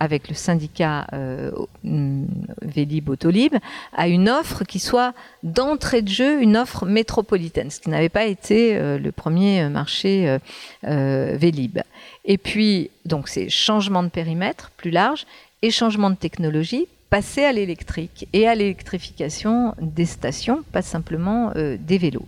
avec 0.00 0.28
le 0.28 0.34
syndicat 0.34 1.06
euh, 1.12 1.52
hum, 1.84 2.26
Vélib 2.60 3.08
Autolib 3.08 3.54
à 3.92 4.08
une 4.08 4.28
offre 4.28 4.64
qui 4.64 4.80
soit 4.80 5.14
d'entrée 5.44 6.02
de 6.02 6.08
jeu 6.08 6.42
une 6.42 6.56
offre 6.56 6.86
métropolitaine, 6.86 7.70
ce 7.70 7.78
qui 7.78 7.88
n'avait 7.88 8.08
pas 8.08 8.24
été 8.24 8.76
euh, 8.76 8.98
le 8.98 9.12
premier 9.12 9.68
marché 9.68 10.38
euh, 10.84 11.36
Vélib. 11.36 11.78
Et 12.24 12.36
puis 12.36 12.90
donc 13.04 13.28
c'est 13.28 13.48
changement 13.48 14.02
de 14.02 14.08
périmètre 14.08 14.70
plus 14.76 14.90
large 14.90 15.24
et 15.62 15.70
changement 15.70 16.10
de 16.10 16.16
technologie 16.16 16.88
passer 17.08 17.44
à 17.44 17.52
l'électrique 17.52 18.26
et 18.32 18.48
à 18.48 18.54
l'électrification 18.54 19.74
des 19.80 20.06
stations, 20.06 20.64
pas 20.72 20.80
simplement 20.80 21.52
des 21.54 21.98
vélos. 21.98 22.26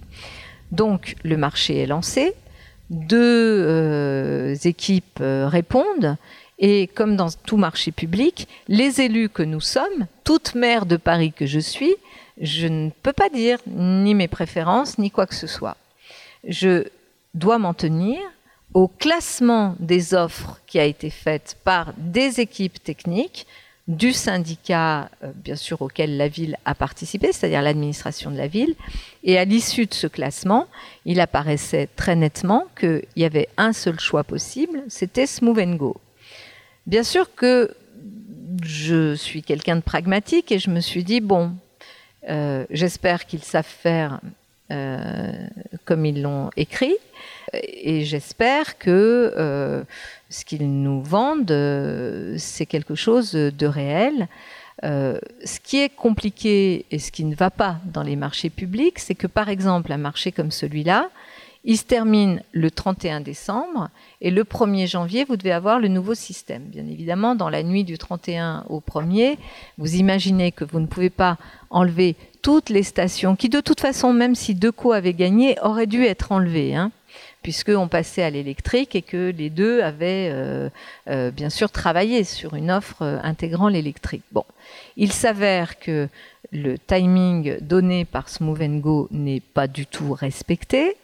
Donc 0.72 1.16
le 1.24 1.38
marché 1.38 1.78
est 1.78 1.86
lancé, 1.86 2.34
deux 2.90 3.64
euh, 3.66 4.54
équipes 4.64 5.18
euh, 5.20 5.48
répondent 5.48 6.16
et 6.58 6.86
comme 6.88 7.16
dans 7.16 7.30
tout 7.30 7.56
marché 7.56 7.90
public, 7.92 8.48
les 8.68 9.00
élus 9.00 9.28
que 9.28 9.42
nous 9.42 9.60
sommes, 9.60 10.06
toute 10.22 10.54
maire 10.54 10.86
de 10.86 10.96
Paris 10.96 11.32
que 11.32 11.46
je 11.46 11.58
suis, 11.58 11.94
je 12.40 12.66
ne 12.66 12.90
peux 13.02 13.12
pas 13.12 13.28
dire 13.28 13.58
ni 13.66 14.14
mes 14.14 14.28
préférences 14.28 14.98
ni 14.98 15.10
quoi 15.10 15.26
que 15.26 15.34
ce 15.34 15.46
soit. 15.46 15.76
Je 16.46 16.84
dois 17.34 17.58
m'en 17.58 17.74
tenir 17.74 18.20
au 18.72 18.88
classement 18.88 19.76
des 19.78 20.14
offres 20.14 20.60
qui 20.66 20.78
a 20.78 20.84
été 20.84 21.10
faite 21.10 21.56
par 21.64 21.92
des 21.96 22.40
équipes 22.40 22.82
techniques 22.82 23.46
du 23.86 24.12
syndicat, 24.12 25.10
euh, 25.22 25.32
bien 25.34 25.56
sûr, 25.56 25.82
auquel 25.82 26.16
la 26.16 26.28
ville 26.28 26.56
a 26.64 26.74
participé, 26.74 27.32
c'est-à-dire 27.32 27.60
l'administration 27.60 28.30
de 28.30 28.36
la 28.36 28.46
ville. 28.46 28.74
Et 29.22 29.38
à 29.38 29.44
l'issue 29.44 29.86
de 29.86 29.94
ce 29.94 30.06
classement, 30.06 30.68
il 31.04 31.20
apparaissait 31.20 31.88
très 31.94 32.16
nettement 32.16 32.66
qu'il 32.78 33.04
y 33.16 33.24
avait 33.24 33.48
un 33.56 33.72
seul 33.72 34.00
choix 34.00 34.24
possible, 34.24 34.82
c'était 34.88 35.26
Smooth 35.26 35.76
Go. 35.76 35.96
Bien 36.86 37.02
sûr 37.02 37.34
que 37.34 37.74
je 38.62 39.14
suis 39.14 39.42
quelqu'un 39.42 39.76
de 39.76 39.82
pragmatique 39.82 40.52
et 40.52 40.58
je 40.58 40.70
me 40.70 40.80
suis 40.80 41.04
dit, 41.04 41.20
bon, 41.20 41.52
euh, 42.30 42.64
j'espère 42.70 43.26
qu'ils 43.26 43.42
savent 43.42 43.64
faire 43.64 44.20
euh, 44.70 45.32
comme 45.84 46.06
ils 46.06 46.22
l'ont 46.22 46.50
écrit 46.56 46.96
et 47.52 48.04
j'espère 48.04 48.78
que 48.78 49.32
euh, 49.36 49.84
ce 50.30 50.44
qu'ils 50.44 50.82
nous 50.82 51.02
vendent, 51.02 51.50
euh, 51.50 52.34
c'est 52.38 52.66
quelque 52.66 52.94
chose 52.94 53.32
de 53.32 53.66
réel. 53.66 54.28
Ce 54.82 55.60
qui 55.62 55.80
est 55.80 55.88
compliqué 55.88 56.84
et 56.90 56.98
ce 56.98 57.10
qui 57.10 57.24
ne 57.24 57.34
va 57.34 57.50
pas 57.50 57.78
dans 57.84 58.02
les 58.02 58.16
marchés 58.16 58.50
publics, 58.50 58.98
c'est 58.98 59.14
que 59.14 59.26
par 59.26 59.48
exemple 59.48 59.92
un 59.92 59.96
marché 59.96 60.30
comme 60.30 60.50
celui-là, 60.50 61.08
Il 61.66 61.78
se 61.78 61.84
termine 61.84 62.42
le 62.52 62.70
31 62.70 63.20
décembre 63.20 63.88
et 64.20 64.30
le 64.30 64.44
1er 64.44 64.86
janvier, 64.86 65.24
vous 65.24 65.36
devez 65.36 65.52
avoir 65.52 65.78
le 65.78 65.88
nouveau 65.88 66.14
système. 66.14 66.64
Bien 66.64 66.86
évidemment, 66.86 67.34
dans 67.34 67.48
la 67.48 67.62
nuit 67.62 67.84
du 67.84 67.96
31 67.96 68.66
au 68.68 68.80
1er, 68.80 69.38
vous 69.78 69.96
imaginez 69.96 70.52
que 70.52 70.64
vous 70.64 70.78
ne 70.78 70.86
pouvez 70.86 71.10
pas 71.10 71.38
enlever 71.70 72.16
toutes 72.42 72.68
les 72.68 72.82
stations 72.82 73.34
qui, 73.34 73.48
de 73.48 73.60
toute 73.60 73.80
façon, 73.80 74.12
même 74.12 74.34
si 74.34 74.54
Deco 74.54 74.92
avait 74.92 75.14
gagné, 75.14 75.56
auraient 75.62 75.86
dû 75.86 76.04
être 76.04 76.32
enlevées. 76.32 76.74
Hein 76.74 76.92
puisqu'on 77.44 77.88
passait 77.88 78.22
à 78.22 78.30
l'électrique 78.30 78.96
et 78.96 79.02
que 79.02 79.30
les 79.30 79.50
deux 79.50 79.82
avaient 79.82 80.30
euh, 80.32 80.70
euh, 81.08 81.30
bien 81.30 81.50
sûr 81.50 81.70
travaillé 81.70 82.24
sur 82.24 82.54
une 82.54 82.70
offre 82.70 83.02
euh, 83.02 83.18
intégrant 83.22 83.68
l'électrique. 83.68 84.22
Bon, 84.32 84.44
il 84.96 85.12
s'avère 85.12 85.78
que 85.78 86.08
le 86.52 86.78
timing 86.78 87.58
donné 87.60 88.06
par 88.06 88.30
Smooth 88.30 88.80
Go 88.80 89.08
n'est 89.10 89.42
pas 89.42 89.68
du 89.68 89.86
tout 89.86 90.14
respecté 90.14 90.96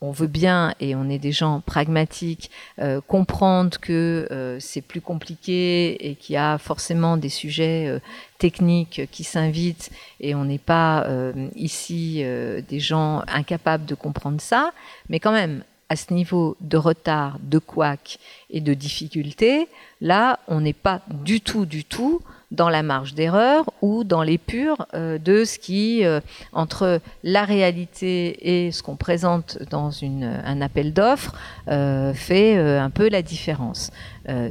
on 0.00 0.10
veut 0.10 0.26
bien, 0.26 0.74
et 0.80 0.94
on 0.94 1.08
est 1.08 1.18
des 1.18 1.32
gens 1.32 1.60
pragmatiques, 1.60 2.50
euh, 2.78 3.00
comprendre 3.00 3.78
que 3.80 4.28
euh, 4.30 4.58
c'est 4.60 4.82
plus 4.82 5.00
compliqué 5.00 6.08
et 6.08 6.14
qu'il 6.14 6.34
y 6.34 6.36
a 6.36 6.58
forcément 6.58 7.16
des 7.16 7.28
sujets 7.28 7.86
euh, 7.88 7.98
techniques 8.38 9.08
qui 9.10 9.24
s'invitent 9.24 9.90
et 10.20 10.34
on 10.34 10.44
n'est 10.44 10.58
pas 10.58 11.06
ici 11.54 12.22
des 12.68 12.80
gens 12.80 13.22
incapables 13.28 13.86
de 13.86 13.94
comprendre 13.94 14.40
ça, 14.40 14.72
mais 15.08 15.20
quand 15.20 15.32
même, 15.32 15.62
à 15.88 15.96
ce 15.96 16.12
niveau 16.12 16.56
de 16.60 16.76
retard, 16.76 17.38
de 17.40 17.58
couac 17.58 18.18
et 18.50 18.60
de 18.60 18.74
difficulté, 18.74 19.68
là, 20.00 20.40
on 20.48 20.60
n'est 20.60 20.72
pas 20.74 21.00
du 21.08 21.40
tout, 21.40 21.64
du 21.64 21.84
tout 21.84 22.20
dans 22.50 22.68
la 22.68 22.82
marge 22.82 23.14
d'erreur 23.14 23.64
ou 23.82 24.04
dans 24.04 24.22
l'épure 24.22 24.86
euh, 24.94 25.18
de 25.18 25.44
ce 25.44 25.58
qui, 25.58 26.04
euh, 26.04 26.20
entre 26.52 27.00
la 27.24 27.44
réalité 27.44 28.66
et 28.66 28.72
ce 28.72 28.82
qu'on 28.82 28.96
présente 28.96 29.58
dans 29.70 29.90
une, 29.90 30.24
un 30.24 30.60
appel 30.60 30.92
d'offres, 30.92 31.34
euh, 31.68 32.14
fait 32.14 32.56
un 32.56 32.90
peu 32.90 33.08
la 33.08 33.22
différence. 33.22 33.90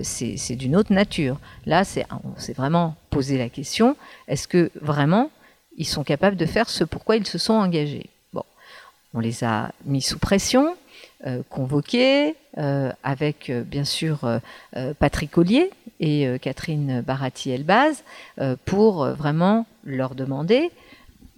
c'est 0.03 0.55
d'une 0.55 0.76
autre 0.76 0.93
nature. 0.93 1.38
Là, 1.65 1.84
on 2.23 2.39
s'est 2.39 2.53
vraiment 2.53 2.95
posé 3.09 3.38
la 3.38 3.49
question, 3.49 3.95
est-ce 4.27 4.47
que 4.47 4.72
vraiment 4.81 5.30
ils 5.77 5.85
sont 5.85 6.03
capables 6.03 6.38
de 6.38 6.45
faire 6.45 6.69
ce 6.69 6.84
pourquoi 6.84 7.17
ils 7.17 7.27
se 7.27 7.38
sont 7.38 7.53
engagés? 7.53 8.09
Bon, 8.34 8.43
on 9.13 9.19
les 9.19 9.43
a 9.43 9.72
mis 9.85 10.01
sous 10.01 10.19
pression, 10.19 10.76
convoqués, 11.49 12.35
avec 13.03 13.51
bien 13.51 13.84
sûr 13.84 14.39
Patrick 14.99 15.38
Ollier, 15.38 15.72
et 15.99 16.27
euh, 16.27 16.38
Catherine 16.38 17.01
Barati-Elbaz 17.01 18.03
euh, 18.39 18.55
pour 18.65 19.03
euh, 19.03 19.13
vraiment 19.13 19.65
leur 19.85 20.15
demander 20.15 20.72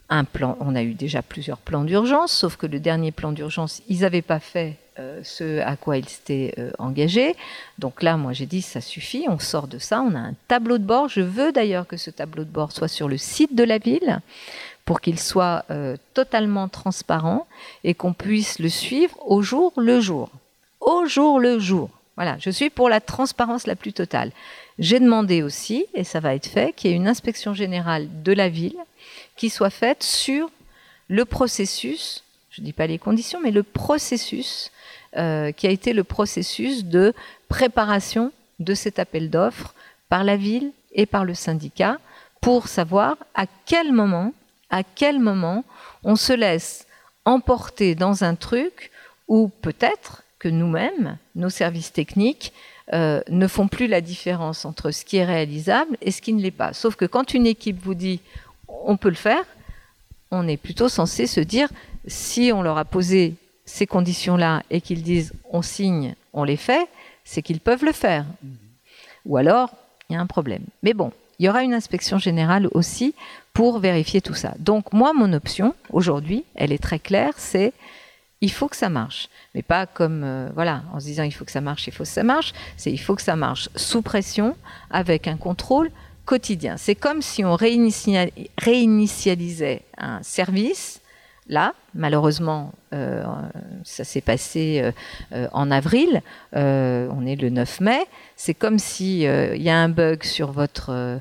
un 0.09 0.23
plan. 0.23 0.57
On 0.59 0.75
a 0.75 0.83
eu 0.83 0.93
déjà 0.93 1.21
plusieurs 1.21 1.57
plans 1.57 1.83
d'urgence, 1.83 2.31
sauf 2.31 2.55
que 2.55 2.65
le 2.65 2.79
dernier 2.79 3.11
plan 3.11 3.31
d'urgence, 3.31 3.81
ils 3.89 4.01
n'avaient 4.01 4.21
pas 4.21 4.39
fait 4.39 4.77
ce 5.21 5.59
à 5.59 5.75
quoi 5.75 5.97
ils 5.97 6.09
s'étaient 6.09 6.55
engagés. 6.79 7.35
Donc 7.77 8.01
là, 8.01 8.17
moi, 8.17 8.33
j'ai 8.33 8.47
dit, 8.47 8.63
ça 8.63 8.81
suffit, 8.81 9.25
on 9.29 9.37
sort 9.37 9.67
de 9.67 9.77
ça, 9.77 10.01
on 10.01 10.15
a 10.15 10.19
un 10.19 10.33
tableau 10.47 10.79
de 10.79 10.83
bord. 10.83 11.07
Je 11.07 11.21
veux 11.21 11.51
d'ailleurs 11.51 11.85
que 11.85 11.97
ce 11.97 12.09
tableau 12.09 12.45
de 12.45 12.49
bord 12.49 12.71
soit 12.71 12.87
sur 12.87 13.07
le 13.07 13.17
site 13.17 13.53
de 13.53 13.63
la 13.63 13.77
ville 13.77 14.21
pour 14.85 15.01
qu'il 15.01 15.19
soit 15.19 15.65
totalement 16.15 16.67
transparent 16.67 17.45
et 17.83 17.93
qu'on 17.93 18.13
puisse 18.13 18.57
le 18.57 18.69
suivre 18.69 19.15
au 19.29 19.43
jour 19.43 19.71
le 19.77 19.99
jour. 19.99 20.29
Au 20.79 21.05
jour 21.05 21.39
le 21.39 21.59
jour. 21.59 21.91
Voilà, 22.17 22.35
je 22.39 22.49
suis 22.49 22.71
pour 22.71 22.89
la 22.89 22.99
transparence 22.99 23.67
la 23.67 23.75
plus 23.75 23.93
totale. 23.93 24.31
J'ai 24.79 24.99
demandé 24.99 25.43
aussi, 25.43 25.85
et 25.93 26.03
ça 26.03 26.19
va 26.19 26.33
être 26.33 26.47
fait, 26.47 26.73
qu'il 26.73 26.89
y 26.89 26.93
ait 26.93 26.97
une 26.97 27.07
inspection 27.07 27.53
générale 27.53 28.07
de 28.23 28.33
la 28.33 28.49
ville 28.49 28.77
qui 29.35 29.51
soit 29.51 29.69
faite 29.69 30.01
sur 30.01 30.49
le 31.09 31.25
processus, 31.25 32.23
je 32.49 32.61
ne 32.61 32.65
dis 32.65 32.73
pas 32.73 32.87
les 32.87 32.97
conditions, 32.97 33.39
mais 33.39 33.51
le 33.51 33.61
processus 33.61 34.71
euh, 35.15 35.51
qui 35.51 35.67
a 35.67 35.69
été 35.69 35.93
le 35.93 36.03
processus 36.03 36.85
de 36.85 37.13
préparation 37.49 38.31
de 38.59 38.73
cet 38.73 38.97
appel 38.97 39.29
d'offres 39.29 39.75
par 40.09 40.23
la 40.23 40.37
ville 40.37 40.71
et 40.93 41.05
par 41.05 41.23
le 41.23 41.35
syndicat 41.35 41.99
pour 42.41 42.67
savoir 42.67 43.15
à 43.35 43.45
quel 43.67 43.93
moment, 43.93 44.33
à 44.71 44.83
quel 44.83 45.19
moment 45.19 45.63
on 46.03 46.15
se 46.15 46.33
laisse 46.33 46.87
emporter 47.25 47.93
dans 47.93 48.23
un 48.23 48.33
truc 48.35 48.91
où 49.27 49.49
peut-être 49.49 50.23
nous-mêmes, 50.49 51.17
nos 51.35 51.49
services 51.49 51.91
techniques, 51.91 52.53
euh, 52.93 53.21
ne 53.29 53.47
font 53.47 53.67
plus 53.67 53.87
la 53.87 54.01
différence 54.01 54.63
entre 54.63 54.91
ce 54.91 55.03
qui 55.03 55.17
est 55.17 55.25
réalisable 55.25 55.97
et 56.01 56.11
ce 56.11 56.21
qui 56.21 56.33
ne 56.33 56.41
l'est 56.41 56.51
pas. 56.51 56.73
Sauf 56.73 56.95
que 56.95 57.05
quand 57.05 57.33
une 57.33 57.45
équipe 57.45 57.81
vous 57.81 57.95
dit 57.95 58.21
on 58.67 58.97
peut 58.97 59.09
le 59.09 59.15
faire, 59.15 59.43
on 60.31 60.47
est 60.47 60.57
plutôt 60.57 60.89
censé 60.89 61.27
se 61.27 61.39
dire 61.39 61.69
si 62.05 62.51
on 62.53 62.61
leur 62.61 62.77
a 62.77 62.85
posé 62.85 63.35
ces 63.65 63.85
conditions-là 63.85 64.63
et 64.69 64.81
qu'ils 64.81 65.03
disent 65.03 65.33
on 65.51 65.61
signe, 65.61 66.15
on 66.33 66.43
les 66.43 66.57
fait, 66.57 66.87
c'est 67.25 67.41
qu'ils 67.41 67.59
peuvent 67.59 67.83
le 67.83 67.91
faire. 67.91 68.25
Ou 69.25 69.37
alors, 69.37 69.71
il 70.09 70.13
y 70.13 70.15
a 70.15 70.21
un 70.21 70.25
problème. 70.25 70.63
Mais 70.83 70.93
bon, 70.93 71.11
il 71.39 71.45
y 71.45 71.49
aura 71.49 71.63
une 71.63 71.73
inspection 71.73 72.17
générale 72.17 72.67
aussi 72.71 73.13
pour 73.53 73.79
vérifier 73.79 74.21
tout 74.21 74.33
ça. 74.33 74.53
Donc 74.59 74.93
moi, 74.93 75.13
mon 75.13 75.33
option 75.33 75.75
aujourd'hui, 75.91 76.45
elle 76.55 76.71
est 76.71 76.81
très 76.81 76.99
claire, 76.99 77.33
c'est 77.37 77.73
il 78.41 78.51
faut 78.51 78.67
que 78.67 78.75
ça 78.75 78.89
marche. 78.89 79.29
Mais 79.55 79.63
pas 79.63 79.85
comme, 79.85 80.23
euh, 80.23 80.49
voilà, 80.53 80.83
en 80.93 80.99
se 80.99 81.05
disant 81.05 81.23
il 81.23 81.31
faut 81.31 81.45
que 81.45 81.51
ça 81.51 81.61
marche, 81.61 81.87
il 81.87 81.93
faut 81.93 82.03
que 82.03 82.09
ça 82.09 82.23
marche. 82.23 82.53
C'est 82.75 82.91
il 82.91 82.97
faut 82.97 83.15
que 83.15 83.21
ça 83.21 83.35
marche 83.35 83.69
sous 83.75 84.01
pression, 84.01 84.57
avec 84.89 85.27
un 85.27 85.37
contrôle 85.37 85.91
quotidien. 86.25 86.77
C'est 86.77 86.95
comme 86.95 87.21
si 87.21 87.45
on 87.45 87.55
réinitialisait 87.55 89.83
un 89.97 90.23
service 90.23 91.01
là. 91.49 91.73
Malheureusement, 91.95 92.73
euh, 92.93 93.23
ça 93.83 94.03
s'est 94.03 94.21
passé 94.21 94.81
euh, 94.81 94.91
euh, 95.33 95.47
en 95.51 95.71
avril. 95.71 96.21
on 96.53 97.25
est 97.25 97.35
le 97.35 97.49
9 97.49 97.81
mai. 97.81 97.99
C'est 98.35 98.53
comme 98.53 98.77
si 98.77 99.21
il 99.21 99.61
y 99.61 99.69
a 99.69 99.77
un 99.77 99.89
bug 99.89 100.23
sur 100.23 100.51
votre 100.51 101.19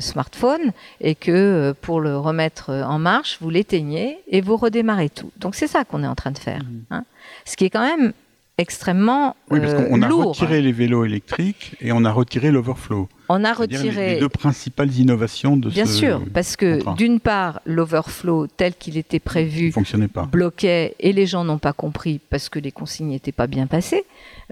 smartphone 0.00 0.72
et 1.00 1.14
que 1.14 1.74
pour 1.80 2.00
le 2.00 2.16
remettre 2.18 2.70
en 2.70 2.98
marche, 2.98 3.38
vous 3.40 3.50
l'éteignez 3.50 4.18
et 4.28 4.40
vous 4.40 4.56
redémarrez 4.56 5.08
tout. 5.08 5.30
Donc 5.38 5.54
c'est 5.54 5.66
ça 5.66 5.84
qu'on 5.84 6.02
est 6.04 6.06
en 6.06 6.14
train 6.14 6.30
de 6.30 6.38
faire. 6.38 6.62
Mmh. 6.62 6.80
Hein. 6.90 7.04
Ce 7.44 7.56
qui 7.56 7.64
est 7.64 7.70
quand 7.70 7.86
même 7.86 8.12
extrêmement 8.58 9.36
oui, 9.50 9.60
parce 9.60 9.74
qu'on 9.74 10.02
a 10.02 10.08
retiré 10.08 10.60
les 10.60 10.72
vélos 10.72 11.04
électriques 11.04 11.76
et 11.80 11.92
on 11.92 12.04
a 12.04 12.10
retiré 12.10 12.50
l'overflow. 12.50 13.08
On 13.28 13.44
a 13.44 13.52
retiré 13.52 14.14
les, 14.14 14.20
deux 14.20 14.28
principales 14.28 14.92
innovations 14.94 15.56
de 15.56 15.68
Bien 15.68 15.86
sûr, 15.86 16.22
parce 16.32 16.56
que 16.56 16.94
d'une 16.96 17.20
part, 17.20 17.60
l'overflow 17.66 18.46
tel 18.46 18.74
qu'il 18.74 18.96
était 18.96 19.18
prévu 19.18 19.72
fonctionnait 19.72 20.08
pas. 20.08 20.24
bloquait 20.24 20.94
et 21.00 21.12
les 21.12 21.26
gens 21.26 21.44
n'ont 21.44 21.58
pas 21.58 21.72
compris 21.72 22.20
parce 22.30 22.48
que 22.48 22.58
les 22.58 22.72
consignes 22.72 23.08
n'étaient 23.08 23.32
pas 23.32 23.46
bien 23.46 23.66
passées. 23.66 24.04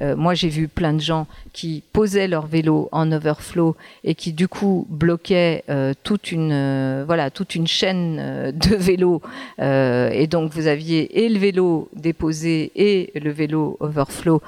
Euh, 0.02 0.14
moi, 0.14 0.34
j'ai 0.34 0.48
vu 0.48 0.68
plein 0.68 0.92
de 0.92 1.00
gens 1.00 1.26
qui 1.52 1.82
posaient 1.92 2.28
leur 2.28 2.46
vélo 2.46 2.88
en 2.92 3.10
overflow 3.12 3.76
et 4.04 4.14
qui 4.14 4.32
du 4.32 4.46
coup 4.46 4.86
bloquaient 4.90 5.64
euh, 5.70 5.94
toute 6.02 6.32
une 6.32 6.52
euh, 6.52 7.04
voilà 7.06 7.30
toute 7.30 7.54
une 7.54 7.66
chaîne 7.66 8.52
de 8.52 8.76
vélos 8.76 9.22
et 9.58 10.26
donc 10.26 10.52
vous 10.52 10.66
aviez 10.66 11.24
et 11.24 11.28
le 11.28 11.38
vélo 11.38 11.88
déposé 11.94 12.72
et 12.76 13.12
le 13.18 13.30
vélo 13.30 13.76
overflow 13.80 14.42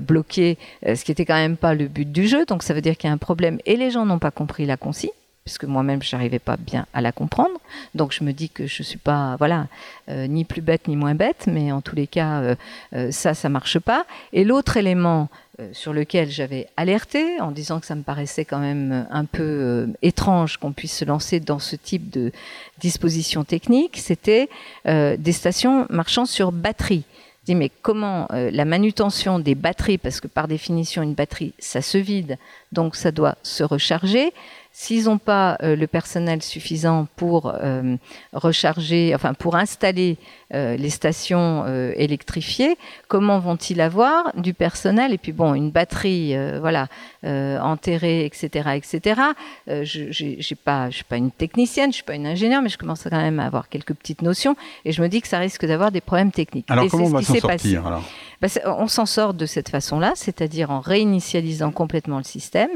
bloqué, 0.00 0.56
ce 0.82 1.04
qui 1.04 1.12
était 1.12 1.24
quand 1.24 1.34
même 1.34 1.56
pas 1.56 1.74
le 1.74 1.88
but 1.88 2.10
du 2.10 2.26
jeu. 2.26 2.44
Donc 2.46 2.62
ça 2.62 2.74
veut 2.74 2.80
dire 2.80 2.96
qu'il 2.96 3.08
y 3.08 3.10
a 3.10 3.14
un 3.14 3.18
problème 3.18 3.58
et 3.66 3.76
les 3.76 3.90
gens 3.90 4.06
n'ont 4.06 4.18
pas 4.18 4.30
compris 4.30 4.64
la 4.66 4.76
consigne 4.76 5.10
puisque 5.46 5.64
moi-même 5.64 6.02
je 6.02 6.14
n'arrivais 6.14 6.40
pas 6.40 6.56
bien 6.56 6.86
à 6.92 7.00
la 7.00 7.12
comprendre. 7.12 7.58
Donc 7.94 8.12
je 8.12 8.24
me 8.24 8.32
dis 8.32 8.50
que 8.50 8.66
je 8.66 8.82
suis 8.82 8.98
pas, 8.98 9.36
voilà, 9.38 9.68
euh, 10.08 10.26
ni 10.26 10.44
plus 10.44 10.60
bête 10.60 10.88
ni 10.88 10.96
moins 10.96 11.14
bête, 11.14 11.44
mais 11.46 11.70
en 11.70 11.80
tous 11.80 11.94
les 11.94 12.08
cas, 12.08 12.40
euh, 12.40 12.54
euh, 12.94 13.10
ça, 13.12 13.32
ça 13.32 13.48
marche 13.48 13.78
pas. 13.78 14.06
Et 14.32 14.44
l'autre 14.44 14.76
élément 14.76 15.28
sur 15.72 15.94
lequel 15.94 16.28
j'avais 16.28 16.68
alerté, 16.76 17.40
en 17.40 17.50
disant 17.50 17.80
que 17.80 17.86
ça 17.86 17.94
me 17.94 18.02
paraissait 18.02 18.44
quand 18.44 18.58
même 18.58 19.06
un 19.10 19.24
peu 19.24 19.88
étrange 20.02 20.58
qu'on 20.58 20.72
puisse 20.72 20.94
se 20.94 21.06
lancer 21.06 21.40
dans 21.40 21.58
ce 21.58 21.76
type 21.76 22.10
de 22.10 22.30
disposition 22.76 23.42
technique, 23.42 23.96
c'était 23.96 24.50
des 24.84 25.32
stations 25.32 25.86
marchant 25.88 26.26
sur 26.26 26.52
batterie. 26.52 27.04
Je 27.46 27.52
dis 27.52 27.54
mais 27.54 27.70
comment 27.82 28.26
la 28.32 28.64
manutention 28.64 29.38
des 29.38 29.54
batteries, 29.54 29.98
parce 29.98 30.20
que 30.20 30.26
par 30.26 30.48
définition 30.48 31.02
une 31.02 31.14
batterie 31.14 31.54
ça 31.60 31.80
se 31.80 31.96
vide, 31.96 32.38
donc 32.72 32.96
ça 32.96 33.12
doit 33.12 33.36
se 33.44 33.62
recharger. 33.62 34.32
S'ils 34.78 35.04
n'ont 35.04 35.16
pas 35.16 35.56
euh, 35.62 35.74
le 35.74 35.86
personnel 35.86 36.42
suffisant 36.42 37.06
pour 37.16 37.50
euh, 37.54 37.96
recharger, 38.34 39.14
enfin 39.14 39.32
pour 39.32 39.56
installer 39.56 40.18
euh, 40.52 40.76
les 40.76 40.90
stations 40.90 41.64
électrifiées, 41.94 42.76
comment 43.08 43.38
vont-ils 43.38 43.80
avoir 43.80 44.32
du 44.36 44.52
personnel? 44.52 45.14
Et 45.14 45.18
puis 45.18 45.32
bon, 45.32 45.54
une 45.54 45.70
batterie, 45.70 46.36
voilà, 46.60 46.88
enterrée, 47.26 48.26
etc., 48.26 48.70
etc. 48.74 49.20
je 49.66 50.10
j'ai 50.10 50.54
pas, 50.54 50.90
je 50.90 50.96
suis 50.96 51.04
pas 51.04 51.16
une 51.16 51.30
technicienne, 51.30 51.90
je 51.90 51.96
suis 51.96 52.04
pas 52.04 52.14
une 52.14 52.26
ingénieure, 52.26 52.62
mais 52.62 52.68
je 52.68 52.78
commence 52.78 53.04
quand 53.04 53.16
même 53.16 53.40
à 53.40 53.46
avoir 53.46 53.68
quelques 53.68 53.94
petites 53.94 54.22
notions, 54.22 54.54
et 54.84 54.92
je 54.92 55.00
me 55.00 55.08
dis 55.08 55.22
que 55.22 55.28
ça 55.28 55.38
risque 55.38 55.64
d'avoir 55.64 55.90
des 55.90 56.02
problèmes 56.02 56.32
techniques. 56.32 56.66
Alors 56.68 56.86
comment 56.90 57.06
on 57.06 57.08
va 57.08 57.22
s'en 57.22 57.34
sortir 57.34 57.86
alors? 57.86 58.02
Bah, 58.42 58.48
on 58.66 58.86
s'en 58.86 59.06
sort 59.06 59.32
de 59.32 59.46
cette 59.46 59.70
façon-là, 59.70 60.12
c'est-à-dire 60.14 60.70
en 60.70 60.80
réinitialisant 60.80 61.70
complètement 61.70 62.18
le 62.18 62.24
système, 62.24 62.68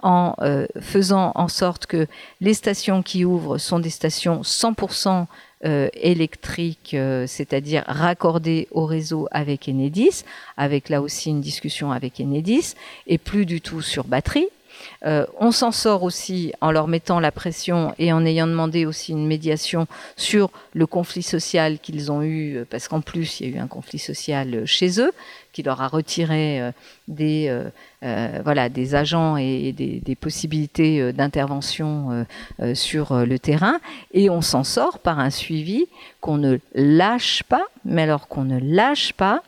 en 0.00 0.36
faisant 0.80 1.32
en 1.34 1.48
en 1.48 1.50
sorte 1.50 1.86
que 1.86 2.06
les 2.42 2.52
stations 2.52 3.02
qui 3.02 3.24
ouvrent 3.24 3.56
sont 3.56 3.78
des 3.78 3.88
stations 3.88 4.42
100% 4.42 5.24
euh, 5.64 5.88
électriques, 5.94 6.94
euh, 6.94 7.26
c'est-à-dire 7.26 7.82
raccordées 7.86 8.68
au 8.70 8.86
réseau 8.86 9.26
avec 9.32 9.68
Enedis, 9.68 10.24
avec 10.56 10.88
là 10.88 11.02
aussi 11.02 11.30
une 11.30 11.40
discussion 11.40 11.90
avec 11.90 12.20
Enedis, 12.20 12.74
et 13.06 13.18
plus 13.18 13.44
du 13.44 13.60
tout 13.60 13.82
sur 13.82 14.04
batterie. 14.04 14.46
Euh, 15.04 15.26
on 15.40 15.50
s'en 15.50 15.72
sort 15.72 16.04
aussi 16.04 16.52
en 16.60 16.70
leur 16.70 16.86
mettant 16.86 17.18
la 17.18 17.32
pression 17.32 17.92
et 17.98 18.12
en 18.12 18.24
ayant 18.24 18.46
demandé 18.46 18.86
aussi 18.86 19.10
une 19.10 19.26
médiation 19.26 19.88
sur 20.16 20.52
le 20.74 20.86
conflit 20.86 21.24
social 21.24 21.80
qu'ils 21.80 22.12
ont 22.12 22.22
eu, 22.22 22.58
euh, 22.58 22.64
parce 22.68 22.86
qu'en 22.86 23.00
plus 23.00 23.40
il 23.40 23.48
y 23.48 23.52
a 23.52 23.56
eu 23.56 23.58
un 23.58 23.66
conflit 23.66 23.98
social 23.98 24.64
chez 24.64 25.00
eux 25.00 25.10
qui 25.52 25.64
leur 25.64 25.82
a 25.82 25.88
retiré 25.88 26.70
des 27.08 27.50
voilà 28.02 28.68
des 28.68 28.94
agents 28.94 29.36
et 29.36 29.72
des, 29.72 30.00
des 30.00 30.14
possibilités 30.14 31.12
d'intervention 31.12 32.26
sur 32.74 33.14
le 33.26 33.38
terrain. 33.38 33.78
Et 34.12 34.30
on 34.30 34.40
s'en 34.40 34.64
sort 34.64 34.98
par 34.98 35.18
un 35.18 35.30
suivi 35.30 35.86
qu'on 36.20 36.38
ne 36.38 36.58
lâche 36.74 37.42
pas 37.44 37.66
mais 37.84 38.02
alors 38.02 38.28
qu'on 38.28 38.44
ne 38.44 38.58
lâche 38.60 39.12
pas 39.12 39.42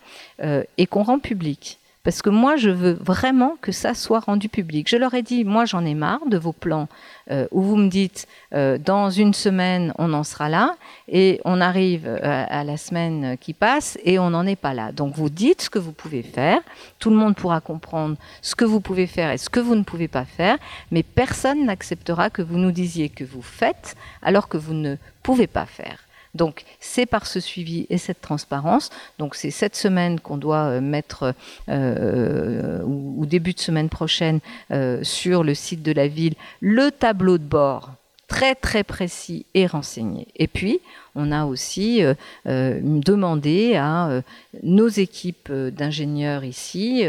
et 0.79 0.87
qu'on 0.87 1.03
rend 1.03 1.19
public 1.19 1.80
parce 2.03 2.23
que 2.23 2.31
moi, 2.31 2.57
je 2.57 2.71
veux 2.71 2.93
vraiment 2.93 3.57
que 3.61 3.73
ça 3.73 3.93
soit 3.93 4.21
rendu 4.21 4.49
public. 4.49 4.89
Je 4.89 4.97
leur 4.97 5.13
ai 5.13 5.21
dit, 5.21 5.45
moi, 5.45 5.67
j'en 5.67 5.85
ai 5.85 5.95
marre 5.95 6.25
de 6.27 6.39
vos 6.39 6.53
plans 6.53 6.89
euh, 7.31 7.47
où 7.51 7.61
vous 7.61 7.77
me 7.77 7.89
dites, 7.89 8.27
euh, 8.55 8.79
dans 8.79 9.11
une 9.11 9.35
semaine, 9.35 9.93
on 9.99 10.15
en 10.15 10.25
sera 10.25 10.49
là, 10.49 10.77
et 11.09 11.43
on 11.45 11.61
arrive 11.61 12.07
euh, 12.07 12.47
à 12.49 12.65
la 12.65 12.79
semaine 12.79 13.37
qui 13.39 13.53
passe 13.53 13.99
et 14.03 14.19
on 14.19 14.31
n'en 14.31 14.47
est 14.47 14.57
pas 14.57 14.73
là. 14.73 14.93
Donc, 14.93 15.15
vous 15.15 15.29
dites 15.29 15.63
ce 15.63 15.71
que 15.71 15.79
vous 15.79 15.93
pouvez 15.93 16.23
faire. 16.23 16.63
Tout 16.99 17.11
le 17.11 17.17
monde 17.17 17.37
pourra 17.37 17.61
comprendre 17.61 18.17
ce 18.41 18.55
que 18.55 18.65
vous 18.65 18.81
pouvez 18.81 19.07
faire 19.07 19.31
et 19.31 19.39
ce 19.39 19.51
que 19.51 19.61
vous 19.61 19.75
ne 19.75 19.83
pouvez 19.83 20.09
pas 20.09 20.25
faire, 20.25 20.57
mais 20.91 21.03
personne 21.03 21.67
n'acceptera 21.67 22.31
que 22.31 22.41
vous 22.41 22.57
nous 22.57 22.73
disiez 22.73 23.11
que 23.11 23.25
vous 23.25 23.43
faites 23.43 23.95
alors 24.23 24.49
que 24.49 24.57
vous 24.57 24.75
ne 24.75 24.97
pouvez 25.23 25.47
pas 25.47 25.67
faire. 25.67 25.99
Donc 26.35 26.65
c'est 26.79 27.07
par 27.07 27.27
ce 27.27 27.41
suivi 27.41 27.87
et 27.91 27.99
cette 27.99 28.21
transparence. 28.21 28.91
Donc 29.19 29.35
c'est 29.35 29.51
cette 29.51 29.77
semaine 29.77 30.21
qu'on 30.21 30.37
doit 30.37 30.65
euh, 30.65 30.81
mettre, 30.81 31.35
euh, 31.69 32.83
ou, 32.85 33.27
début 33.27 33.53
de 33.53 33.61
semaine 33.61 33.89
prochaine, 33.89 34.41
euh, 34.71 35.03
sur 35.03 35.45
le 35.45 35.55
site 35.55 35.83
de 35.83 35.93
la 35.93 36.09
ville, 36.09 36.35
le 36.61 36.91
tableau 36.91 37.39
de 37.39 37.45
bord 37.45 37.91
très 38.29 38.55
très 38.55 38.85
précis 38.85 39.45
et 39.55 39.67
renseigné. 39.67 40.29
Et 40.37 40.47
puis, 40.47 40.81
on 41.15 41.33
a 41.33 41.45
aussi 41.45 42.03
euh, 42.03 42.15
euh, 42.47 42.81
demandé 42.83 43.75
à 43.77 44.09
euh, 44.09 44.23
nos 44.63 44.89
équipes 44.89 45.53
d'ingénieurs 45.53 46.45
ici 46.45 47.05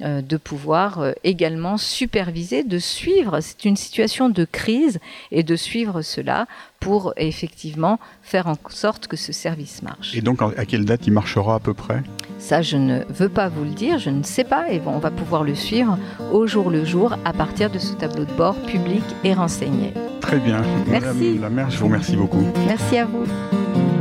de 0.00 0.36
pouvoir 0.36 1.12
également 1.22 1.76
superviser, 1.76 2.62
de 2.62 2.78
suivre. 2.78 3.40
C'est 3.40 3.64
une 3.64 3.76
situation 3.76 4.28
de 4.28 4.44
crise 4.44 4.98
et 5.30 5.42
de 5.42 5.56
suivre 5.56 6.02
cela 6.02 6.46
pour 6.80 7.14
effectivement 7.16 7.98
faire 8.22 8.46
en 8.46 8.56
sorte 8.68 9.06
que 9.06 9.16
ce 9.16 9.32
service 9.32 9.82
marche. 9.82 10.14
Et 10.14 10.20
donc, 10.20 10.40
à 10.42 10.64
quelle 10.66 10.84
date 10.84 11.06
il 11.06 11.12
marchera 11.12 11.54
à 11.54 11.58
peu 11.58 11.74
près? 11.74 12.02
Ça, 12.38 12.62
je 12.62 12.76
ne 12.76 13.02
veux 13.08 13.28
pas 13.28 13.48
vous 13.48 13.64
le 13.64 13.70
dire, 13.70 13.98
je 13.98 14.10
ne 14.10 14.22
sais 14.22 14.44
pas, 14.44 14.70
et 14.70 14.80
on 14.84 14.98
va 14.98 15.10
pouvoir 15.10 15.44
le 15.44 15.54
suivre 15.54 15.98
au 16.32 16.46
jour 16.46 16.70
le 16.70 16.84
jour 16.84 17.14
à 17.24 17.32
partir 17.32 17.70
de 17.70 17.78
ce 17.78 17.94
tableau 17.94 18.24
de 18.24 18.32
bord 18.32 18.56
public 18.66 19.02
et 19.24 19.32
renseigné. 19.32 19.94
Très 20.20 20.38
bien. 20.38 20.62
Merci. 20.86 21.06
Madame 21.06 21.40
la 21.40 21.50
maire, 21.50 21.70
je 21.70 21.78
vous 21.78 21.86
remercie 21.86 22.16
beaucoup. 22.16 22.44
Merci 22.66 22.98
à 22.98 23.04
vous. 23.04 23.24
Thank 23.50 23.76
you. 23.76 23.93